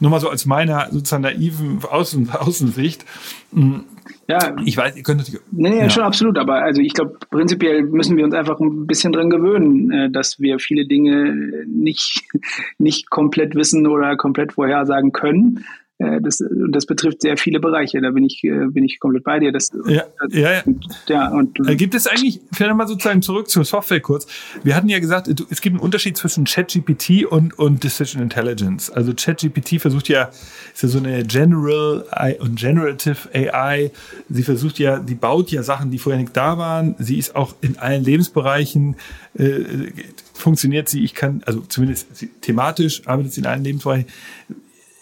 Nur 0.00 0.10
mal 0.10 0.20
so 0.20 0.28
als 0.28 0.46
meiner 0.46 0.88
sozusagen 0.90 1.22
naiven 1.22 1.80
Außen, 1.82 2.30
Außensicht. 2.30 3.04
Hm. 3.52 3.84
Ja, 4.28 4.54
ich 4.64 4.76
weiß, 4.76 4.96
ihr 4.96 5.02
könnt 5.02 5.18
natürlich. 5.18 5.40
Nee, 5.50 5.70
nee 5.70 5.78
ja. 5.78 5.90
schon 5.90 6.04
absolut. 6.04 6.38
Aber 6.38 6.62
also 6.62 6.80
ich 6.80 6.94
glaube, 6.94 7.18
prinzipiell 7.30 7.82
müssen 7.82 8.16
wir 8.16 8.24
uns 8.24 8.34
einfach 8.34 8.60
ein 8.60 8.86
bisschen 8.86 9.12
dran 9.12 9.28
gewöhnen, 9.28 9.90
äh, 9.90 10.10
dass 10.10 10.38
wir 10.38 10.58
viele 10.58 10.86
Dinge 10.86 11.64
nicht, 11.66 12.28
nicht 12.78 13.10
komplett 13.10 13.54
wissen 13.54 13.86
oder 13.86 14.16
komplett 14.16 14.52
vorhersagen 14.52 15.12
können. 15.12 15.64
Äh, 16.00 16.20
das, 16.22 16.42
das 16.70 16.86
betrifft 16.86 17.20
sehr 17.20 17.36
viele 17.36 17.60
Bereiche. 17.60 18.00
Da 18.00 18.10
bin 18.10 18.24
ich, 18.24 18.42
äh, 18.42 18.66
bin 18.68 18.84
ich 18.84 18.98
komplett 18.98 19.24
bei 19.24 19.38
dir. 19.38 19.52
Das, 19.52 19.70
ja, 19.86 20.04
ja, 20.30 20.52
ja. 20.52 20.62
Und, 20.64 20.86
ja 21.08 21.28
und, 21.30 21.68
äh, 21.68 21.76
gibt 21.76 21.94
es 21.94 22.06
eigentlich, 22.06 22.40
vielleicht 22.52 22.74
mal 22.74 22.88
sozusagen 22.88 23.20
zurück 23.20 23.50
zur 23.50 23.64
Software 23.64 24.00
kurz. 24.00 24.26
Wir 24.64 24.74
hatten 24.74 24.88
ja 24.88 24.98
gesagt, 24.98 25.28
es 25.28 25.60
gibt 25.60 25.74
einen 25.74 25.82
Unterschied 25.82 26.16
zwischen 26.16 26.44
ChatGPT 26.44 27.26
und, 27.26 27.58
und 27.58 27.84
Decision 27.84 28.22
Intelligence. 28.22 28.90
Also 28.90 29.12
ChatGPT 29.14 29.78
versucht 29.80 30.08
ja, 30.08 30.30
ist 30.72 30.82
ja 30.82 30.88
so 30.88 30.98
eine 30.98 31.22
General 31.24 32.04
und 32.40 32.58
Generative 32.58 33.28
AI. 33.34 33.90
Sie 34.30 34.42
versucht 34.42 34.78
ja, 34.78 34.98
die 34.98 35.14
baut 35.14 35.50
ja 35.50 35.62
Sachen, 35.62 35.90
die 35.90 35.98
vorher 35.98 36.20
nicht 36.20 36.34
da 36.34 36.56
waren. 36.56 36.94
Sie 36.98 37.18
ist 37.18 37.36
auch 37.36 37.54
in 37.60 37.76
allen 37.76 38.04
Lebensbereichen 38.04 38.96
äh, 39.34 39.92
funktioniert 40.32 40.88
sie. 40.88 41.04
Ich 41.04 41.14
kann, 41.14 41.42
also 41.44 41.60
zumindest 41.60 42.08
thematisch 42.40 43.06
arbeitet 43.06 43.34
sie 43.34 43.40
in 43.42 43.46
allen 43.46 43.64
Lebensbereichen 43.64 44.06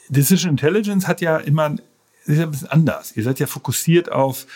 Decision 0.09 0.51
Intelligence 0.51 1.07
hat 1.07 1.21
ja 1.21 1.37
immer 1.39 1.77
ist 2.29 2.39
ja 2.39 2.45
ein 2.45 2.51
bisschen 2.51 2.69
anders. 2.69 3.17
Ihr 3.17 3.23
seid 3.23 3.41
ja 3.41 3.47
fokussiert 3.47 4.13
auf 4.13 4.47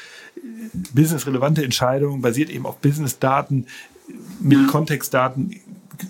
businessrelevante 0.93 1.65
Entscheidungen, 1.65 2.21
basiert 2.21 2.51
eben 2.51 2.67
auf 2.67 2.79
Business-Daten 2.79 3.67
mit 4.41 4.59
ja. 4.59 4.67
Kontextdaten. 4.67 5.59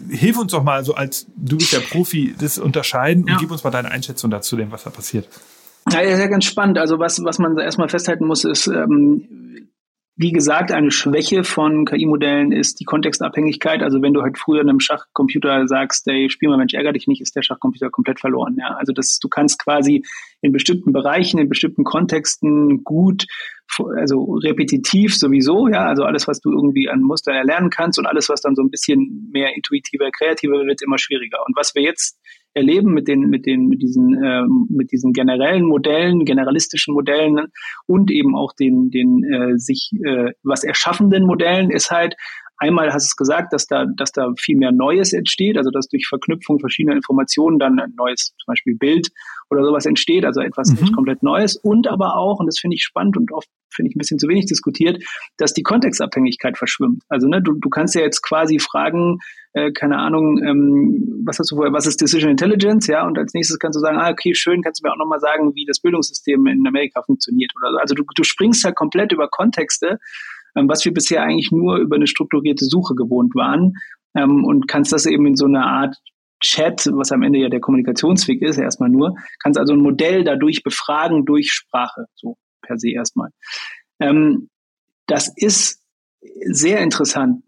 Hilf 0.09 0.39
uns 0.39 0.53
doch 0.53 0.65
mal, 0.65 0.85
so 0.85 0.95
als 0.95 1.27
du 1.37 1.59
bist 1.59 1.73
ja 1.73 1.81
Profi, 1.81 2.35
das 2.39 2.59
unterscheiden 2.59 3.27
ja. 3.27 3.35
und 3.35 3.41
gib 3.41 3.51
uns 3.51 3.63
mal 3.63 3.71
deine 3.71 3.91
Einschätzung 3.91 4.31
dazu, 4.31 4.57
dem, 4.57 4.73
was 4.73 4.85
da 4.85 4.91
passiert. 4.91 5.29
Ja, 5.91 6.01
ist 6.01 6.19
ja 6.19 6.27
ganz 6.27 6.45
spannend. 6.45 6.79
Also 6.79 6.99
was, 6.99 7.23
was 7.23 7.39
man 7.39 7.57
erstmal 7.59 7.89
festhalten 7.89 8.27
muss, 8.27 8.45
ist, 8.45 8.67
ähm, 8.67 9.69
wie 10.15 10.33
gesagt, 10.33 10.73
eine 10.73 10.91
Schwäche 10.91 11.43
von 11.43 11.87
KI-Modellen 11.87 12.53
ist 12.53 12.81
die 12.81 12.85
Kontextabhängigkeit. 12.85 13.83
Also 13.83 14.03
wenn 14.03 14.13
du 14.13 14.21
halt 14.21 14.37
früher 14.37 14.61
einem 14.61 14.79
Schachcomputer 14.79 15.67
sagst, 15.67 16.07
ey, 16.07 16.29
spiel 16.29 16.51
mal 16.51 16.59
Mensch, 16.59 16.75
ärger 16.75 16.93
dich 16.93 17.07
nicht, 17.07 17.23
ist 17.23 17.35
der 17.35 17.43
Schachcomputer 17.43 17.89
komplett 17.91 18.21
verloren. 18.21 18.57
Ja, 18.59 18.77
also 18.77 18.93
das, 18.93 19.19
du 19.19 19.29
kannst 19.29 19.59
quasi 19.59 20.05
in 20.43 20.53
bestimmten 20.53 20.93
Bereichen, 20.93 21.39
in 21.39 21.49
bestimmten 21.49 21.85
Kontexten 21.85 22.85
gut, 22.85 23.25
also 23.97 24.35
repetitiv 24.35 25.17
sowieso, 25.17 25.69
ja, 25.69 25.87
also 25.87 26.05
alles, 26.05 26.29
was 26.29 26.41
du 26.41 26.53
irgendwie 26.53 26.91
an 26.91 27.01
Mustern 27.01 27.35
erlernen 27.35 27.71
kannst 27.71 27.99
und 27.99 28.07
alles, 28.07 28.29
was 28.29 28.43
dann 28.43 28.55
so 28.55 28.63
ein 28.63 28.71
bisschen 28.71 29.31
mehr 29.33 29.55
intuitiver, 29.57 30.11
kreativer 30.11 30.63
wird, 30.67 30.83
immer 30.83 30.99
schwieriger. 30.99 31.39
Und 31.47 31.57
was 31.57 31.75
wir 31.75 31.83
jetzt 31.83 32.19
erleben 32.55 32.93
mit 32.93 33.09
den, 33.09 33.29
mit 33.31 33.47
den, 33.47 33.67
mit 33.67 33.83
diesen, 33.83 34.23
äh, 34.23 34.43
mit 34.69 34.93
diesen 34.93 35.13
generellen 35.13 35.65
Modellen, 35.65 36.25
generalistischen 36.25 36.95
Modellen 36.95 37.47
und 37.87 38.11
eben 38.11 38.37
auch 38.37 38.53
den, 38.53 38.91
den 38.91 39.25
äh, 39.25 39.59
sich 39.59 39.91
äh, 40.05 40.33
was 40.43 40.65
erschaffenden 40.65 41.25
Modellen 41.27 41.71
ist 41.71 41.91
halt, 41.91 42.15
Einmal 42.59 42.93
hast 42.93 43.07
du 43.07 43.09
es 43.09 43.17
gesagt, 43.17 43.53
dass 43.53 43.67
da, 43.67 43.87
dass 43.97 44.13
da 44.13 44.33
viel 44.39 44.57
mehr 44.57 44.73
Neues 44.73 45.13
entsteht, 45.13 45.57
also 45.57 45.71
dass 45.71 45.89
durch 45.89 46.07
Verknüpfung 46.07 46.61
verschiedener 46.61 46.95
Informationen 46.95 47.59
dann 47.59 47.79
ein 47.81 47.93
neues, 47.97 48.35
zum 48.39 48.53
Beispiel 48.53 48.77
Bild 48.77 49.09
oder 49.51 49.65
sowas 49.65 49.87
entsteht, 49.87 50.25
also 50.25 50.41
etwas 50.41 50.71
mhm. 50.73 50.93
komplett 50.93 51.23
Neues. 51.23 51.57
Und 51.57 51.89
aber 51.89 52.17
auch, 52.17 52.39
und 52.39 52.47
das 52.47 52.59
finde 52.59 52.77
ich 52.77 52.85
spannend 52.85 53.17
und 53.17 53.33
oft 53.33 53.49
finde 53.75 53.91
ich 53.91 53.97
ein 53.97 53.99
bisschen 53.99 54.19
zu 54.19 54.29
wenig 54.29 54.47
diskutiert, 54.47 55.03
dass 55.39 55.55
die 55.55 55.63
Kontextabhängigkeit 55.63 56.59
verschwimmt. 56.59 57.03
Also 57.09 57.27
ne, 57.27 57.43
du, 57.43 57.55
du 57.55 57.69
kannst 57.69 57.95
ja 57.95 58.03
jetzt 58.03 58.23
quasi 58.23 58.59
fragen, 58.59 59.19
äh, 59.55 59.73
keine 59.73 59.99
Ahnung, 59.99 60.43
ähm, 60.43 61.23
was 61.25 61.39
hast 61.39 61.51
du 61.51 61.57
vorher, 61.57 61.73
was 61.73 61.87
ist 61.87 62.01
Decision 62.01 62.31
Intelligence, 62.31 62.87
ja, 62.87 63.07
und 63.07 63.19
als 63.19 63.35
nächstes 63.35 63.59
kannst 63.59 63.77
du 63.77 63.81
sagen, 63.81 63.99
ah, 63.99 64.11
okay, 64.11 64.35
schön, 64.35 64.63
kannst 64.63 64.83
du 64.83 64.87
mir 64.87 64.93
auch 64.93 64.99
nochmal 64.99 65.21
sagen, 65.21 65.55
wie 65.55 65.65
das 65.67 65.81
Bildungssystem 65.81 66.47
in 66.47 66.67
Amerika 66.67 67.03
funktioniert 67.03 67.53
oder 67.57 67.73
so. 67.73 67.79
Also 67.79 67.95
du, 67.95 68.05
du 68.15 68.25
springst 68.25 68.65
halt 68.65 68.77
komplett 68.77 69.13
über 69.13 69.29
Kontexte 69.29 69.99
was 70.55 70.85
wir 70.85 70.93
bisher 70.93 71.23
eigentlich 71.23 71.51
nur 71.51 71.77
über 71.77 71.97
eine 71.97 72.07
strukturierte 72.07 72.65
Suche 72.65 72.95
gewohnt 72.95 73.35
waren 73.35 73.75
ähm, 74.15 74.45
und 74.45 74.69
kannst 74.69 74.93
das 74.93 75.07
eben 75.07 75.27
in 75.27 75.37
so 75.37 75.47
einer 75.47 75.67
Art 75.67 75.97
Chat, 76.41 76.89
was 76.93 77.13
am 77.13 77.23
Ende 77.23 77.39
ja 77.39 77.49
der 77.49 77.61
Kommunikationsweg 77.61 78.43
ist, 78.43 78.59
erstmal 78.59 78.91
nur, 78.91 79.15
kannst 79.43 79.59
also 79.59 79.73
ein 79.75 79.81
Modell 79.81 80.25
dadurch 80.25 80.63
befragen 80.63 81.25
durch 81.25 81.53
Sprache, 81.53 82.07
so 82.15 82.37
per 82.63 82.79
se 82.79 82.91
erstmal. 82.91 83.31
Ähm, 84.01 84.49
das 85.07 85.33
ist 85.37 85.81
sehr 86.47 86.81
interessant, 86.81 87.43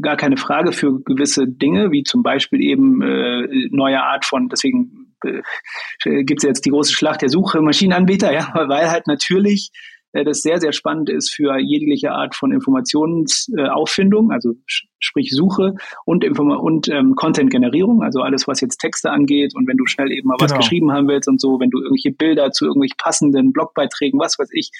gar 0.00 0.16
keine 0.16 0.36
Frage 0.36 0.72
für 0.72 1.00
gewisse 1.02 1.46
Dinge, 1.46 1.92
wie 1.92 2.02
zum 2.02 2.22
Beispiel 2.22 2.60
eben 2.60 3.02
äh, 3.02 3.68
neue 3.70 4.02
Art 4.02 4.24
von, 4.24 4.48
deswegen 4.48 5.14
äh, 5.24 6.24
gibt 6.24 6.42
es 6.42 6.48
jetzt 6.48 6.64
die 6.64 6.70
große 6.70 6.92
Schlacht 6.92 7.22
der 7.22 7.28
Suche 7.28 7.60
Maschinenanbieter, 7.60 8.32
ja, 8.34 8.52
weil 8.54 8.90
halt 8.90 9.06
natürlich 9.06 9.70
äh, 9.72 9.97
das 10.12 10.40
sehr, 10.40 10.58
sehr 10.60 10.72
spannend 10.72 11.10
ist 11.10 11.34
für 11.34 11.58
jegliche 11.58 12.12
Art 12.12 12.34
von 12.34 12.52
Informationsauffindung, 12.52 14.30
also 14.30 14.54
sprich 14.98 15.30
Suche 15.30 15.74
und, 16.04 16.24
Inform 16.24 16.50
und 16.50 16.88
ähm, 16.88 17.14
Content-Generierung, 17.14 18.02
also 18.02 18.20
alles, 18.20 18.48
was 18.48 18.60
jetzt 18.60 18.78
Texte 18.78 19.10
angeht 19.10 19.54
und 19.54 19.68
wenn 19.68 19.76
du 19.76 19.86
schnell 19.86 20.10
eben 20.10 20.28
mal 20.28 20.36
genau. 20.38 20.50
was 20.50 20.56
geschrieben 20.56 20.92
haben 20.92 21.08
willst 21.08 21.28
und 21.28 21.40
so, 21.40 21.60
wenn 21.60 21.70
du 21.70 21.78
irgendwelche 21.78 22.12
Bilder 22.12 22.50
zu 22.50 22.64
irgendwelchen 22.64 22.96
passenden 22.96 23.52
Blogbeiträgen, 23.52 24.18
was 24.18 24.38
weiß 24.38 24.48
ich, 24.52 24.70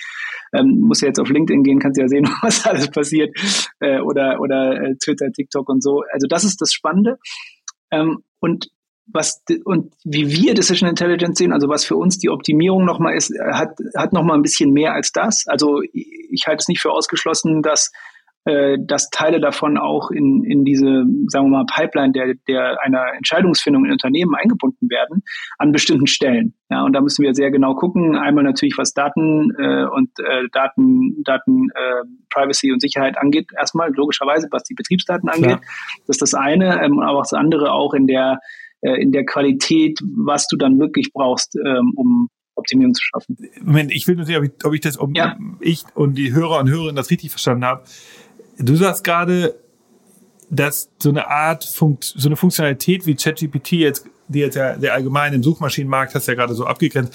ähm, 0.55 0.81
musst 0.81 1.03
ja 1.03 1.09
jetzt 1.09 1.21
auf 1.21 1.29
LinkedIn 1.29 1.63
gehen, 1.63 1.79
kannst 1.79 2.01
ja 2.01 2.09
sehen, 2.09 2.29
was 2.43 2.67
alles 2.67 2.91
passiert 2.91 3.37
äh, 3.81 4.01
oder, 4.01 4.41
oder 4.41 4.81
äh, 4.81 4.97
Twitter, 4.97 5.31
TikTok 5.31 5.69
und 5.69 5.83
so. 5.83 6.03
Also 6.13 6.27
das 6.27 6.45
ist 6.45 6.61
das 6.61 6.73
Spannende. 6.73 7.19
Ähm, 7.91 8.23
und 8.41 8.69
was 9.13 9.43
und 9.65 9.95
wie 10.05 10.31
wir 10.31 10.55
Decision 10.55 10.89
Intelligence 10.89 11.39
sehen, 11.39 11.53
also 11.53 11.69
was 11.69 11.85
für 11.85 11.97
uns 11.97 12.19
die 12.19 12.31
Optimierung 12.31 12.85
nochmal 12.85 13.15
ist, 13.15 13.33
hat, 13.53 13.77
hat 13.97 14.13
nochmal 14.13 14.37
ein 14.37 14.43
bisschen 14.43 14.73
mehr 14.73 14.93
als 14.93 15.13
das. 15.13 15.45
Also 15.47 15.81
ich 15.93 16.45
halte 16.47 16.61
es 16.61 16.69
nicht 16.69 16.81
für 16.81 16.93
ausgeschlossen, 16.93 17.63
dass, 17.63 17.91
äh, 18.45 18.77
dass 18.79 19.09
Teile 19.09 19.41
davon 19.41 19.79
auch 19.79 20.11
in, 20.11 20.45
in 20.45 20.65
diese, 20.65 21.05
sagen 21.29 21.47
wir 21.47 21.59
mal, 21.59 21.65
Pipeline 21.67 22.13
der, 22.13 22.35
der 22.47 22.83
einer 22.83 23.15
Entscheidungsfindung 23.17 23.87
in 23.87 23.93
Unternehmen 23.93 24.35
eingebunden 24.35 24.91
werden, 24.91 25.23
an 25.57 25.73
bestimmten 25.73 26.07
Stellen. 26.07 26.55
Ja, 26.71 26.85
und 26.85 26.93
da 26.93 27.01
müssen 27.01 27.23
wir 27.23 27.35
sehr 27.35 27.51
genau 27.51 27.75
gucken. 27.75 28.15
Einmal 28.15 28.45
natürlich, 28.45 28.77
was 28.77 28.93
Daten 28.93 29.55
äh, 29.59 29.87
und 29.87 30.11
äh, 30.21 30.49
Daten, 30.53 31.23
Daten 31.25 31.71
äh, 31.75 32.05
Privacy 32.29 32.73
und 32.73 32.83
Sicherheit 32.83 33.17
angeht, 33.17 33.49
erstmal 33.59 33.91
logischerweise, 33.95 34.49
was 34.51 34.65
die 34.65 34.75
Betriebsdaten 34.75 35.31
angeht. 35.31 35.47
Klar. 35.47 35.61
Das 36.07 36.17
ist 36.17 36.23
das 36.23 36.35
eine, 36.35 36.85
ähm, 36.85 37.01
aber 37.01 37.21
auch 37.21 37.23
das 37.23 37.33
andere 37.33 37.73
auch 37.73 37.95
in 37.95 38.07
der 38.07 38.41
äh, 38.81 39.01
in 39.01 39.13
der 39.13 39.25
Qualität, 39.25 39.99
was 40.17 40.47
du 40.47 40.57
dann 40.57 40.79
wirklich 40.79 41.13
brauchst, 41.13 41.57
ähm, 41.57 41.93
um 41.97 42.29
Optimierung 42.55 42.95
zu 42.95 43.03
schaffen. 43.03 43.37
Moment, 43.63 43.93
ich 43.93 44.07
will 44.07 44.17
nur 44.17 44.25
sehen, 44.25 44.37
ob 44.37 44.45
ich, 44.45 44.65
ob 44.65 44.75
ich 44.75 44.81
das, 44.81 44.99
ob 44.99 45.17
ja. 45.17 45.37
ich 45.61 45.85
und 45.95 46.15
die 46.15 46.33
Hörer 46.33 46.59
und 46.59 46.69
Hörerinnen 46.69 46.97
das 46.97 47.11
richtig 47.11 47.31
verstanden 47.31 47.65
habe. 47.65 47.85
Du 48.59 48.75
sagst 48.75 49.05
gerade, 49.05 49.55
dass 50.51 50.91
so 50.99 51.11
eine 51.11 51.29
Art, 51.29 51.65
Funkt, 51.65 52.05
so 52.05 52.29
eine 52.29 52.37
Funktionalität 52.37 53.07
wie 53.07 53.15
ChatGPT 53.15 53.73
jetzt, 53.73 54.07
die 54.29 54.41
jetzt 54.41 54.57
ja 54.57 54.77
der 54.77 54.95
allgemein 54.95 55.33
im 55.35 55.43
Suchmaschinenmarkt 55.43 56.15
hast 56.15 56.27
ja 56.27 56.35
gerade 56.35 56.55
so 56.55 56.67
abgegrenzt, 56.67 57.15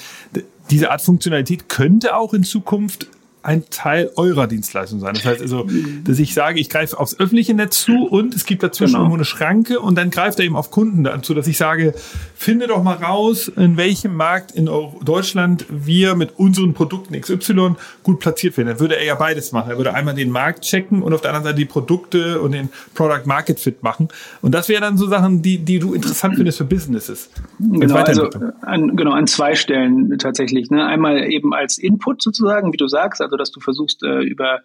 diese 0.71 0.91
Art 0.91 1.01
Funktionalität 1.01 1.67
könnte 1.69 2.15
auch 2.15 2.33
in 2.33 2.43
Zukunft 2.43 3.07
ein 3.43 3.69
Teil 3.69 4.09
eurer 4.15 4.47
Dienstleistung 4.47 4.99
sein. 4.99 5.13
Das 5.15 5.25
heißt 5.25 5.41
also, 5.41 5.67
dass 6.05 6.17
ich 6.17 6.33
sage, 6.33 6.59
ich 6.59 6.69
greife 6.69 6.97
aufs 6.97 7.19
öffentliche 7.19 7.53
Netz 7.53 7.83
zu 7.83 8.07
und 8.07 8.33
es 8.33 8.45
gibt 8.45 8.63
dazwischen 8.63 8.95
genau. 8.95 9.13
eine 9.13 9.25
Schranke 9.25 9.81
und 9.81 9.97
dann 9.97 10.09
greift 10.11 10.39
er 10.39 10.45
eben 10.45 10.55
auf 10.55 10.71
Kunden 10.71 11.03
dazu, 11.03 11.33
dass 11.33 11.47
ich 11.47 11.57
sage, 11.57 11.93
finde 12.35 12.67
doch 12.67 12.81
mal 12.83 12.95
raus, 12.95 13.49
in 13.49 13.75
welchem 13.75 14.15
Markt 14.15 14.51
in 14.51 14.69
Deutschland 15.03 15.65
wir 15.69 16.15
mit 16.15 16.39
unseren 16.39 16.73
Produkten 16.73 17.19
XY 17.19 17.75
gut 18.01 18.19
platziert 18.19 18.57
werden. 18.57 18.69
Dann 18.69 18.79
würde 18.79 18.95
er 18.95 19.05
ja 19.05 19.15
beides 19.15 19.51
machen. 19.51 19.71
Er 19.71 19.77
würde 19.77 19.93
einmal 19.93 20.15
den 20.15 20.29
Markt 20.29 20.63
checken 20.63 21.01
und 21.01 21.13
auf 21.13 21.21
der 21.21 21.31
anderen 21.31 21.45
Seite 21.45 21.57
die 21.57 21.65
Produkte 21.65 22.39
und 22.41 22.53
den 22.53 22.69
Product 22.93 23.25
Market 23.25 23.59
Fit 23.59 23.83
machen. 23.83 24.07
Und 24.41 24.53
das 24.53 24.69
wäre 24.69 24.81
dann 24.81 24.97
so 24.97 25.07
Sachen, 25.07 25.41
die, 25.41 25.57
die 25.57 25.79
du 25.79 25.93
interessant 25.93 26.35
findest 26.35 26.59
für 26.59 26.65
Businesses. 26.65 27.29
Genau, 27.59 27.95
also 27.95 28.29
an, 28.61 28.95
genau, 28.95 29.11
an 29.11 29.27
zwei 29.27 29.55
Stellen 29.55 30.17
tatsächlich. 30.17 30.69
Ne? 30.69 30.85
Einmal 30.85 31.25
eben 31.29 31.53
als 31.53 31.77
Input 31.77 32.21
sozusagen, 32.21 32.71
wie 32.71 32.77
du 32.77 32.87
sagst, 32.87 33.21
also 33.21 33.32
dass 33.37 33.51
du 33.51 33.59
versuchst 33.59 34.03
äh, 34.03 34.21
über 34.21 34.59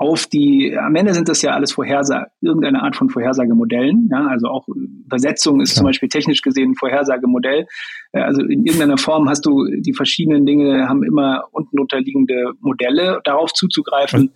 auf 0.00 0.24
die, 0.24 0.74
am 0.78 0.94
Ende 0.94 1.12
sind 1.12 1.28
das 1.28 1.42
ja 1.42 1.50
alles 1.50 1.72
Vorhersage, 1.72 2.30
irgendeine 2.40 2.82
Art 2.82 2.96
von 2.96 3.10
Vorhersagemodellen. 3.10 4.08
Ja, 4.10 4.28
also 4.28 4.46
auch 4.46 4.66
Übersetzung 4.66 5.60
ist 5.60 5.72
ja. 5.72 5.76
zum 5.76 5.84
Beispiel 5.84 6.08
technisch 6.08 6.40
gesehen 6.40 6.70
ein 6.70 6.74
Vorhersagemodell. 6.74 7.66
Äh, 8.12 8.20
also 8.20 8.40
in 8.40 8.64
irgendeiner 8.64 8.96
Form 8.96 9.28
hast 9.28 9.44
du 9.44 9.66
die 9.66 9.92
verschiedenen 9.92 10.46
Dinge, 10.46 10.88
haben 10.88 11.02
immer 11.02 11.44
unten 11.52 11.78
unterliegende 11.78 12.52
Modelle, 12.60 13.20
darauf 13.24 13.52
zuzugreifen. 13.52 14.32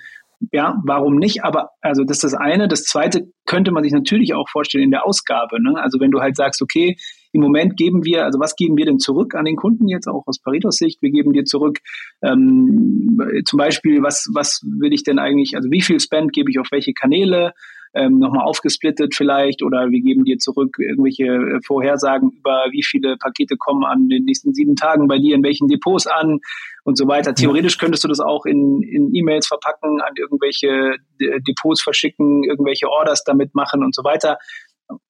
Ja, 0.53 0.83
warum 0.85 1.17
nicht? 1.17 1.45
Aber 1.45 1.71
also 1.81 2.05
das 2.05 2.19
ist 2.19 2.25
das 2.25 2.35
eine. 2.35 2.69
Das 2.69 2.85
zweite 2.85 3.29
könnte 3.47 3.71
man 3.71 3.85
sich 3.85 3.93
natürlich 3.93 4.35
auch 4.35 4.51
vorstellen 4.51 4.85
in 4.85 4.91
der 4.91 5.07
Ausgabe. 5.07 5.63
Ne? 5.63 5.81
Also 5.81 5.99
wenn 5.99 6.11
du 6.11 6.21
halt 6.21 6.37
sagst, 6.37 6.61
okay, 6.61 6.99
im 7.35 7.41
Moment 7.41 7.77
geben 7.77 8.05
wir, 8.05 8.25
also 8.25 8.39
was 8.39 8.57
geben 8.57 8.77
wir 8.77 8.87
denn 8.87 8.99
zurück 8.99 9.35
an 9.35 9.45
den 9.45 9.57
Kunden 9.57 9.89
jetzt 9.89 10.07
auch 10.07 10.27
aus 10.27 10.39
Paritos 10.39 10.77
Sicht? 10.77 11.03
Wir 11.03 11.11
geben 11.11 11.33
dir 11.33 11.45
zurück 11.45 11.81
ähm, 12.23 13.21
zum 13.45 13.59
Beispiel, 13.59 14.03
was, 14.03 14.31
was 14.33 14.63
will 14.65 14.93
ich 14.93 15.03
denn 15.03 15.19
eigentlich, 15.19 15.57
also 15.57 15.71
wie 15.71 15.83
viel 15.83 16.01
Spend 16.01 16.33
gebe 16.33 16.51
ich 16.51 16.59
auf 16.59 16.69
welche 16.71 16.93
Kanäle? 16.93 17.53
ähm, 17.95 18.19
nochmal 18.19 18.45
aufgesplittet 18.45 19.15
vielleicht 19.15 19.63
oder 19.63 19.91
wir 19.91 20.01
geben 20.01 20.25
dir 20.25 20.39
zurück 20.39 20.77
irgendwelche 20.79 21.25
äh, 21.27 21.61
Vorhersagen 21.65 22.31
über 22.31 22.67
wie 22.73 22.83
viele 22.83 23.17
Pakete 23.17 23.57
kommen 23.57 23.85
an 23.85 24.09
den 24.09 24.25
nächsten 24.25 24.53
sieben 24.53 24.75
Tagen 24.75 25.07
bei 25.07 25.19
dir 25.19 25.35
in 25.37 25.45
welchen 25.45 25.69
Depots 25.69 26.07
an 26.07 26.41
und 26.83 26.99
so 26.99 27.07
weiter. 27.07 27.35
Theoretisch 27.35 27.79
könntest 27.79 28.05
du 28.05 28.09
das 28.09 28.21
auch 28.21 28.47
in, 28.47 28.83
in 28.83 29.15
E-Mails 29.15 29.47
verpacken, 29.47 30.01
an 30.01 30.15
irgendwelche 30.17 30.97
äh, 31.21 31.41
Depots 31.47 31.83
verschicken, 31.83 32.43
irgendwelche 32.45 32.89
Orders 32.89 33.23
damit 33.25 33.55
machen 33.55 33.85
und 33.85 33.95
so 33.95 34.03
weiter 34.03 34.39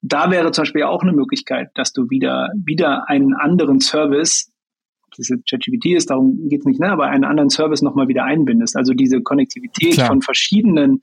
da 0.03 0.31
wäre 0.31 0.53
zum 0.53 0.63
Beispiel 0.63 0.83
auch 0.85 1.03
eine 1.03 1.13
Möglichkeit, 1.13 1.71
dass 1.75 1.93
du 1.93 2.11
wieder, 2.11 2.51
wieder 2.55 3.09
einen 3.09 3.35
anderen 3.35 3.81
Service, 3.81 4.51
das 5.17 5.29
jetzt 5.29 5.49
ChatGPT 5.49 5.97
ist, 5.97 6.11
darum 6.11 6.49
geht 6.49 6.61
es 6.61 6.67
nicht, 6.67 6.81
ne, 6.81 6.91
aber 6.91 7.07
einen 7.07 7.25
anderen 7.25 7.51
Service 7.51 7.83
nochmal 7.83 8.09
wieder 8.09 8.25
einbindest. 8.25 8.77
Also 8.77 8.95
diese 8.95 9.23
Konnektivität 9.23 9.95
Klar. 9.95 10.09
von 10.09 10.23
verschiedenen 10.23 11.01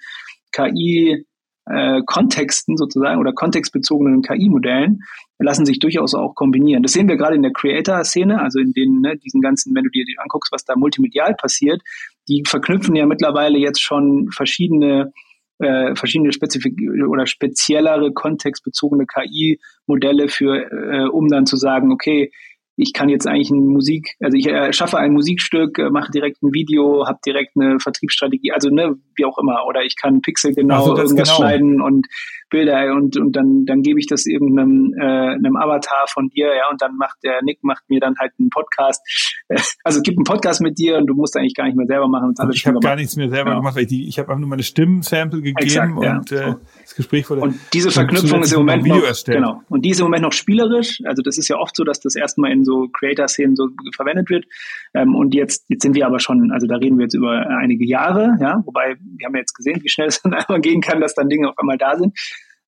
KI 0.51 1.25
äh, 1.65 2.01
Kontexten 2.05 2.75
sozusagen 2.75 3.19
oder 3.19 3.33
kontextbezogenen 3.33 4.21
KI-Modellen 4.21 4.99
lassen 5.39 5.65
sich 5.65 5.79
durchaus 5.79 6.13
auch 6.13 6.35
kombinieren. 6.35 6.83
Das 6.83 6.93
sehen 6.93 7.07
wir 7.07 7.17
gerade 7.17 7.35
in 7.35 7.43
der 7.43 7.53
Creator-Szene, 7.53 8.41
also 8.41 8.59
in 8.59 8.73
den, 8.73 9.01
ne, 9.01 9.17
diesen 9.17 9.41
ganzen, 9.41 9.75
wenn 9.75 9.83
du 9.83 9.89
dir 9.89 10.03
anguckst, 10.17 10.51
was 10.51 10.65
da 10.65 10.75
multimedial 10.75 11.35
passiert, 11.35 11.81
die 12.27 12.43
verknüpfen 12.47 12.95
ja 12.95 13.05
mittlerweile 13.05 13.57
jetzt 13.57 13.81
schon 13.81 14.29
verschiedene 14.31 15.13
äh, 15.61 15.95
verschiedene 15.95 16.33
spezifik 16.33 16.77
oder 17.07 17.25
speziellere 17.27 18.11
kontextbezogene 18.11 19.05
KI-Modelle 19.05 20.27
für, 20.27 20.55
äh, 20.71 21.07
um 21.07 21.29
dann 21.29 21.45
zu 21.45 21.57
sagen, 21.57 21.91
okay, 21.91 22.31
ich 22.77 22.93
kann 22.93 23.09
jetzt 23.09 23.27
eigentlich 23.27 23.51
ein 23.51 23.67
Musik, 23.67 24.15
also 24.19 24.35
ich 24.35 24.47
erschaffe 24.47 24.97
ein 24.97 25.13
Musikstück, 25.13 25.77
äh, 25.77 25.89
mache 25.89 26.11
direkt 26.11 26.41
ein 26.41 26.53
Video, 26.53 27.05
habe 27.05 27.19
direkt 27.25 27.55
eine 27.55 27.79
Vertriebsstrategie, 27.79 28.51
also 28.51 28.69
ne, 28.69 28.95
wie 29.15 29.25
auch 29.25 29.37
immer, 29.37 29.65
oder 29.67 29.83
ich 29.83 29.95
kann 29.95 30.21
Pixel 30.21 30.53
genau 30.53 30.87
also 30.87 30.97
irgendwas 30.97 31.29
genau. 31.29 31.37
schneiden 31.37 31.81
und 31.81 32.07
Bilder 32.51 32.93
und, 32.93 33.17
und 33.17 33.35
dann, 33.35 33.65
dann 33.65 33.81
gebe 33.81 33.99
ich 33.99 34.05
das 34.05 34.27
irgendeinem 34.27 34.93
äh, 34.99 35.03
einem 35.03 35.55
Avatar 35.55 36.05
von 36.07 36.29
dir, 36.29 36.47
ja, 36.47 36.69
und 36.69 36.81
dann 36.81 36.95
macht 36.97 37.17
der 37.23 37.41
Nick 37.41 37.63
macht 37.63 37.89
mir 37.89 37.99
dann 37.99 38.15
halt 38.19 38.33
einen 38.37 38.49
Podcast. 38.49 39.01
Also 39.83 39.97
es 39.97 40.03
gibt 40.03 40.17
einen 40.17 40.25
Podcast 40.25 40.61
mit 40.61 40.77
dir 40.77 40.97
und 40.97 41.07
du 41.07 41.15
musst 41.15 41.35
eigentlich 41.35 41.55
gar 41.55 41.65
nicht 41.65 41.75
mehr 41.75 41.87
selber 41.87 42.07
machen. 42.07 42.33
Also 42.37 42.53
ich 42.53 42.65
habe 42.67 42.79
gar 42.79 42.95
nichts 42.95 43.15
mehr 43.15 43.29
selber 43.29 43.49
genau. 43.49 43.61
gemacht, 43.61 43.75
weil 43.75 43.83
ich, 43.83 43.89
die, 43.89 44.07
ich 44.07 44.19
habe 44.19 44.29
einfach 44.29 44.39
nur 44.39 44.49
meine 44.49 44.63
Stimmensample 44.63 45.41
gegeben 45.41 45.57
Exakt, 45.57 45.97
und 45.97 46.31
ja. 46.31 46.51
äh, 46.51 46.55
das 46.81 46.95
Gespräch 46.95 47.29
wurde. 47.29 47.41
Und 47.41 47.59
diese 47.73 47.89
Verknüpfung 47.89 48.41
ist 48.41 48.53
im 48.53 48.59
Moment 48.59 48.85
noch, 48.85 49.01
genau. 49.25 49.61
Und 49.69 49.83
die 49.83 49.89
ist 49.89 49.99
im 49.99 50.05
Moment 50.05 50.23
noch 50.23 50.33
spielerisch. 50.33 51.01
Also 51.05 51.21
das 51.21 51.37
ist 51.37 51.47
ja 51.47 51.57
oft 51.57 51.75
so, 51.75 51.83
dass 51.83 51.99
das 51.99 52.15
erstmal 52.15 52.51
in 52.51 52.63
so 52.63 52.87
Creator-Szenen 52.93 53.55
so 53.55 53.69
verwendet 53.95 54.29
wird. 54.29 54.45
Ähm, 54.93 55.15
und 55.15 55.33
jetzt, 55.33 55.65
jetzt 55.69 55.81
sind 55.81 55.95
wir 55.95 56.05
aber 56.05 56.19
schon, 56.19 56.51
also 56.51 56.67
da 56.67 56.75
reden 56.75 56.97
wir 56.97 57.03
jetzt 57.03 57.15
über 57.15 57.45
einige 57.59 57.85
Jahre, 57.85 58.37
ja, 58.39 58.61
wobei 58.65 58.95
wir 58.99 59.25
haben 59.25 59.33
ja 59.33 59.39
jetzt 59.39 59.53
gesehen, 59.53 59.79
wie 59.83 59.89
schnell 59.89 60.07
es 60.07 60.21
dann 60.23 60.33
einmal 60.33 60.61
gehen 60.61 60.81
kann, 60.81 61.01
dass 61.01 61.15
dann 61.15 61.29
Dinge 61.29 61.49
auf 61.49 61.57
einmal 61.57 61.77
da 61.77 61.97
sind 61.97 62.17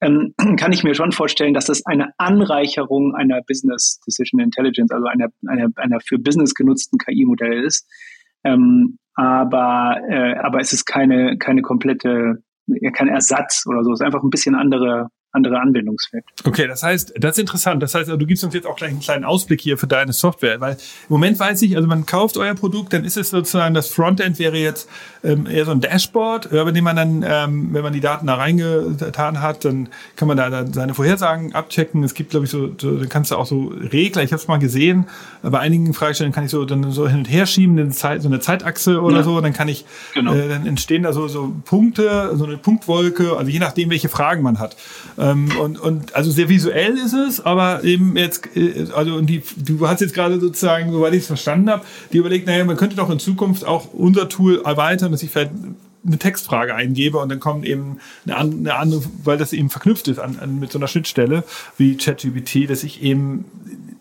ähm, 0.04 0.34
kann 0.58 0.72
ich 0.72 0.84
mir 0.84 0.94
schon 0.94 1.12
vorstellen, 1.12 1.54
dass 1.54 1.66
das 1.66 1.86
eine 1.86 2.12
Anreicherung 2.18 3.16
einer 3.16 3.42
Business 3.48 4.00
Decision 4.06 4.40
Intelligence, 4.40 4.92
also 4.92 5.08
einer, 5.08 5.28
einer, 5.48 5.70
einer 5.76 6.00
für 6.00 6.18
Business 6.20 6.54
genutzten 6.54 6.98
KI-Modell 6.98 7.64
ist. 7.64 7.88
Ähm, 8.44 8.98
aber, 9.16 9.98
äh, 10.10 10.36
aber 10.36 10.60
es 10.60 10.74
ist 10.74 10.86
keine, 10.86 11.38
keine 11.38 11.62
komplette, 11.62 12.44
kein 12.94 13.08
Ersatz 13.08 13.66
oder 13.68 13.84
so. 13.84 13.92
Es 13.92 14.00
ist 14.00 14.06
einfach 14.06 14.24
ein 14.24 14.30
bisschen 14.30 14.56
andere, 14.56 15.10
andere 15.34 15.60
Anwendungsfeld. 15.60 16.24
Okay, 16.44 16.68
das 16.68 16.84
heißt, 16.84 17.16
das 17.18 17.32
ist 17.32 17.40
interessant. 17.40 17.82
Das 17.82 17.96
heißt, 17.96 18.08
also, 18.08 18.18
du 18.18 18.26
gibst 18.28 18.44
uns 18.44 18.54
jetzt 18.54 18.68
auch 18.68 18.76
gleich 18.76 18.92
einen 18.92 19.00
kleinen 19.00 19.26
Ausblick 19.26 19.62
hier 19.62 19.80
für 19.80 19.88
deine 19.88 20.14
Software, 20.14 20.62
weil 20.62 20.74
im 20.74 20.78
Moment 21.10 21.40
weiß 21.40 21.64
ich, 21.64 21.76
also 21.76 21.88
man 21.88 22.06
kauft 22.06 22.38
euer 22.38 22.54
Produkt, 22.54 22.94
dann 22.94 23.04
ist 23.04 23.18
es 23.18 23.32
sozusagen, 23.32 23.74
das 23.74 23.90
Frontend 23.90 24.38
wäre 24.38 24.58
jetzt 24.58 24.88
ähm, 25.24 25.48
eher 25.48 25.66
so 25.66 25.72
ein 25.72 25.82
Dashboard, 25.82 26.52
über 26.52 26.72
dem 26.72 26.84
man 26.84 26.96
dann, 26.96 27.26
ähm, 27.28 27.74
wenn 27.74 27.82
man 27.82 27.94
die 27.94 28.00
Daten 28.00 28.28
da 28.28 28.36
reingetan 28.36 29.42
hat, 29.42 29.66
dann 29.66 29.90
kann 30.16 30.28
man 30.28 30.38
da 30.38 30.52
dann 30.52 30.72
seine 30.72 30.94
Vorhersagen 30.94 31.56
abchecken. 31.56 32.04
Es 32.04 32.14
gibt, 32.14 32.30
glaube 32.30 32.46
ich, 32.46 32.52
so, 32.52 32.72
so, 32.80 32.98
dann 32.98 33.10
kannst 33.10 33.32
du 33.32 33.36
auch 33.36 33.48
so 33.48 33.74
Regler, 33.92 34.22
ich 34.22 34.32
habe 34.32 34.42
es 34.42 34.48
mal 34.48 34.58
gesehen, 34.58 35.08
bei 35.42 35.60
einigen 35.60 35.94
Fragestellungen 35.96 36.36
kann 36.36 36.46
ich 36.46 36.52
so 36.52 36.64
dann 36.66 36.92
so 36.92 37.08
hin 37.08 37.20
und 37.20 37.26
her 37.26 37.48
schieben, 37.48 37.80
eine 37.80 37.90
Zeit, 37.90 38.22
so 38.22 38.28
eine 38.28 38.40
Zeitachse 38.40 39.02
oder 39.02 39.18
ja. 39.18 39.24
so, 39.24 39.42
dann 39.42 39.54
kann 39.54 39.68
ich, 39.68 39.86
genau. 40.14 40.34
äh, 40.34 40.48
dann 40.48 40.68
entstehen 40.68 41.04
da 41.04 41.12
so, 41.12 41.28
so 41.28 41.54
Punkte, 41.66 42.32
so 42.36 42.46
eine 42.46 42.58
Punktwolke, 42.58 43.36
also 43.36 43.50
je 43.50 43.60
nachdem, 43.60 43.90
welche 43.90 44.10
Fragen 44.10 44.44
man 44.44 44.60
hat. 44.60 44.76
Ähm, 45.24 45.50
und, 45.58 45.80
und 45.80 46.16
also 46.16 46.32
sehr 46.32 46.50
visuell 46.50 46.98
ist 46.98 47.14
es, 47.14 47.40
aber 47.40 47.84
eben 47.86 48.18
jetzt, 48.18 48.56
äh, 48.58 48.88
also 48.94 49.16
und 49.16 49.28
die, 49.28 49.42
du 49.56 49.88
hast 49.88 50.02
jetzt 50.02 50.14
gerade 50.14 50.38
sozusagen, 50.38 50.92
soweit 50.92 51.14
ich 51.14 51.22
es 51.22 51.28
verstanden 51.28 51.70
habe, 51.70 51.86
die 52.12 52.18
überlegt, 52.18 52.46
naja, 52.46 52.66
man 52.66 52.76
könnte 52.76 52.98
doch 52.98 53.10
in 53.10 53.20
Zukunft 53.20 53.66
auch 53.66 53.94
unser 53.94 54.28
Tool 54.28 54.62
erweitern, 54.66 55.14
dass 55.14 55.24
ich 55.24 55.32
vielleicht 55.32 55.52
eine 56.06 56.18
Textfrage 56.18 56.76
eingebe 56.76 57.20
und 57.20 57.30
dann 57.30 57.40
kommt 57.40 57.66
eben 57.66 58.00
eine, 58.28 58.76
andere, 58.76 59.02
weil 59.24 59.38
das 59.38 59.54
eben 59.54 59.70
verknüpft 59.70 60.10
ist 60.10 60.20
an, 60.20 60.38
an 60.42 60.60
mit 60.60 60.74
so 60.74 60.78
einer 60.78 60.90
Schnittstelle 60.90 61.46
wie 61.78 61.96
ChatGPT, 61.96 62.70
dass 62.70 62.84
ich 62.84 63.02
eben 63.02 63.46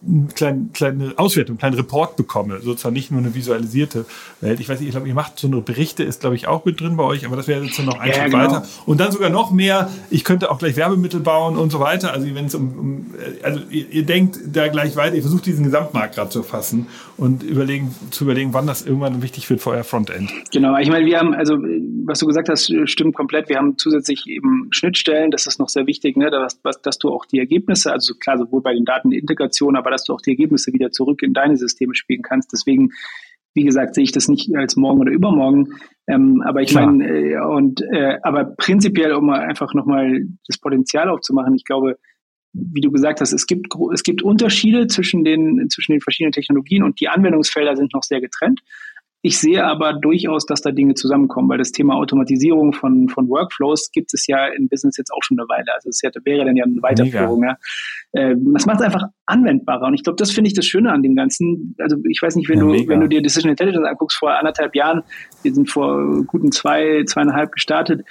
eine 0.05 0.29
kleine, 0.35 0.69
kleine 0.73 1.13
Auswertung, 1.17 1.55
einen 1.55 1.59
kleinen 1.59 1.77
Report 1.77 2.17
bekomme, 2.17 2.61
sozusagen 2.61 2.95
nicht 2.95 3.11
nur 3.11 3.21
eine 3.21 3.35
visualisierte 3.35 4.05
Welt. 4.41 4.59
Ich 4.59 4.69
weiß 4.69 4.81
nicht, 4.81 4.89
ich 4.89 4.95
glaube, 4.95 5.07
ihr 5.07 5.15
macht 5.15 5.39
so 5.39 5.47
eine 5.47 5.61
Berichte, 5.61 6.03
ist 6.03 6.21
glaube 6.21 6.35
ich 6.35 6.49
auch 6.49 6.65
mit 6.65 6.81
drin 6.81 6.97
bei 6.97 7.05
euch, 7.05 7.25
aber 7.25 7.37
das 7.37 7.47
wäre 7.47 7.65
jetzt 7.65 7.79
noch 7.85 7.99
ein 7.99 8.09
ja, 8.09 8.15
Schritt 8.15 8.33
genau. 8.33 8.45
weiter. 8.45 8.67
Und 8.85 9.01
dann 9.01 9.13
sogar 9.13 9.31
noch 9.31 9.53
mehr, 9.53 9.91
ich 10.11 10.25
könnte 10.25 10.51
auch 10.51 10.59
gleich 10.59 10.77
Werbemittel 10.77 11.21
bauen 11.21 11.57
und 11.57 11.71
so 11.71 11.79
weiter. 11.79 12.13
Also 12.13 12.27
wenn 12.35 12.47
es 12.47 12.55
um, 12.55 12.79
um 12.79 13.07
also 13.43 13.61
ihr, 13.71 13.89
ihr, 13.91 14.05
denkt 14.05 14.41
da 14.53 14.69
gleich 14.69 14.97
weiter, 14.97 15.15
ihr 15.15 15.23
versucht 15.23 15.47
diesen 15.47 15.65
Gesamtmarkt 15.65 16.17
gerade 16.17 16.31
zu 16.31 16.41
erfassen 16.41 16.89
und 17.17 17.45
überlegen, 17.45 17.95
zu 18.11 18.25
überlegen, 18.25 18.53
wann 18.55 18.67
das 18.67 18.85
irgendwann 18.85 19.23
wichtig 19.23 19.49
wird 19.51 19.61
für 19.61 19.71
euer 19.71 19.85
Frontend. 19.85 20.33
Genau, 20.53 20.77
ich 20.79 20.89
meine, 20.89 21.07
wir 21.07 21.19
haben, 21.19 21.35
also 21.35 21.57
was 22.05 22.19
du 22.19 22.27
gesagt 22.27 22.49
hast, 22.49 22.73
stimmt 22.87 23.15
komplett. 23.15 23.49
Wir 23.49 23.57
haben 23.57 23.79
zusätzlich 23.79 24.27
eben 24.27 24.67
Schnittstellen, 24.71 25.31
das 25.31 25.47
ist 25.47 25.61
noch 25.61 25.69
sehr 25.69 25.87
wichtig, 25.87 26.17
ne, 26.17 26.31
dass, 26.31 26.61
dass 26.83 26.99
du 26.99 27.11
auch 27.11 27.25
die 27.27 27.39
Ergebnisse, 27.39 27.93
also 27.93 28.15
klar, 28.15 28.39
sowohl 28.39 28.63
bei 28.63 28.75
den 28.75 28.85
Datenintegrationen, 28.85 29.77
aber 29.77 29.92
dass 29.93 30.05
du 30.05 30.13
auch 30.13 30.21
die 30.21 30.31
Ergebnisse 30.31 30.73
wieder 30.73 30.91
zurück 30.91 31.23
in 31.23 31.33
deine 31.33 31.57
Systeme 31.57 31.95
spielen 31.95 32.23
kannst. 32.23 32.53
Deswegen, 32.53 32.91
wie 33.55 33.65
gesagt, 33.65 33.95
sehe 33.95 34.05
ich 34.05 34.13
das 34.13 34.29
nicht 34.29 34.55
als 34.57 34.77
morgen 34.77 35.01
oder 35.01 35.13
übermorgen. 35.13 35.75
Ähm, 36.09 36.43
aber 36.45 36.63
ich 36.63 36.75
meine, 36.75 37.07
äh, 37.07 37.39
und 37.41 37.83
äh, 37.83 38.19
aber 38.23 38.45
prinzipiell, 38.57 39.13
um 39.13 39.31
einfach 39.31 39.75
nochmal 39.75 40.25
das 40.47 40.59
Potenzial 40.59 41.09
aufzumachen, 41.09 41.55
ich 41.55 41.65
glaube, 41.65 41.99
wie 42.53 42.81
du 42.81 42.91
gesagt 42.91 43.21
hast, 43.21 43.33
es 43.33 43.47
gibt, 43.47 43.69
es 43.93 44.03
gibt 44.03 44.23
Unterschiede 44.23 44.87
zwischen 44.87 45.25
den, 45.25 45.69
zwischen 45.71 45.93
den 45.93 46.01
verschiedenen 46.01 46.33
Technologien 46.33 46.83
und 46.83 47.01
die 47.01 47.09
Anwendungsfelder 47.09 47.77
sind 47.77 47.95
noch 47.95 48.03
sehr 48.03 48.21
getrennt. 48.21 48.61
Ich 49.25 49.39
sehe 49.39 49.65
aber 49.65 49.93
durchaus, 49.93 50.47
dass 50.47 50.63
da 50.63 50.73
Dinge 50.73 50.95
zusammenkommen, 50.95 51.49
weil 51.49 51.59
das 51.59 51.71
Thema 51.71 51.95
Automatisierung 51.95 52.73
von, 52.73 53.09
von 53.09 53.29
Workflows 53.29 53.93
gibt 53.93 54.13
es 54.15 54.27
ja 54.27 54.49
in 54.49 54.69
Business 54.69 54.97
jetzt 54.97 55.13
auch 55.13 55.23
schon 55.23 55.39
eine 55.39 55.49
Weile. 55.49 55.73
Also 55.73 55.91
es 55.91 56.03
wäre 56.03 56.45
dann 56.45 56.57
ja 56.57 56.65
eine 56.65 56.83
Weiterführung. 56.83 57.45
Ja. 57.45 57.57
Äh, 58.11 58.35
das 58.53 58.67
macht 58.67 58.81
es 58.81 58.87
einfach 58.87 59.05
anwendbarer. 59.27 59.87
Und 59.87 59.95
ich 59.95 60.03
glaube, 60.03 60.17
das 60.17 60.33
finde 60.33 60.49
ich 60.49 60.55
das 60.55 60.67
Schöne 60.67 60.91
an 60.91 61.05
dem 61.05 61.15
Ganzen. 61.15 61.77
Also 61.79 61.99
ich 62.11 62.21
weiß 62.21 62.35
nicht, 62.35 62.49
wenn 62.49 62.59
ja, 62.59 62.65
du, 62.65 62.71
mega. 62.71 62.93
wenn 62.93 63.01
du 63.01 63.09
dir 63.09 63.23
Decision 63.23 63.51
Intelligence 63.51 63.87
anguckst, 63.87 64.19
vor 64.19 64.37
anderthalb 64.37 64.75
Jahren, 64.75 65.03
wir 65.43 65.55
sind 65.55 65.71
vor 65.71 66.25
guten 66.27 66.51
zwei, 66.51 67.05
zweieinhalb 67.05 67.53
gestartet, 67.53 68.05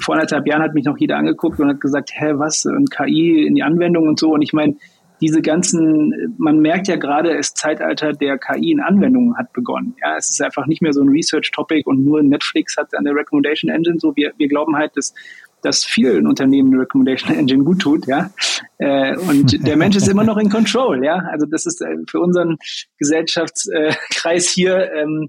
vor 0.00 0.16
anderthalb 0.16 0.48
Jahren 0.48 0.62
hat 0.62 0.74
mich 0.74 0.84
noch 0.84 0.98
jeder 0.98 1.16
angeguckt 1.16 1.60
und 1.60 1.68
hat 1.68 1.80
gesagt, 1.80 2.10
hä, 2.12 2.32
was, 2.38 2.66
und 2.66 2.90
KI 2.90 3.46
in 3.46 3.54
die 3.54 3.62
Anwendung 3.62 4.08
und 4.08 4.18
so. 4.18 4.32
Und 4.32 4.42
ich 4.42 4.52
meine, 4.52 4.74
diese 5.20 5.40
ganzen, 5.42 6.34
man 6.38 6.60
merkt 6.60 6.88
ja 6.88 6.96
gerade, 6.96 7.36
das 7.36 7.54
Zeitalter 7.54 8.12
der 8.12 8.38
KI 8.38 8.72
in 8.72 8.80
Anwendungen 8.80 9.36
hat 9.36 9.52
begonnen. 9.52 9.94
Ja, 10.02 10.16
es 10.16 10.30
ist 10.30 10.42
einfach 10.42 10.66
nicht 10.66 10.82
mehr 10.82 10.92
so 10.92 11.02
ein 11.02 11.08
Research-Topic 11.08 11.84
und 11.86 12.04
nur 12.04 12.22
Netflix 12.22 12.76
hat 12.76 12.94
eine 12.94 13.10
Recommendation 13.14 13.70
Engine. 13.70 13.98
So, 13.98 14.14
wir, 14.16 14.32
wir 14.36 14.48
glauben 14.48 14.76
halt, 14.76 14.96
dass 14.96 15.14
dass 15.62 15.84
vielen 15.84 16.26
Unternehmen 16.26 16.72
eine 16.72 16.82
Recommendation 16.82 17.34
Engine 17.36 17.64
gut 17.64 17.80
tut, 17.80 18.06
ja. 18.06 18.30
Äh, 18.78 19.16
und 19.16 19.66
der 19.66 19.76
Mensch 19.76 19.96
ist 19.96 20.06
immer 20.06 20.22
noch 20.22 20.36
in 20.36 20.50
Control, 20.50 21.04
ja. 21.04 21.16
Also 21.30 21.46
das 21.46 21.66
ist 21.66 21.80
äh, 21.80 21.96
für 22.08 22.20
unseren 22.20 22.56
Gesellschaftskreis 22.98 24.48
hier 24.48 24.92
ähm, 24.92 25.28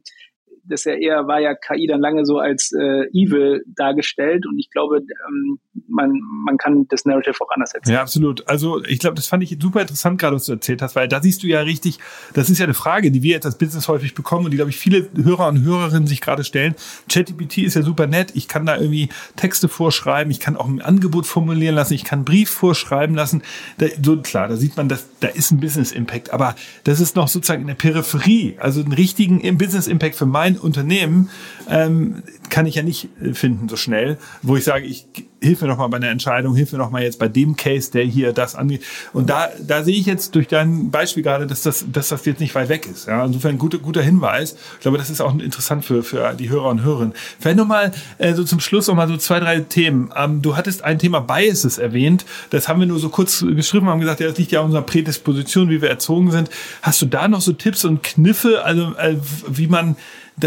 das 0.70 0.84
ja 0.84 0.94
eher 0.94 1.28
war 1.28 1.40
ja 1.40 1.56
KI 1.56 1.88
dann 1.88 2.02
lange 2.02 2.26
so 2.26 2.40
als 2.40 2.72
äh, 2.74 3.08
evil 3.14 3.64
dargestellt 3.68 4.46
und 4.46 4.60
ich 4.60 4.70
glaube, 4.70 4.98
ähm, 4.98 5.60
man, 5.88 6.20
man 6.46 6.58
kann 6.58 6.88
das 6.90 7.06
Narrative 7.06 7.36
auch 7.42 7.52
anders 7.52 7.74
erzählen. 7.74 7.96
Ja, 7.96 8.02
absolut. 8.02 8.48
Also 8.48 8.84
ich 8.84 9.00
glaube, 9.00 9.16
das 9.16 9.28
fand 9.28 9.44
ich 9.44 9.58
super 9.60 9.82
interessant 9.82 10.20
gerade, 10.20 10.36
was 10.36 10.46
du 10.46 10.54
erzählt 10.54 10.82
hast, 10.82 10.96
weil 10.96 11.08
da 11.08 11.22
siehst 11.22 11.44
du 11.44 11.48
ja 11.48 11.62
richtig, 11.62 12.00
das 12.34 12.50
ist 12.50 12.60
ja 12.60 12.66
eine 12.66 12.74
Frage, 12.74 13.12
die 13.12 13.24
wir 13.24 13.32
jetzt 13.32 13.46
als 13.46 13.58
Business 13.58 13.88
häufig 13.88 14.14
bekommen 14.14 14.46
und 14.46 14.52
die, 14.52 14.58
glaube 14.58 14.72
ich, 14.72 14.78
viele 14.78 15.10
Hörer 15.16 15.48
und 15.48 15.64
Hörerinnen 15.64 16.08
sich 16.08 16.22
gerade 16.22 16.44
stellen. 16.44 16.76
ChatGPT 17.10 17.60
ist 17.60 17.76
ja 17.76 17.82
super 17.82 18.08
nett, 18.08 18.32
ich 18.36 18.48
kann 18.48 18.66
da 18.66 18.78
irgendwie 18.78 19.10
Texte 19.36 19.68
vorschreiben, 19.68 20.32
ich 20.32 20.40
kann 20.40 20.58
auch 20.58 20.68
ein 20.68 20.82
Angebot 20.82 21.26
formulieren 21.26 21.76
lassen, 21.76 21.94
ich 21.94 22.04
kann 22.04 22.20
einen 22.20 22.26
Brief 22.26 22.50
vorschreiben 22.50 23.16
lassen. 23.16 23.42
Da, 23.78 23.88
so 24.02 24.18
klar, 24.18 24.48
da 24.48 24.56
sieht 24.56 24.78
man, 24.78 24.90
dass 24.90 25.08
da 25.20 25.28
ist 25.28 25.52
ein 25.52 25.60
Business 25.60 25.92
Impact, 25.92 26.32
aber 26.32 26.56
das 26.84 27.00
ist 27.00 27.16
noch 27.16 27.28
sozusagen 27.28 27.62
in 27.62 27.68
der 27.68 27.76
Peripherie, 27.76 28.56
also 28.60 28.82
einen 28.82 28.94
richtigen 28.94 29.58
Business 29.58 29.88
Impact 29.88 30.16
für 30.16 30.26
mein 30.26 30.57
Unternehmen 30.58 31.30
ähm, 31.70 32.24
kann 32.50 32.66
ich 32.66 32.76
ja 32.76 32.84
nicht 32.84 33.10
äh, 33.22 33.34
finden 33.34 33.70
so 33.70 33.76
schnell, 33.76 34.18
wo 34.42 34.56
ich 34.56 34.64
sage, 34.64 34.86
ich 34.86 35.08
hilf 35.42 35.62
mir 35.62 35.68
doch 35.68 35.78
mal 35.78 35.88
bei 35.88 35.98
einer 35.98 36.10
Entscheidung, 36.10 36.56
hilf 36.56 36.72
mir 36.72 36.80
doch 36.80 36.90
mal 36.90 37.04
jetzt 37.04 37.20
bei 37.20 37.28
dem 37.28 37.56
Case, 37.56 37.92
der 37.92 38.04
hier 38.04 38.34
das 38.34 38.56
angeht. 38.56 38.84
Und 39.14 39.30
da, 39.30 39.50
da 39.66 39.84
sehe 39.84 39.96
ich 39.96 40.06
jetzt 40.06 40.36
durch 40.36 40.48
dein 40.48 40.90
Beispiel 40.90 41.24
gerade, 41.24 41.46
dass 41.48 41.62
das, 41.62 41.86
dass 41.92 42.10
das 42.10 42.26
jetzt 42.26 42.40
nicht 42.40 42.56
weit 42.56 42.70
weg 42.70 42.88
ist. 42.92 43.08
Ja, 43.08 43.26
insofern 43.26 43.52
ein 43.52 43.58
guter, 43.58 43.78
guter 43.78 44.02
Hinweis. 44.02 44.56
Ich 44.76 44.80
glaube, 44.82 44.98
das 44.98 45.10
ist 45.10 45.22
auch 45.22 45.38
interessant 45.38 45.86
für, 45.86 46.04
für 46.04 46.34
die 46.34 46.50
Hörer 46.50 46.70
und 46.70 46.84
Hörerinnen. 46.84 47.14
Vielleicht 47.40 47.58
nochmal 47.58 47.92
äh, 48.18 48.34
so 48.34 48.44
zum 48.44 48.60
Schluss 48.60 48.88
nochmal 48.88 49.08
so 49.08 49.18
zwei, 49.18 49.40
drei 49.40 49.60
Themen. 49.60 50.12
Ähm, 50.16 50.42
du 50.42 50.56
hattest 50.56 50.84
ein 50.84 51.00
Thema 51.00 51.20
Biases 51.20 51.78
erwähnt. 51.78 52.26
Das 52.50 52.68
haben 52.68 52.80
wir 52.80 52.88
nur 52.88 53.00
so 53.00 53.10
kurz 53.10 53.46
geschrieben, 53.48 53.88
haben 53.88 54.00
gesagt, 54.00 54.20
ja, 54.20 54.28
das 54.28 54.38
liegt 54.38 54.52
ja 54.52 54.60
an 54.60 54.68
unserer 54.68 54.84
Prädisposition, 54.84 55.70
wie 55.70 55.82
wir 55.82 55.90
erzogen 55.90 56.32
sind. 56.32 56.50
Hast 56.82 57.02
du 57.02 57.06
da 57.06 57.28
noch 57.28 57.42
so 57.42 57.54
Tipps 57.54 57.86
und 57.86 58.04
Kniffe, 58.04 58.64
also 58.64 58.96
äh, 58.98 59.18
wie 59.48 59.68
man 59.68 59.98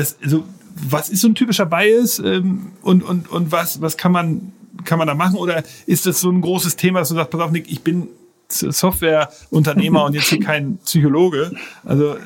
das, 0.00 0.16
so, 0.24 0.44
was 0.88 1.08
ist 1.08 1.20
so 1.20 1.28
ein 1.28 1.34
typischer 1.34 1.66
Bias 1.66 2.18
ähm, 2.18 2.72
und, 2.82 3.02
und, 3.02 3.30
und 3.30 3.52
was, 3.52 3.80
was 3.82 3.96
kann 3.96 4.12
man, 4.12 4.52
kann 4.84 4.98
man 4.98 5.06
da 5.06 5.14
machen? 5.14 5.36
Oder 5.36 5.62
ist 5.86 6.06
das 6.06 6.20
so 6.20 6.30
ein 6.30 6.40
großes 6.40 6.76
Thema, 6.76 7.00
dass 7.00 7.10
du 7.10 7.14
sagst, 7.14 7.30
pass 7.30 7.40
auf, 7.40 7.50
Nick, 7.50 7.70
ich 7.70 7.82
bin 7.82 8.08
Softwareunternehmer 8.48 10.04
und 10.04 10.14
jetzt 10.14 10.28
hier 10.28 10.40
kein 10.40 10.78
Psychologe. 10.78 11.52
Also 11.84 12.16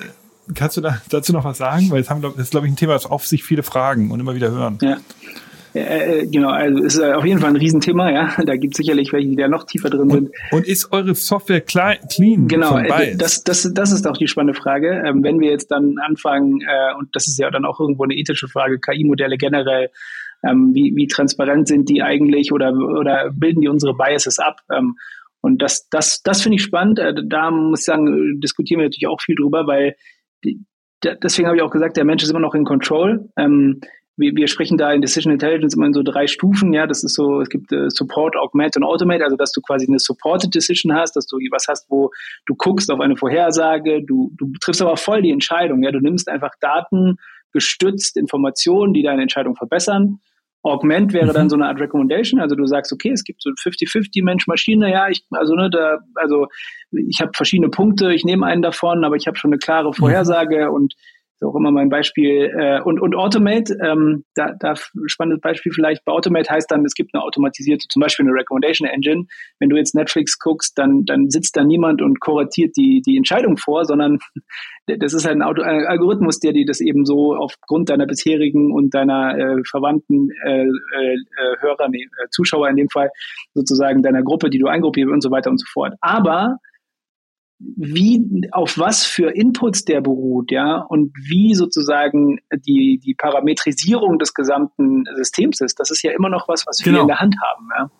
kannst 0.55 0.77
du 0.77 0.81
da 0.81 1.01
dazu 1.09 1.33
noch 1.33 1.45
was 1.45 1.59
sagen? 1.59 1.91
Weil 1.91 2.01
das, 2.01 2.11
haben, 2.11 2.23
das 2.23 2.35
ist, 2.37 2.51
glaube 2.51 2.67
ich, 2.67 2.73
ein 2.73 2.77
Thema, 2.77 2.95
das 2.95 3.07
auf 3.07 3.27
sich 3.27 3.45
viele 3.45 3.63
fragen 3.63 4.11
und 4.11 4.21
immer 4.21 4.35
wieder 4.35 4.51
hören. 4.51 4.79
Ja. 4.81 4.99
Äh, 5.75 6.21
äh, 6.21 6.27
genau, 6.27 6.51
also 6.51 6.85
ist 6.85 6.99
äh, 6.99 7.13
auf 7.13 7.25
jeden 7.25 7.41
Fall 7.41 7.51
ein 7.51 7.57
Riesenthema, 7.57 8.11
ja. 8.11 8.33
Da 8.45 8.57
gibt 8.57 8.75
es 8.75 8.79
sicherlich 8.79 9.13
welche, 9.13 9.29
die 9.29 9.37
da 9.37 9.49
noch 9.49 9.65
tiefer 9.65 9.91
drin 9.91 10.09
sind. 10.09 10.31
Und 10.53 10.67
ist 10.67 10.93
eure 10.93 11.15
Software 11.15 11.61
clean? 11.61 12.47
Genau, 12.47 12.79
das, 13.17 13.43
das, 13.43 13.71
das 13.75 13.93
ist 13.93 14.07
auch 14.07 14.17
die 14.17 14.29
spannende 14.29 14.59
Frage. 14.59 15.03
Ähm, 15.05 15.25
wenn 15.25 15.41
wir 15.41 15.51
jetzt 15.51 15.71
dann 15.71 15.97
anfangen, 15.99 16.61
äh, 16.61 16.95
und 16.99 17.09
das 17.15 17.27
ist 17.27 17.39
ja 17.39 17.51
dann 17.51 17.65
auch 17.65 17.81
irgendwo 17.81 18.05
eine 18.05 18.15
ethische 18.15 18.47
Frage, 18.47 18.79
KI-Modelle 18.79 19.37
generell, 19.37 19.91
ähm, 20.45 20.75
wie, 20.75 20.93
wie 20.95 21.09
transparent 21.09 21.67
sind 21.67 21.89
die 21.89 22.03
eigentlich 22.03 22.53
oder, 22.53 22.73
oder 22.73 23.31
bilden 23.33 23.61
die 23.61 23.69
unsere 23.69 23.95
Biases 23.95 24.39
ab? 24.39 24.61
Ähm, 24.73 24.97
und 25.41 25.61
das, 25.61 25.89
das, 25.89 26.23
das 26.23 26.43
finde 26.43 26.57
ich 26.57 26.63
spannend. 26.63 27.01
Äh, 27.01 27.15
da 27.27 27.51
muss 27.51 27.81
ich 27.81 27.87
sagen, 27.87 28.41
diskutieren 28.41 28.81
wir 28.81 28.87
natürlich 28.87 29.09
auch 29.09 29.21
viel 29.21 29.35
drüber, 29.35 29.67
weil 29.67 29.97
die, 30.45 30.61
deswegen 31.03 31.49
habe 31.49 31.57
ich 31.57 31.63
auch 31.63 31.71
gesagt, 31.71 31.97
der 31.97 32.05
Mensch 32.05 32.23
ist 32.23 32.31
immer 32.31 32.41
noch 32.41 32.55
in 32.55 32.65
Control. 32.65 33.29
Ähm, 33.37 33.81
wir, 34.17 34.35
wir 34.35 34.47
sprechen 34.47 34.79
da 34.79 34.93
in 34.93 35.01
Decision 35.01 35.33
Intelligence 35.33 35.75
immer 35.75 35.87
in 35.87 35.93
so 35.93 36.03
drei 36.03 36.27
Stufen. 36.27 36.73
Ja, 36.73 36.87
das 36.87 37.03
ist 37.03 37.15
so, 37.15 37.41
es 37.41 37.49
gibt 37.49 37.73
äh, 37.73 37.91
Support, 37.91 38.37
Augment 38.37 38.77
und 38.77 38.85
Automate, 38.85 39.25
also 39.25 39.37
dass 39.37 39.53
du 39.53 39.61
quasi 39.61 39.87
eine 39.87 39.99
Supported 39.99 40.55
Decision 40.55 40.95
hast, 40.95 41.17
dass 41.17 41.27
du 41.27 41.37
was 41.51 41.67
hast, 41.69 41.91
wo 41.91 42.11
du 42.47 42.55
guckst 42.55 42.91
auf 42.91 43.01
eine 43.01 43.17
Vorhersage, 43.17 44.05
du, 44.05 44.33
du 44.37 44.53
triffst 44.61 44.83
aber 44.83 44.97
voll 44.97 45.23
die 45.23 45.31
Entscheidung. 45.31 45.83
Ja, 45.83 45.91
du 45.91 46.01
nimmst 46.01 46.29
einfach 46.29 46.53
Daten 46.61 47.17
gestützt 47.53 48.17
Informationen, 48.17 48.95
die 48.95 49.03
deine 49.03 49.23
Entscheidung 49.23 49.57
verbessern. 49.57 50.21
Augment 50.65 51.13
wäre 51.13 51.27
mhm. 51.27 51.33
dann 51.33 51.51
so 51.51 51.57
eine 51.57 51.67
Art 51.67 51.79
Recommendation, 51.79 52.41
also 52.41 52.57
du 52.57 52.65
sagst, 52.65 52.91
okay, 52.93 53.11
es 53.11 53.23
gibt 53.23 53.43
so 53.43 53.51
50-50 53.51 54.25
Mensch-Maschine, 54.25 54.91
ja, 54.91 55.09
ich, 55.09 55.25
also 55.31 55.55
ne, 55.55 55.69
da, 55.69 55.99
also 56.15 56.47
ich 56.91 57.21
habe 57.21 57.33
verschiedene 57.35 57.69
Punkte, 57.69 58.15
ich 58.15 58.25
nehme 58.25 58.47
einen 58.47 58.63
davon, 58.63 59.05
aber 59.05 59.17
ich 59.17 59.27
habe 59.27 59.37
schon 59.37 59.53
eine 59.53 59.59
klare 59.59 59.89
mhm. 59.89 59.93
Vorhersage 59.93 60.69
mhm. 60.69 60.75
und 60.75 60.95
ist 61.35 61.43
auch 61.43 61.57
immer 61.57 61.71
mein 61.71 61.89
Beispiel. 61.89 62.53
Äh, 62.57 62.81
und, 62.83 63.01
und 63.01 63.15
Automate, 63.15 63.77
ähm, 63.83 64.25
da, 64.35 64.53
da 64.59 64.75
spannendes 65.07 65.41
Beispiel 65.41 65.73
vielleicht, 65.73 66.05
bei 66.05 66.13
Automate 66.13 66.51
heißt 66.51 66.71
dann, 66.71 66.85
es 66.85 66.95
gibt 66.95 67.15
eine 67.15 67.23
automatisierte, 67.23 67.87
zum 67.89 68.01
Beispiel 68.01 68.27
eine 68.27 68.35
Recommendation 68.35 68.89
Engine. 68.89 69.27
Wenn 69.59 69.69
du 69.69 69.77
jetzt 69.77 69.95
Netflix 69.95 70.39
guckst, 70.39 70.79
dann, 70.79 71.05
dann 71.05 71.31
sitzt 71.31 71.57
da 71.57 71.65
niemand 71.65 72.03
und 72.03 72.21
kuratiert 72.21 72.77
die, 72.77 73.03
die 73.03 73.17
Entscheidung 73.17 73.57
vor, 73.57 73.85
sondern 73.85 74.19
das 74.87 75.13
ist 75.13 75.25
halt 75.25 75.37
ein, 75.37 75.43
Auto, 75.43 75.63
ein 75.63 75.87
Algorithmus, 75.87 76.39
der 76.39 76.53
dir 76.53 76.67
das 76.67 76.81
eben 76.81 77.05
so 77.05 77.35
aufgrund 77.35 77.91
deiner 77.91 78.07
bisherigen 78.07 78.73
und 78.73 78.95
deiner 78.95 79.37
äh, 79.37 79.63
Verwandten 79.69 80.31
äh, 80.45 80.63
äh, 80.63 80.67
äh 80.67 81.57
Hörer, 81.61 81.89
nee, 81.89 82.05
äh, 82.05 82.29
Zuschauer 82.31 82.69
in 82.69 82.77
dem 82.77 82.89
Fall, 82.89 83.11
sozusagen 83.55 84.03
deiner 84.03 84.23
Gruppe, 84.23 84.51
die 84.51 84.59
du 84.59 84.67
eingruppierst 84.67 85.13
und 85.13 85.23
so 85.23 85.31
weiter 85.31 85.51
und 85.51 85.59
so 85.59 85.67
fort. 85.73 85.95
Aber 86.01 86.59
wie, 87.77 88.49
auf 88.53 88.79
was 88.79 89.05
für 89.05 89.31
Inputs 89.31 89.85
der 89.85 90.01
beruht, 90.01 90.51
ja, 90.51 90.79
und 90.79 91.13
wie 91.17 91.55
sozusagen 91.55 92.39
die, 92.53 93.01
die 93.05 93.15
Parametrisierung 93.15 94.19
des 94.19 94.35
gesamten 94.35 95.05
Systems 95.17 95.61
ist, 95.61 95.81
das 95.81 95.91
ist 95.91 96.03
ja 96.03 96.13
immer 96.13 96.29
noch 96.29 96.49
was, 96.49 96.67
was 96.67 96.79
genau. 96.79 96.99
wir 96.99 97.03
in 97.03 97.09
der 97.09 97.21
Hand 97.21 97.37
haben, 97.43 97.69
ja. 97.77 97.91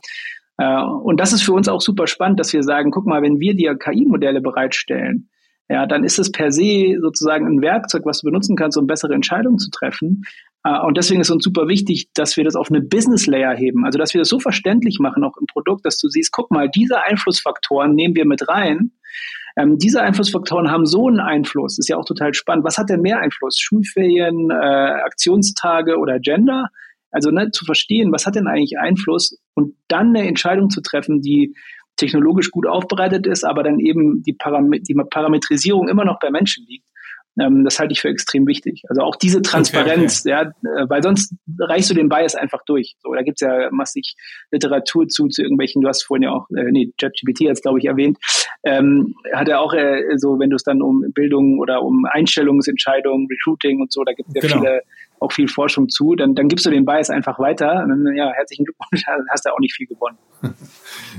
Äh, 0.57 0.85
und 0.85 1.21
das 1.21 1.33
ist 1.33 1.43
für 1.43 1.53
uns 1.53 1.69
auch 1.69 1.81
super 1.81 2.07
spannend, 2.07 2.41
dass 2.41 2.53
wir 2.53 2.63
sagen, 2.63 2.91
guck 2.91 3.07
mal, 3.07 3.23
wenn 3.23 3.41
wir 3.41 3.55
dir 3.55 3.77
KI-Modelle 3.77 4.41
bereitstellen, 4.41 5.29
ja, 5.69 5.87
dann 5.87 6.05
ist 6.05 6.19
es 6.19 6.31
per 6.31 6.53
se 6.53 6.99
sozusagen 7.01 7.47
ein 7.47 7.63
Werkzeug, 7.63 8.03
was 8.05 8.21
du 8.21 8.27
benutzen 8.27 8.55
kannst, 8.55 8.77
um 8.77 8.87
bessere 8.87 9.15
Entscheidungen 9.15 9.59
zu 9.59 9.71
treffen. 9.71 10.23
Äh, 10.63 10.79
und 10.81 10.97
deswegen 10.97 11.21
ist 11.21 11.31
uns 11.31 11.43
super 11.43 11.69
wichtig, 11.69 12.11
dass 12.15 12.37
wir 12.37 12.45
das 12.45 12.55
auf 12.55 12.71
eine 12.71 12.83
Business 12.83 13.27
Layer 13.27 13.55
heben. 13.55 13.85
Also, 13.85 13.99
dass 13.99 14.13
wir 14.13 14.21
das 14.21 14.29
so 14.29 14.39
verständlich 14.39 14.99
machen, 15.01 15.25
auch 15.25 15.37
im 15.39 15.47
Produkt, 15.47 15.87
dass 15.87 15.99
du 15.99 16.09
siehst, 16.09 16.33
guck 16.33 16.51
mal, 16.51 16.69
diese 16.69 17.03
Einflussfaktoren 17.03 17.95
nehmen 17.95 18.15
wir 18.15 18.27
mit 18.27 18.47
rein 18.49 18.93
ähm, 19.57 19.79
diese 19.79 20.03
Einflussfaktoren 20.03 20.71
haben 20.71 20.87
so 20.87 21.07
einen 21.07 21.21
Einfluss, 21.21 21.79
ist 21.79 21.89
ja 21.89 21.97
auch 21.97 22.05
total 22.05 22.35
spannend. 22.35 22.65
Was 22.65 22.79
hat 22.79 22.91
denn 22.91 23.01
mehr 23.01 23.21
Einfluss? 23.21 23.59
Schulferien, 23.59 24.51
äh, 24.51 24.55
Aktionstage 24.55 25.97
oder 25.99 26.19
Gender? 26.19 26.69
Also 27.11 27.31
ne, 27.31 27.51
zu 27.53 27.65
verstehen, 27.65 28.11
was 28.13 28.27
hat 28.27 28.35
denn 28.35 28.49
eigentlich 28.49 28.79
Einfluss 28.79 29.39
und 29.55 29.77
dann 29.87 30.09
eine 30.09 30.27
Entscheidung 30.27 30.71
zu 30.71 30.81
treffen, 30.81 31.21
die 31.21 31.55
technologisch 31.97 32.51
gut 32.51 32.67
aufbereitet 32.67 33.27
ist, 33.29 33.45
aber 33.45 33.63
dann 33.63 33.79
eben 33.79 34.23
die, 34.25 34.33
Param 34.33 34.73
die 34.73 34.95
Parametrisierung 34.95 35.89
immer 35.89 36.05
noch 36.05 36.19
bei 36.19 36.31
Menschen 36.31 36.67
liegt. 36.67 36.87
Ähm, 37.41 37.65
das 37.65 37.79
halte 37.79 37.93
ich 37.93 38.01
für 38.01 38.09
extrem 38.09 38.47
wichtig. 38.47 38.83
Also 38.89 39.03
auch 39.03 39.17
diese 39.17 39.43
Transparenz, 39.43 40.21
okay, 40.25 40.35
okay. 40.35 40.53
ja, 40.65 40.83
äh, 40.83 40.89
weil 40.89 41.03
sonst 41.03 41.35
reichst 41.59 41.91
du 41.91 41.95
den 41.95 42.09
Bias 42.09 42.35
einfach 42.35 42.65
durch. 42.65 42.95
So, 43.03 43.13
da 43.13 43.23
gibt's 43.23 43.41
ja 43.41 43.71
massig 43.71 44.15
Literatur 44.51 45.09
zu, 45.09 45.29
zu 45.29 45.43
irgendwelchen, 45.43 45.83
du 45.83 45.89
hast 45.89 46.05
vorhin 46.05 46.25
ja 46.25 46.31
auch, 46.31 46.49
äh, 46.51 46.71
nee, 46.71 46.93
ChatGPT 46.99 47.49
hat 47.49 47.61
glaube 47.63 47.79
ich, 47.79 47.87
erwähnt, 47.87 48.19
ähm, 48.65 49.15
hat 49.33 49.49
er 49.49 49.61
auch 49.61 49.75
äh, 49.75 50.17
so, 50.17 50.39
wenn 50.39 50.51
du 50.51 50.57
es 50.57 50.63
dann 50.63 50.83
um 50.83 51.05
Bildung 51.13 51.59
oder 51.59 51.83
um 51.83 52.05
Einstellungsentscheidungen, 52.05 53.27
Recruiting 53.29 53.81
und 53.81 53.93
so, 53.93 54.05
da 54.05 54.13
gibt 54.13 54.29
es 54.29 54.35
ja 54.35 54.41
genau. 54.41 54.61
viele 54.61 54.83
auch 55.21 55.33
viel 55.33 55.49
Forschung 55.49 55.89
zu, 55.89 56.15
dann, 56.15 56.35
dann 56.35 56.49
gibst 56.49 56.67
du 56.67 56.71
den 56.71 56.85
Bias 56.85 57.11
einfach 57.11 57.39
weiter. 57.39 57.85
Dann, 57.89 58.15
ja, 58.15 58.31
herzlichen 58.33 58.65
Glückwunsch, 58.65 59.03
hast 59.31 59.47
du 59.47 59.51
auch 59.51 59.59
nicht 59.59 59.75
viel 59.75 59.87
gewonnen. 59.87 60.19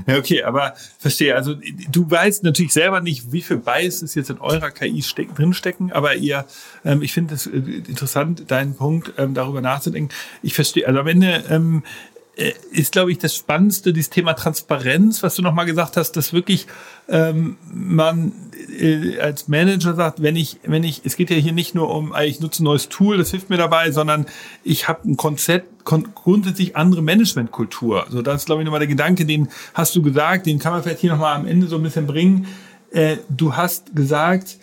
Ja, 0.16 0.18
okay, 0.18 0.44
aber 0.44 0.74
verstehe. 0.98 1.34
Also 1.34 1.56
du 1.90 2.08
weißt 2.08 2.44
natürlich 2.44 2.72
selber 2.72 3.00
nicht, 3.00 3.32
wie 3.32 3.42
viel 3.42 3.56
Biases 3.56 4.14
jetzt 4.14 4.30
in 4.30 4.38
eurer 4.38 4.70
KI 4.70 5.02
steck, 5.02 5.34
drinstecken, 5.34 5.90
aber 5.92 6.14
ihr, 6.14 6.44
ähm, 6.84 7.02
ich 7.02 7.12
finde 7.12 7.34
es 7.34 7.46
äh, 7.46 7.56
interessant, 7.56 8.50
deinen 8.50 8.76
Punkt 8.76 9.12
ähm, 9.18 9.34
darüber 9.34 9.60
nachzudenken. 9.60 10.14
Ich 10.42 10.54
verstehe, 10.54 10.86
also 10.86 11.00
am 11.00 11.08
Ende 11.08 11.44
ähm, 11.50 11.82
äh, 12.14 12.15
ist, 12.36 12.92
glaube 12.92 13.12
ich, 13.12 13.18
das 13.18 13.34
Spannendste, 13.34 13.94
dieses 13.94 14.10
Thema 14.10 14.34
Transparenz, 14.34 15.22
was 15.22 15.36
du 15.36 15.42
nochmal 15.42 15.64
gesagt 15.64 15.96
hast, 15.96 16.12
dass 16.12 16.34
wirklich 16.34 16.66
ähm, 17.08 17.56
man 17.72 18.32
äh, 18.78 19.18
als 19.20 19.48
Manager 19.48 19.94
sagt, 19.94 20.22
wenn 20.22 20.36
ich, 20.36 20.58
wenn 20.64 20.84
ich, 20.84 21.00
es 21.04 21.16
geht 21.16 21.30
ja 21.30 21.36
hier 21.36 21.52
nicht 21.52 21.74
nur 21.74 21.94
um, 21.94 22.14
ich 22.22 22.40
nutze 22.40 22.62
ein 22.62 22.64
neues 22.64 22.90
Tool, 22.90 23.16
das 23.16 23.30
hilft 23.30 23.48
mir 23.48 23.56
dabei, 23.56 23.90
sondern 23.90 24.26
ich 24.64 24.86
habe 24.86 25.08
ein 25.08 25.16
Konzept, 25.16 25.84
grundsätzlich 25.84 26.76
andere 26.76 27.00
Managementkultur. 27.00 28.06
So, 28.10 28.20
das 28.20 28.42
ist, 28.42 28.46
glaube 28.46 28.60
ich, 28.60 28.66
nochmal 28.66 28.80
der 28.80 28.88
Gedanke, 28.88 29.24
den 29.24 29.48
hast 29.72 29.96
du 29.96 30.02
gesagt, 30.02 30.44
den 30.44 30.58
kann 30.58 30.72
man 30.72 30.82
vielleicht 30.82 31.00
hier 31.00 31.12
nochmal 31.12 31.36
am 31.36 31.46
Ende 31.46 31.68
so 31.68 31.76
ein 31.76 31.82
bisschen 31.82 32.06
bringen. 32.06 32.48
Äh, 32.90 33.16
du 33.30 33.56
hast 33.56 33.96
gesagt, 33.96 34.58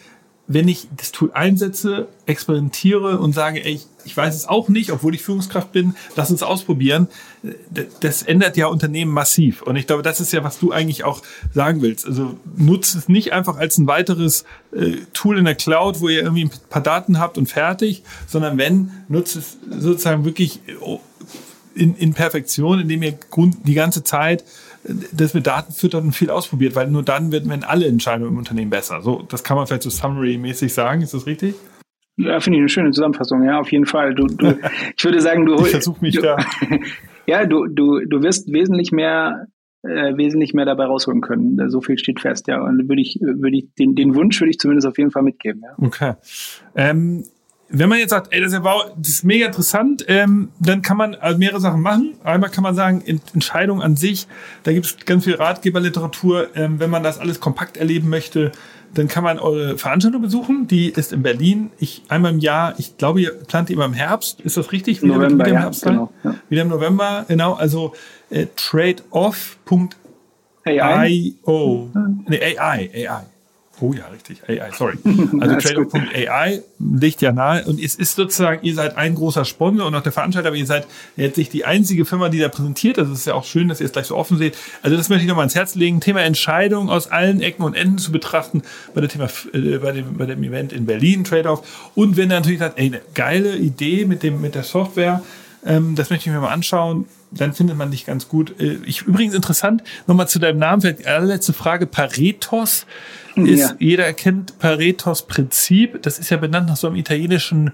wenn 0.45 0.67
ich 0.67 0.87
das 0.97 1.13
Tool 1.13 1.31
einsetze, 1.33 2.09
experimentiere 2.25 3.17
und 3.19 3.33
sage, 3.33 3.63
ey, 3.63 3.79
ich 4.03 4.17
weiß 4.17 4.35
es 4.35 4.45
auch 4.45 4.67
nicht, 4.67 4.91
obwohl 4.91 5.15
ich 5.15 5.21
Führungskraft 5.21 5.71
bin, 5.71 5.95
lass 6.17 6.31
uns 6.31 6.43
ausprobieren, 6.43 7.07
das 8.01 8.23
ändert 8.23 8.57
ja 8.57 8.67
Unternehmen 8.67 9.11
massiv. 9.11 9.61
Und 9.61 9.77
ich 9.77 9.87
glaube, 9.87 10.03
das 10.03 10.19
ist 10.19 10.33
ja, 10.33 10.43
was 10.43 10.59
du 10.59 10.73
eigentlich 10.73 11.05
auch 11.05 11.21
sagen 11.53 11.81
willst. 11.81 12.05
Also 12.05 12.37
nutzt 12.57 12.95
es 12.95 13.07
nicht 13.07 13.31
einfach 13.31 13.55
als 13.55 13.77
ein 13.77 13.87
weiteres 13.87 14.43
äh, 14.73 14.97
Tool 15.13 15.37
in 15.37 15.45
der 15.45 15.55
Cloud, 15.55 16.01
wo 16.01 16.09
ihr 16.09 16.23
irgendwie 16.23 16.45
ein 16.45 16.51
paar 16.69 16.83
Daten 16.83 17.19
habt 17.19 17.37
und 17.37 17.47
fertig, 17.47 18.03
sondern 18.27 18.57
wenn, 18.57 18.91
nutzt 19.07 19.37
es 19.37 19.57
sozusagen 19.69 20.25
wirklich 20.25 20.59
in, 21.73 21.95
in 21.95 22.13
Perfektion, 22.13 22.81
indem 22.81 23.03
ihr 23.03 23.17
die 23.65 23.73
ganze 23.73 24.03
Zeit 24.03 24.43
das 24.83 25.33
mit 25.33 25.47
Daten 25.47 25.73
füttert 25.73 26.03
und 26.03 26.11
viel 26.13 26.29
ausprobiert, 26.29 26.75
weil 26.75 26.89
nur 26.89 27.03
dann 27.03 27.31
werden 27.31 27.63
alle 27.63 27.87
Entscheidungen 27.87 28.31
im 28.31 28.37
Unternehmen 28.37 28.69
besser. 28.69 29.01
So, 29.01 29.23
das 29.29 29.43
kann 29.43 29.57
man 29.57 29.67
vielleicht 29.67 29.83
so 29.83 29.89
summary-mäßig 29.89 30.73
sagen. 30.73 31.01
Ist 31.01 31.13
das 31.13 31.25
richtig? 31.25 31.55
Ja, 32.17 32.39
finde 32.39 32.57
ich 32.57 32.61
eine 32.61 32.69
schöne 32.69 32.91
Zusammenfassung. 32.91 33.43
Ja, 33.43 33.59
auf 33.59 33.71
jeden 33.71 33.85
Fall. 33.85 34.13
Du, 34.13 34.27
du, 34.27 34.57
ich 34.97 35.03
würde 35.03 35.21
sagen, 35.21 35.45
du. 35.45 35.55
Ich 35.55 35.71
versuche 35.71 36.01
mich 36.01 36.15
du, 36.15 36.21
da. 36.21 36.37
Ja, 37.25 37.45
du, 37.45 37.67
du, 37.67 38.01
du 38.05 38.21
wirst 38.21 38.51
wesentlich 38.51 38.91
mehr, 38.91 39.47
äh, 39.83 40.17
wesentlich 40.17 40.53
mehr 40.53 40.65
dabei 40.65 40.85
rausholen 40.85 41.21
können. 41.21 41.69
So 41.69 41.79
viel 41.79 41.97
steht 41.97 42.19
fest, 42.19 42.47
ja. 42.47 42.61
Und 42.61 42.89
würde 42.89 43.01
ich, 43.01 43.17
würde 43.21 43.57
ich, 43.57 43.73
den, 43.75 43.95
den 43.95 44.13
Wunsch 44.13 44.41
würde 44.41 44.51
ich 44.51 44.59
zumindest 44.59 44.85
auf 44.87 44.97
jeden 44.97 45.11
Fall 45.11 45.23
mitgeben. 45.23 45.61
Ja. 45.63 45.73
Okay. 45.77 46.13
Ähm, 46.75 47.23
wenn 47.75 47.89
man 47.89 47.97
jetzt 47.97 48.11
sagt, 48.11 48.31
ey, 48.31 48.39
das 48.39 48.53
ist, 48.53 48.61
das 48.63 49.09
ist 49.09 49.23
mega 49.23 49.47
interessant, 49.47 50.05
ähm, 50.07 50.49
dann 50.59 50.83
kann 50.83 50.95
man 50.95 51.15
also 51.15 51.39
mehrere 51.39 51.59
Sachen 51.59 51.81
machen. 51.81 52.13
Einmal 52.23 52.51
kann 52.51 52.63
man 52.63 52.75
sagen, 52.75 53.03
Entscheidung 53.33 53.81
an 53.81 53.95
sich, 53.95 54.27
da 54.61 54.71
gibt 54.71 54.85
es 54.85 54.97
ganz 55.05 55.23
viel 55.23 55.33
Ratgeberliteratur. 55.35 56.55
Ähm, 56.55 56.79
wenn 56.79 56.91
man 56.91 57.01
das 57.01 57.17
alles 57.17 57.39
kompakt 57.39 57.77
erleben 57.77 58.09
möchte, 58.09 58.51
dann 58.93 59.07
kann 59.07 59.23
man 59.23 59.39
eure 59.39 59.79
Veranstaltung 59.79 60.21
besuchen. 60.21 60.67
Die 60.67 60.89
ist 60.89 61.13
in 61.13 61.23
Berlin. 61.23 61.71
Ich 61.79 62.03
einmal 62.09 62.31
im 62.31 62.39
Jahr, 62.39 62.75
ich 62.77 62.97
glaube, 62.97 63.21
ihr 63.21 63.31
plant 63.31 63.71
immer 63.71 63.85
im 63.85 63.93
Herbst. 63.93 64.39
Ist 64.41 64.55
das 64.55 64.71
richtig? 64.71 65.01
Wieder, 65.01 65.15
November, 65.15 65.45
wieder 65.45 65.55
im 65.55 65.61
Herbst 65.61 65.81
genau, 65.83 66.13
ja. 66.23 66.35
Wieder 66.49 66.61
im 66.61 66.67
November, 66.67 67.25
genau. 67.27 67.53
Also 67.53 67.93
äh, 68.29 68.45
tradeoff.io. 68.55 69.93
Nee, 72.27 72.57
AI, 72.57 73.09
AI. 73.09 73.32
Oh 73.83 73.91
ja, 73.91 74.07
richtig. 74.07 74.41
AI, 74.47 74.71
sorry. 74.71 74.97
Also 75.41 75.57
Trader.ai 75.57 76.61
liegt 76.79 77.21
ja 77.21 77.33
nahe 77.33 77.65
und 77.65 77.83
es 77.83 77.95
ist 77.95 78.15
sozusagen, 78.15 78.63
ihr 78.65 78.75
seid 78.75 78.95
ein 78.95 79.13
großer 79.13 79.43
Sponsor 79.43 79.85
und 79.85 79.93
auch 79.93 80.01
der 80.01 80.13
Veranstalter, 80.13 80.47
aber 80.47 80.55
ihr 80.55 80.65
seid 80.65 80.87
jetzt 81.17 81.37
nicht 81.37 81.51
die 81.51 81.65
einzige 81.65 82.05
Firma, 82.05 82.29
die 82.29 82.39
da 82.39 82.47
präsentiert. 82.47 82.97
Das 82.97 83.09
ist 83.09 83.27
ja 83.27 83.33
auch 83.33 83.43
schön, 83.43 83.67
dass 83.67 83.81
ihr 83.81 83.87
es 83.87 83.91
gleich 83.91 84.05
so 84.05 84.15
offen 84.15 84.37
seht. 84.37 84.57
Also 84.83 84.95
das 84.95 85.09
möchte 85.09 85.23
ich 85.23 85.27
nochmal 85.27 85.43
ans 85.43 85.55
Herz 85.55 85.75
legen. 85.75 85.99
Thema 85.99 86.21
Entscheidung 86.21 86.89
aus 86.89 87.11
allen 87.11 87.41
Ecken 87.41 87.63
und 87.63 87.75
Enden 87.75 87.97
zu 87.97 88.13
betrachten 88.13 88.61
bei, 88.93 89.01
der 89.01 89.09
Thema, 89.09 89.27
äh, 89.51 89.77
bei, 89.79 89.91
dem, 89.91 90.17
bei 90.17 90.27
dem 90.27 90.41
Event 90.43 90.71
in 90.71 90.85
Berlin, 90.85 91.25
Trade-off. 91.25 91.91
Und 91.93 92.15
wenn 92.15 92.31
ihr 92.31 92.35
natürlich 92.35 92.59
sagt, 92.59 92.79
ey, 92.79 92.85
eine 92.85 93.01
geile 93.13 93.57
Idee 93.57 94.05
mit, 94.05 94.23
dem, 94.23 94.39
mit 94.39 94.55
der 94.55 94.63
Software, 94.63 95.21
ähm, 95.65 95.95
das 95.95 96.09
möchte 96.09 96.29
ich 96.29 96.33
mir 96.33 96.39
mal 96.39 96.53
anschauen 96.53 97.05
dann 97.37 97.53
findet 97.53 97.77
man 97.77 97.91
dich 97.91 98.05
ganz 98.05 98.27
gut. 98.27 98.59
Äh, 98.59 98.77
ich, 98.85 99.03
übrigens 99.03 99.33
interessant, 99.33 99.83
nochmal 100.07 100.27
zu 100.27 100.39
deinem 100.39 100.59
Namen, 100.59 100.81
vielleicht 100.81 101.07
allerletzte 101.07 101.53
Frage, 101.53 101.85
Paretos 101.85 102.85
ist, 103.35 103.59
ja. 103.59 103.75
jeder 103.79 104.13
kennt 104.13 104.59
Paretos 104.59 105.25
Prinzip. 105.27 106.01
Das 106.03 106.19
ist 106.19 106.29
ja 106.29 106.37
benannt 106.37 106.67
nach 106.67 106.77
so 106.77 106.87
einem 106.87 106.95
italienischen 106.95 107.71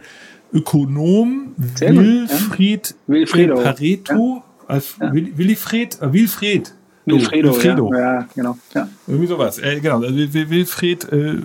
Ökonom, 0.53 1.53
Sehr 1.75 1.95
Wilfried 1.95 2.89
ja. 2.89 3.13
Wilfredo. 3.13 3.55
Pareto, 3.55 4.13
ja. 4.37 4.43
als 4.67 4.95
ja. 4.99 5.13
Wilfried, 5.13 6.01
äh, 6.01 6.13
Wilfried. 6.13 6.73
Wilfredo, 7.05 7.53
Wilfredo. 7.53 7.93
Ja, 7.93 7.99
ja, 7.99 8.27
genau. 8.35 8.57
Ja. 8.73 8.87
Irgendwie 9.07 9.27
sowas. 9.27 9.57
Äh, 9.57 9.79
genau, 9.79 10.01
also 10.01 10.15
Wilfried 10.15 11.11
äh, 11.11 11.37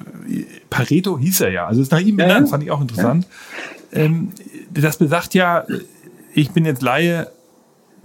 Pareto 0.69 1.19
hieß 1.19 1.41
er 1.43 1.51
ja. 1.51 1.67
Also 1.67 1.81
ist 1.83 1.93
nach 1.93 2.01
ihm 2.01 2.17
benannt, 2.17 2.51
fand 2.51 2.63
ich 2.63 2.71
auch 2.71 2.81
interessant. 2.81 3.27
Ähm, 3.93 4.31
das 4.73 4.97
besagt 4.99 5.35
ja, 5.35 5.65
ich 6.35 6.51
bin 6.51 6.65
jetzt 6.65 6.83
Laie, 6.83 7.31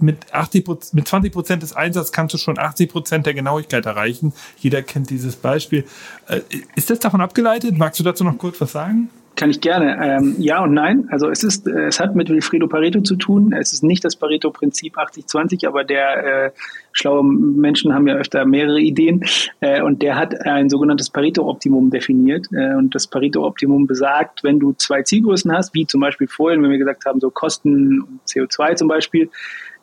mit 0.02 0.32
80 0.32 0.92
mit 0.92 1.08
20 1.08 1.32
Prozent 1.32 1.62
des 1.62 1.74
Einsatzes 1.74 2.12
kannst 2.12 2.34
du 2.34 2.38
schon 2.38 2.58
80 2.58 2.90
Prozent 2.90 3.26
der 3.26 3.34
Genauigkeit 3.34 3.86
erreichen. 3.86 4.32
Jeder 4.58 4.82
kennt 4.82 5.10
dieses 5.10 5.36
Beispiel. 5.36 5.84
Äh, 6.28 6.40
ist 6.76 6.90
das 6.90 6.98
davon 6.98 7.20
abgeleitet? 7.20 7.76
Magst 7.76 8.00
du 8.00 8.04
dazu 8.04 8.24
noch 8.24 8.36
kurz 8.38 8.60
was 8.60 8.72
sagen? 8.72 9.10
Kann 9.36 9.50
ich 9.50 9.60
gerne. 9.60 9.96
Ähm, 10.02 10.34
ja 10.38 10.62
und 10.62 10.74
nein. 10.74 11.08
Also 11.10 11.30
es 11.30 11.42
ist, 11.42 11.66
äh, 11.66 11.86
es 11.86 11.98
hat 11.98 12.14
mit 12.14 12.28
Wilfredo 12.28 12.66
Pareto 12.66 13.00
zu 13.00 13.16
tun. 13.16 13.54
Es 13.58 13.72
ist 13.72 13.82
nicht 13.82 14.04
das 14.04 14.16
Pareto-Prinzip 14.16 14.98
80-20, 14.98 15.66
aber 15.66 15.84
der 15.84 16.46
äh, 16.46 16.50
schlaue 16.92 17.24
Menschen 17.24 17.94
haben 17.94 18.06
ja 18.06 18.16
öfter 18.16 18.44
mehrere 18.44 18.80
Ideen. 18.80 19.24
Äh, 19.60 19.82
und 19.82 20.02
der 20.02 20.16
hat 20.16 20.38
ein 20.46 20.68
sogenanntes 20.68 21.10
Pareto-Optimum 21.10 21.90
definiert. 21.90 22.48
Äh, 22.52 22.74
und 22.74 22.94
das 22.94 23.06
Pareto-Optimum 23.06 23.86
besagt, 23.86 24.42
wenn 24.44 24.58
du 24.58 24.72
zwei 24.74 25.02
Zielgrößen 25.02 25.50
hast, 25.52 25.72
wie 25.74 25.86
zum 25.86 26.00
Beispiel 26.00 26.28
vorhin, 26.28 26.62
wenn 26.62 26.70
wir 26.70 26.78
gesagt 26.78 27.06
haben, 27.06 27.20
so 27.20 27.30
Kosten 27.30 28.02
und 28.02 28.20
CO2 28.26 28.74
zum 28.74 28.88
Beispiel, 28.88 29.30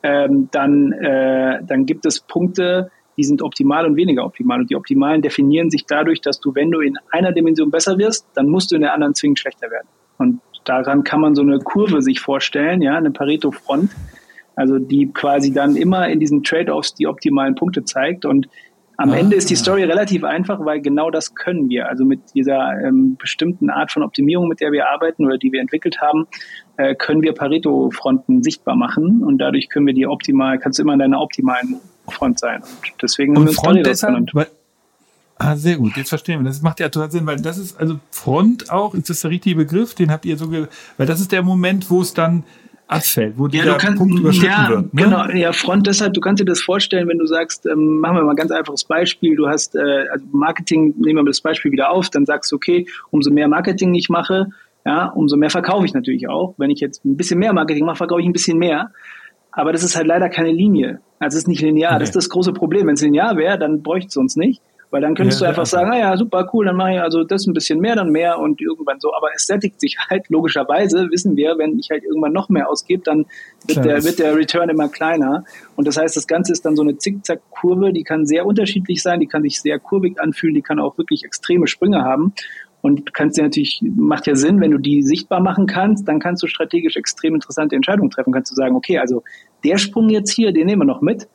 ähm, 0.04 0.50
dann, 0.52 0.92
äh, 0.92 1.64
dann 1.64 1.86
gibt 1.86 2.06
es 2.06 2.20
Punkte, 2.20 2.92
die 3.18 3.24
sind 3.24 3.42
optimal 3.42 3.86
und 3.86 3.96
weniger 3.96 4.24
optimal. 4.24 4.62
Und 4.62 4.70
die 4.70 4.76
optimalen 4.76 5.22
definieren 5.22 5.70
sich 5.70 5.86
dadurch, 5.86 6.22
dass 6.22 6.40
du, 6.40 6.54
wenn 6.54 6.72
du 6.72 6.82
in 6.82 6.96
einer 7.12 7.32
Dimension 7.32 7.72
besser 7.72 7.98
wirst, 7.98 8.28
dann 8.36 8.48
musst 8.48 8.72
du 8.72 8.76
in 8.76 8.82
der 8.82 8.94
anderen 8.94 9.16
zwingend 9.16 9.40
schlechter 9.40 9.72
werden. 9.72 9.88
Und 10.18 10.42
daran 10.66 11.04
kann 11.04 11.22
man 11.22 11.36
so 11.36 11.42
eine 11.42 11.60
Kurve 11.60 12.02
sich 12.02 12.20
vorstellen, 12.20 12.82
ja, 12.82 12.96
eine 12.96 13.12
Pareto-Front, 13.12 13.92
also 14.56 14.80
die 14.80 15.12
quasi 15.14 15.54
dann 15.54 15.76
immer 15.76 16.08
in 16.10 16.20
diesen 16.20 16.44
Trade-offs 16.44 16.94
die 16.94 17.08
optimalen 17.08 17.56
Punkte 17.56 17.84
zeigt. 17.84 18.26
Und 18.26 18.48
am 18.98 19.12
ah, 19.12 19.18
Ende 19.18 19.36
ist 19.36 19.50
die 19.50 19.56
Story 19.56 19.84
relativ 19.84 20.24
einfach, 20.24 20.64
weil 20.66 20.82
genau 20.82 21.12
das 21.12 21.36
können 21.36 21.70
wir. 21.70 21.88
Also 21.88 22.04
mit 22.04 22.20
dieser 22.34 22.72
ähm, 22.84 23.16
bestimmten 23.18 23.70
Art 23.70 23.92
von 23.92 24.04
Optimierung, 24.04 24.48
mit 24.48 24.60
der 24.60 24.72
wir 24.72 24.90
arbeiten 24.90 25.26
oder 25.26 25.38
die 25.38 25.52
wir 25.52 25.62
entwickelt 25.62 26.02
haben, 26.02 26.28
äh, 26.78 26.96
können 26.96 27.22
wir 27.22 27.34
Pareto-Fronten 27.34 28.44
sichtbar 28.44 28.76
machen 28.76 29.24
und 29.24 29.38
dadurch 29.38 29.70
können 29.70 29.88
wir 29.88 29.94
die 29.94 30.08
optimal, 30.08 30.58
kannst 30.60 30.80
du 30.80 30.84
immer 30.84 30.94
in 30.94 31.00
deiner 31.00 31.22
optimalen 31.22 31.80
Front 32.10 32.40
sein. 32.40 32.62
Und 32.62 32.94
deswegen 33.02 33.32
und 33.32 33.38
haben 33.38 33.44
wir 33.46 33.50
uns 33.50 33.60
Front 33.60 33.86
deshalb, 33.86 34.34
weil, 34.34 34.48
Ah, 35.40 35.56
sehr 35.56 35.78
gut, 35.78 35.96
jetzt 35.96 36.10
verstehen 36.10 36.40
wir. 36.40 36.46
Das 36.46 36.64
macht 36.64 36.80
ja 36.80 36.90
total 36.90 37.12
Sinn, 37.12 37.28
weil 37.28 37.40
das 37.40 37.60
ist, 37.60 37.80
also 37.80 38.00
Front 38.10 38.72
auch, 38.72 38.96
ist 38.96 39.10
das 39.10 39.22
der 39.22 39.30
richtige 39.30 39.56
Begriff? 39.56 39.94
Den 39.94 40.10
habt 40.10 40.26
ihr 40.26 40.36
so, 40.36 40.52
weil 40.52 41.06
das 41.06 41.20
ist 41.20 41.32
der 41.32 41.44
Moment, 41.44 41.92
wo 41.92 42.02
es 42.02 42.16
dann 42.16 42.44
abfällt, 42.88 43.38
wo 43.38 43.46
ja, 43.48 43.62
dieser 43.62 43.78
kannst, 43.78 44.00
Punkt 44.00 44.20
überschritten 44.20 44.48
ja, 44.48 44.70
wird. 44.70 44.94
Ne? 44.94 45.04
Genau, 45.04 45.26
ja, 45.30 45.52
Front 45.52 45.86
deshalb, 45.86 46.14
du 46.14 46.22
kannst 46.22 46.42
dir 46.42 46.46
das 46.46 46.62
vorstellen, 46.62 47.08
wenn 47.08 47.20
du 47.20 47.28
sagst, 47.28 47.66
ähm, 47.66 48.00
machen 48.00 48.16
wir 48.16 48.24
mal 48.24 48.32
ein 48.32 48.36
ganz 48.36 48.52
einfaches 48.52 48.86
Beispiel, 48.86 49.36
du 49.36 49.48
hast 49.48 49.76
äh, 49.76 50.06
also 50.12 50.26
Marketing, 50.32 50.96
nehmen 50.98 51.18
wir 51.18 51.24
mal 51.24 51.26
das 51.26 51.42
Beispiel 51.42 51.72
wieder 51.72 51.92
auf, 51.92 52.10
dann 52.10 52.26
sagst 52.26 52.52
du, 52.52 52.56
okay, 52.56 52.88
umso 53.12 53.30
mehr 53.30 53.48
Marketing 53.48 53.94
ich 53.94 54.10
mache, 54.10 54.48
ja, 54.88 55.08
umso 55.08 55.36
mehr 55.36 55.50
verkaufe 55.50 55.86
ich 55.86 55.94
natürlich 55.94 56.30
auch. 56.30 56.56
Wenn 56.58 56.70
ich 56.70 56.80
jetzt 56.80 57.04
ein 57.04 57.18
bisschen 57.18 57.40
mehr 57.40 57.52
Marketing 57.52 57.86
mache, 57.86 57.98
verkaufe 57.98 58.22
ich 58.22 58.28
ein 58.28 58.32
bisschen 58.32 58.58
mehr. 58.58 58.92
Aber 59.52 59.74
das 59.74 59.84
ist 59.84 59.98
halt 59.98 60.08
leider 60.08 60.30
keine 60.30 60.52
Linie. 60.52 61.02
Also 61.20 61.36
es 61.36 61.44
ist 61.44 61.48
nicht 61.50 61.62
linear. 61.62 61.92
Okay. 61.92 62.00
Das 62.00 62.10
ist 62.10 62.16
das 62.16 62.30
große 62.30 62.54
Problem. 62.54 62.88
Wenn 62.88 62.94
es 62.94 63.02
linear 63.02 63.36
wäre, 63.36 63.60
dann 63.60 63.84
bräuchte 63.84 64.08
es 64.08 64.16
uns 64.16 64.38
nicht. 64.38 64.62
Weil 64.90 65.02
dann 65.02 65.16
könntest 65.16 65.42
ja, 65.42 65.48
du 65.48 65.50
einfach 65.50 65.66
sagen, 65.66 65.90
naja, 65.90 66.12
ah 66.12 66.16
super, 66.16 66.50
cool, 66.54 66.66
dann 66.66 66.78
mache 66.78 66.94
ich 66.94 67.02
also 67.02 67.26
das 67.26 67.46
ein 67.46 67.52
bisschen 67.52 67.80
mehr, 67.80 67.96
dann 67.96 68.10
mehr 68.10 68.40
und 68.40 68.62
irgendwann 68.62 69.02
so. 69.02 69.14
Aber 69.14 69.28
es 69.36 69.46
sättigt 69.46 69.82
sich 69.82 69.98
halt, 70.10 70.30
logischerweise, 70.30 71.10
wissen 71.12 71.36
wir, 71.36 71.58
wenn 71.58 71.78
ich 71.78 71.90
halt 71.92 72.06
irgendwann 72.06 72.32
noch 72.32 72.48
mehr 72.48 72.70
ausgebe, 72.70 73.04
dann 73.04 73.26
wird 73.68 73.84
der, 73.84 74.06
wird 74.06 74.20
der 74.20 74.38
Return 74.38 74.70
immer 74.70 74.88
kleiner. 74.88 75.44
Und 75.76 75.90
das 75.90 75.98
heißt, 75.98 76.16
das 76.16 76.26
Ganze 76.26 76.54
ist 76.54 76.66
dann 76.66 76.78
so 76.78 76.84
eine 76.84 76.98
Zickzack-Kurve, 76.98 77.92
die 77.92 78.04
kann 78.04 78.26
sehr 78.26 78.46
unterschiedlich 78.46 79.04
sein, 79.04 79.20
die 79.20 79.28
kann 79.28 79.44
sich 79.44 79.60
sehr 79.60 79.78
kurvig 79.78 80.22
anfühlen, 80.22 80.56
die 80.56 80.62
kann 80.62 80.80
auch 80.80 80.98
wirklich 80.98 81.26
extreme 81.26 81.68
Sprünge 81.68 82.04
haben. 82.04 82.34
Und 82.88 83.00
du 83.08 83.12
kannst 83.12 83.38
dir 83.38 83.44
natürlich, 83.44 83.84
macht 83.84 84.28
ja 84.28 84.36
Sinn, 84.36 84.62
wenn 84.62 84.72
du 84.72 84.78
die 84.78 85.04
sichtbar 85.04 85.42
machen 85.42 85.68
kannst, 85.68 86.08
dann 86.08 86.20
kannst 86.20 86.42
du 86.42 86.48
strategisch 86.48 86.96
extrem 86.96 87.36
interessante 87.36 87.76
Entscheidungen 87.76 88.10
treffen. 88.10 88.32
Kannst 88.32 88.50
du 88.50 88.56
sagen, 88.56 88.78
okay, 88.78 88.98
also 88.98 89.24
der 89.66 89.78
Sprung 89.78 90.08
jetzt 90.10 90.32
hier, 90.32 90.54
den 90.54 90.68
nehmen 90.68 90.84
wir 90.84 90.86
noch 90.86 91.02
mit. 91.02 91.28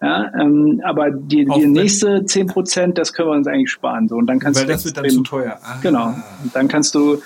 Ja, 0.00 0.32
ähm, 0.40 0.80
aber 0.84 1.10
die, 1.10 1.44
die 1.44 1.66
nächste 1.66 2.24
10 2.24 2.46
Prozent, 2.46 2.98
das 2.98 3.12
können 3.12 3.28
wir 3.28 3.34
uns 3.34 3.46
eigentlich 3.46 3.70
sparen. 3.70 4.08
So, 4.08 4.16
und 4.16 4.26
dann 4.26 4.38
kannst 4.38 4.58
Weil 4.58 4.66
du 4.66 4.72
das 4.72 4.84
wird 4.86 4.96
dann 4.96 5.10
zu 5.10 5.22
teuer. 5.22 5.58
Ah. 5.62 5.76
Genau. 5.82 6.14
Und 6.42 6.54
dann 6.54 6.68
kannst 6.68 6.94
du, 6.94 7.18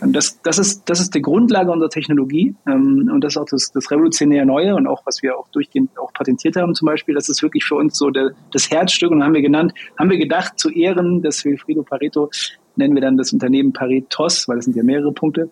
das, 0.00 0.40
das, 0.42 0.58
ist, 0.58 0.82
das 0.86 1.00
ist 1.00 1.14
die 1.14 1.22
Grundlage 1.22 1.70
unserer 1.70 1.88
Technologie 1.88 2.54
ähm, 2.66 3.10
und 3.12 3.22
das 3.22 3.34
ist 3.34 3.36
auch 3.38 3.46
das, 3.46 3.72
das 3.72 3.90
revolutionär 3.90 4.44
Neue 4.44 4.74
und 4.74 4.86
auch, 4.86 5.02
was 5.06 5.22
wir 5.22 5.38
auch 5.38 5.48
durchgehend 5.48 5.98
auch 5.98 6.12
patentiert 6.12 6.56
haben 6.56 6.74
zum 6.74 6.86
Beispiel, 6.86 7.14
das 7.14 7.28
ist 7.28 7.42
wirklich 7.42 7.64
für 7.64 7.76
uns 7.76 7.96
so 7.96 8.10
der, 8.10 8.32
das 8.52 8.70
Herzstück 8.70 9.10
und 9.10 9.22
haben 9.22 9.34
wir 9.34 9.42
genannt, 9.42 9.72
haben 9.98 10.10
wir 10.10 10.18
gedacht, 10.18 10.58
zu 10.58 10.70
Ehren 10.70 11.22
des 11.22 11.44
Wilfrido 11.44 11.82
Pareto 11.82 12.30
nennen 12.76 12.94
wir 12.94 13.02
dann 13.02 13.16
das 13.16 13.32
Unternehmen 13.32 13.72
Paretos, 13.72 14.48
weil 14.48 14.58
es 14.58 14.64
sind 14.64 14.76
ja 14.76 14.82
mehrere 14.82 15.12
Punkte. 15.12 15.50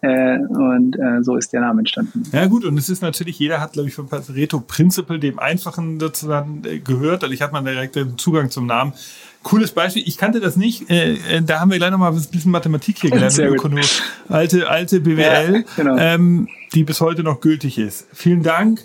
Äh, 0.00 0.38
und 0.38 0.96
äh, 0.98 1.22
so 1.22 1.36
ist 1.36 1.52
der 1.52 1.60
Name 1.60 1.80
entstanden. 1.80 2.24
Ja 2.32 2.46
gut, 2.46 2.64
und 2.64 2.76
es 2.76 2.88
ist 2.88 3.02
natürlich, 3.02 3.38
jeder 3.38 3.60
hat, 3.60 3.74
glaube 3.74 3.88
ich, 3.88 3.94
von 3.94 4.08
Pareto 4.08 4.60
Principle, 4.60 5.18
dem 5.18 5.38
einfachen 5.38 6.00
sozusagen 6.00 6.62
äh, 6.64 6.78
gehört. 6.80 7.22
Dadurch 7.22 7.40
hat 7.40 7.52
man 7.52 7.64
direkt 7.64 7.94
den 7.96 8.18
Zugang 8.18 8.50
zum 8.50 8.66
Namen. 8.66 8.92
Cooles 9.42 9.72
Beispiel. 9.72 10.02
Ich 10.06 10.18
kannte 10.18 10.40
das 10.40 10.56
nicht. 10.56 10.90
Äh, 10.90 11.14
äh 11.14 11.42
da 11.42 11.60
haben 11.60 11.70
wir 11.70 11.78
gleich 11.78 11.90
nochmal 11.90 12.12
ein 12.12 12.26
bisschen 12.30 12.50
Mathematik 12.50 12.98
hier 13.00 13.10
gelernt. 13.10 13.32
Sehr 13.32 13.52
gut. 13.52 13.72
Alte, 14.28 14.68
alte 14.68 15.00
BWL, 15.00 15.54
ja, 15.54 15.62
genau. 15.76 15.96
ähm, 15.98 16.48
die 16.74 16.84
bis 16.84 17.00
heute 17.00 17.22
noch 17.22 17.40
gültig 17.40 17.78
ist. 17.78 18.06
Vielen 18.12 18.42
Dank. 18.42 18.82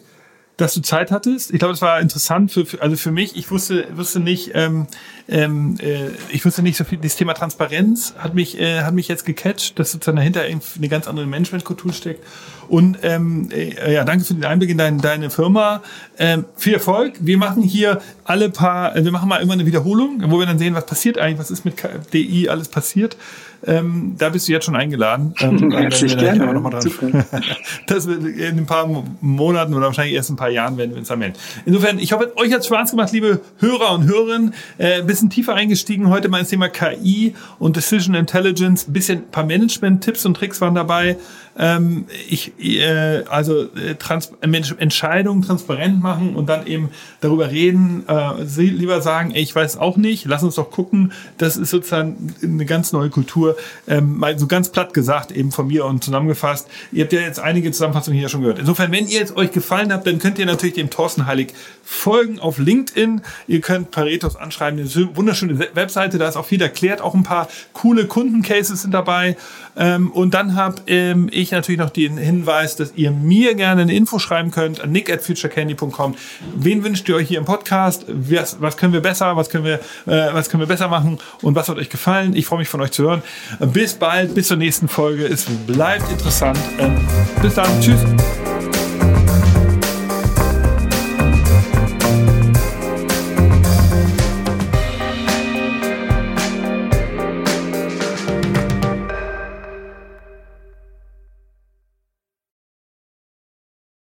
Dass 0.58 0.74
du 0.74 0.82
Zeit 0.82 1.12
hattest. 1.12 1.52
Ich 1.52 1.60
glaube, 1.60 1.76
es 1.76 1.82
war 1.84 2.02
interessant 2.02 2.52
für, 2.52 2.66
für, 2.66 2.82
also 2.82 2.98
für 2.98 3.12
mich. 3.12 3.38
Ich 3.38 3.52
wusste, 3.52 3.88
wusste 3.96 4.20
nicht, 4.20 4.52
ähm, 4.56 4.88
ähm, 5.30 5.78
äh, 5.80 6.10
ich 6.30 6.44
wusste 6.46 6.64
nicht 6.64 6.78
so 6.78 6.84
viel. 6.84 6.98
Das 6.98 7.16
Thema 7.16 7.34
Transparenz 7.34 8.16
hat 8.18 8.34
mich, 8.34 8.60
äh, 8.60 8.82
hat 8.82 8.96
mich 8.96 9.08
jetzt 9.08 9.24
gecatcht, 9.26 9.78
dass 9.78 9.92
sozusagen 9.92 10.18
dahinter 10.18 10.42
eine 10.42 10.90
ganz 10.90 11.08
andere 11.08 11.28
Managementkultur 11.28 11.94
steckt. 11.94 12.26
Und 12.68 12.98
ähm, 13.04 13.50
äh, 13.52 13.94
ja, 13.94 14.04
danke 14.04 14.26
für 14.26 14.34
den 14.34 14.46
Einblick 14.46 14.72
in 14.72 14.80
dein, 14.80 14.98
deine 14.98 15.30
Firma. 15.30 15.84
Ähm, 16.20 16.46
viel 16.56 16.74
Erfolg. 16.74 17.14
Wir 17.20 17.38
machen 17.38 17.62
hier 17.62 18.02
alle 18.24 18.50
paar, 18.50 18.96
äh, 18.96 19.04
wir 19.04 19.12
machen 19.12 19.30
mal 19.30 19.38
immer 19.38 19.54
eine 19.54 19.66
Wiederholung, 19.66 20.24
wo 20.28 20.40
wir 20.40 20.46
dann 20.46 20.58
sehen, 20.58 20.74
was 20.74 20.86
passiert 20.86 21.18
eigentlich, 21.18 21.40
was 21.40 21.52
ist 21.52 21.64
mit 21.64 21.76
DI 22.14 22.50
alles 22.50 22.70
passiert. 22.70 23.18
Ähm, 23.66 24.16
da 24.18 24.30
bist 24.30 24.48
du 24.48 24.52
jetzt 24.52 24.66
schon 24.66 24.76
eingeladen. 24.76 25.34
Ähm, 25.48 25.72
Herzlich 25.72 26.18
gerne. 26.18 26.52
Noch 26.52 26.62
mal 26.62 26.72
dran. 26.72 27.24
das 27.88 28.08
wird 28.08 28.26
in 28.26 28.58
ein 28.58 28.66
paar 28.66 28.88
Monaten 29.22 29.74
oder 29.74 29.86
wahrscheinlich 29.86 30.16
erst 30.16 30.30
ein 30.30 30.36
paar 30.36 30.50
Jahren 30.50 30.78
werden 30.78 30.92
wir 30.92 30.98
uns 30.98 31.08
da 31.08 31.16
melden. 31.16 31.36
Insofern, 31.66 32.00
ich 32.00 32.12
hoffe, 32.12 32.34
euch 32.36 32.52
hat 32.52 32.66
Spaß 32.66 32.92
gemacht, 32.92 33.14
liebe 33.14 33.40
Hörer 33.60 33.94
und 33.94 34.04
Hörerinnen. 34.06 34.54
Äh, 34.78 35.02
ein 35.02 35.08
bisschen 35.08 35.30
tiefer 35.30 35.54
eingestiegen 35.54 36.10
heute 36.10 36.28
mal 36.28 36.40
ins 36.40 36.50
Thema 36.50 36.68
KI 36.68 37.34
und 37.60 37.78
Decision 37.78 38.16
Intelligence. 38.16 38.88
Ein 38.88 38.94
bisschen 38.94 39.20
ein 39.20 39.32
paar 39.32 39.46
Management-Tipps 39.46 40.26
und 40.26 40.36
Tricks 40.36 40.60
waren 40.60 40.76
dabei. 40.76 41.18
Ähm, 41.58 42.06
ich, 42.30 42.54
äh, 42.60 43.24
also 43.30 43.64
äh, 43.64 43.96
Trans 43.98 44.34
Entscheidungen 44.42 45.44
transparent 45.44 46.02
machen 46.02 46.07
und 46.16 46.48
dann 46.48 46.66
eben 46.68 46.90
darüber 47.22 47.52
reden, 47.52 48.04
äh, 48.08 48.44
lieber 48.62 49.02
sagen, 49.02 49.32
ey, 49.32 49.42
ich 49.42 49.56
weiß 49.56 49.78
auch 49.78 49.98
nicht, 49.98 50.26
lass 50.26 50.44
uns 50.44 50.56
doch 50.56 50.72
gucken. 50.72 51.12
Das 51.38 51.58
ist 51.58 51.70
sozusagen 51.70 52.34
eine 52.42 52.66
ganz 52.66 52.92
neue 52.94 53.10
Kultur. 53.10 53.56
Ähm, 53.88 54.18
mal 54.18 54.38
so 54.38 54.48
ganz 54.48 54.70
platt 54.70 54.94
gesagt, 54.94 55.32
eben 55.32 55.52
von 55.52 55.68
mir 55.68 55.86
und 55.86 56.04
zusammengefasst. 56.04 56.68
Ihr 56.92 57.04
habt 57.04 57.14
ja 57.14 57.22
jetzt 57.22 57.40
einige 57.40 57.72
Zusammenfassungen 57.72 58.20
hier 58.20 58.30
schon 58.30 58.42
gehört. 58.42 58.60
Insofern, 58.60 58.92
wenn 58.92 59.08
ihr 59.08 59.20
jetzt 59.20 59.36
euch 59.36 59.52
gefallen 59.52 59.92
habt, 59.92 60.08
dann 60.08 60.20
könnt 60.20 60.40
ihr 60.40 60.46
natürlich 60.46 60.76
dem 60.76 60.90
Thorsten 60.90 61.26
Heilig 61.26 61.54
folgen 61.84 62.40
auf 62.40 62.58
LinkedIn. 62.58 63.22
Ihr 63.48 63.62
könnt 63.62 63.92
Paretos 63.92 64.36
anschreiben, 64.36 64.80
eine 64.80 65.16
wunderschöne 65.16 65.60
Webseite, 65.74 66.18
da 66.18 66.28
ist 66.28 66.36
auch 66.36 66.46
viel 66.46 66.62
erklärt, 66.62 67.02
auch 67.02 67.14
ein 67.14 67.24
paar 67.24 67.48
coole 67.74 68.08
Kundencases 68.08 68.82
sind 68.82 68.94
dabei. 68.94 69.38
Ähm, 69.78 70.12
und 70.12 70.34
dann 70.34 70.56
habe 70.56 70.82
ähm, 70.88 71.30
ich 71.32 71.52
natürlich 71.52 71.80
noch 71.80 71.90
den 71.90 72.18
Hinweis, 72.18 72.76
dass 72.76 72.94
ihr 72.96 73.12
mir 73.12 73.56
gerne 73.56 73.84
eine 73.84 73.94
Info 73.94 74.20
schreiben 74.20 74.52
könnt 74.52 74.82
an 74.82 74.92
nick 74.92 75.12
at 75.12 75.22
futurecandy.com. 75.22 76.16
Wen 76.56 76.84
wünscht 76.84 77.08
ihr 77.10 77.16
euch 77.16 77.28
hier 77.28 77.38
im 77.38 77.46
Podcast? 77.46 78.06
Was, 78.08 78.62
was 78.62 78.78
können 78.78 78.94
wir 78.94 79.02
besser? 79.02 79.36
Was 79.38 79.50
können 79.50 79.66
wir, 79.66 79.76
äh, 80.06 80.34
was 80.34 80.50
können 80.50 80.62
wir 80.62 80.68
besser 80.68 80.88
machen? 80.88 81.20
Und 81.42 81.56
was 81.56 81.70
hat 81.70 81.78
euch 81.78 81.90
gefallen? 81.90 82.36
Ich 82.36 82.46
freue 82.46 82.60
mich 82.60 82.70
von 82.70 82.82
euch 82.82 82.92
zu 82.92 83.04
hören. 83.04 83.22
Bis 83.60 83.94
bald, 83.94 84.34
bis 84.34 84.48
zur 84.48 84.58
nächsten 84.58 84.88
Folge. 84.88 85.26
Es 85.26 85.46
bleibt 85.46 86.10
interessant. 86.12 86.60
Ähm, 86.80 86.96
bis 87.42 87.56
dann. 87.56 87.70
Tschüss. 87.82 88.04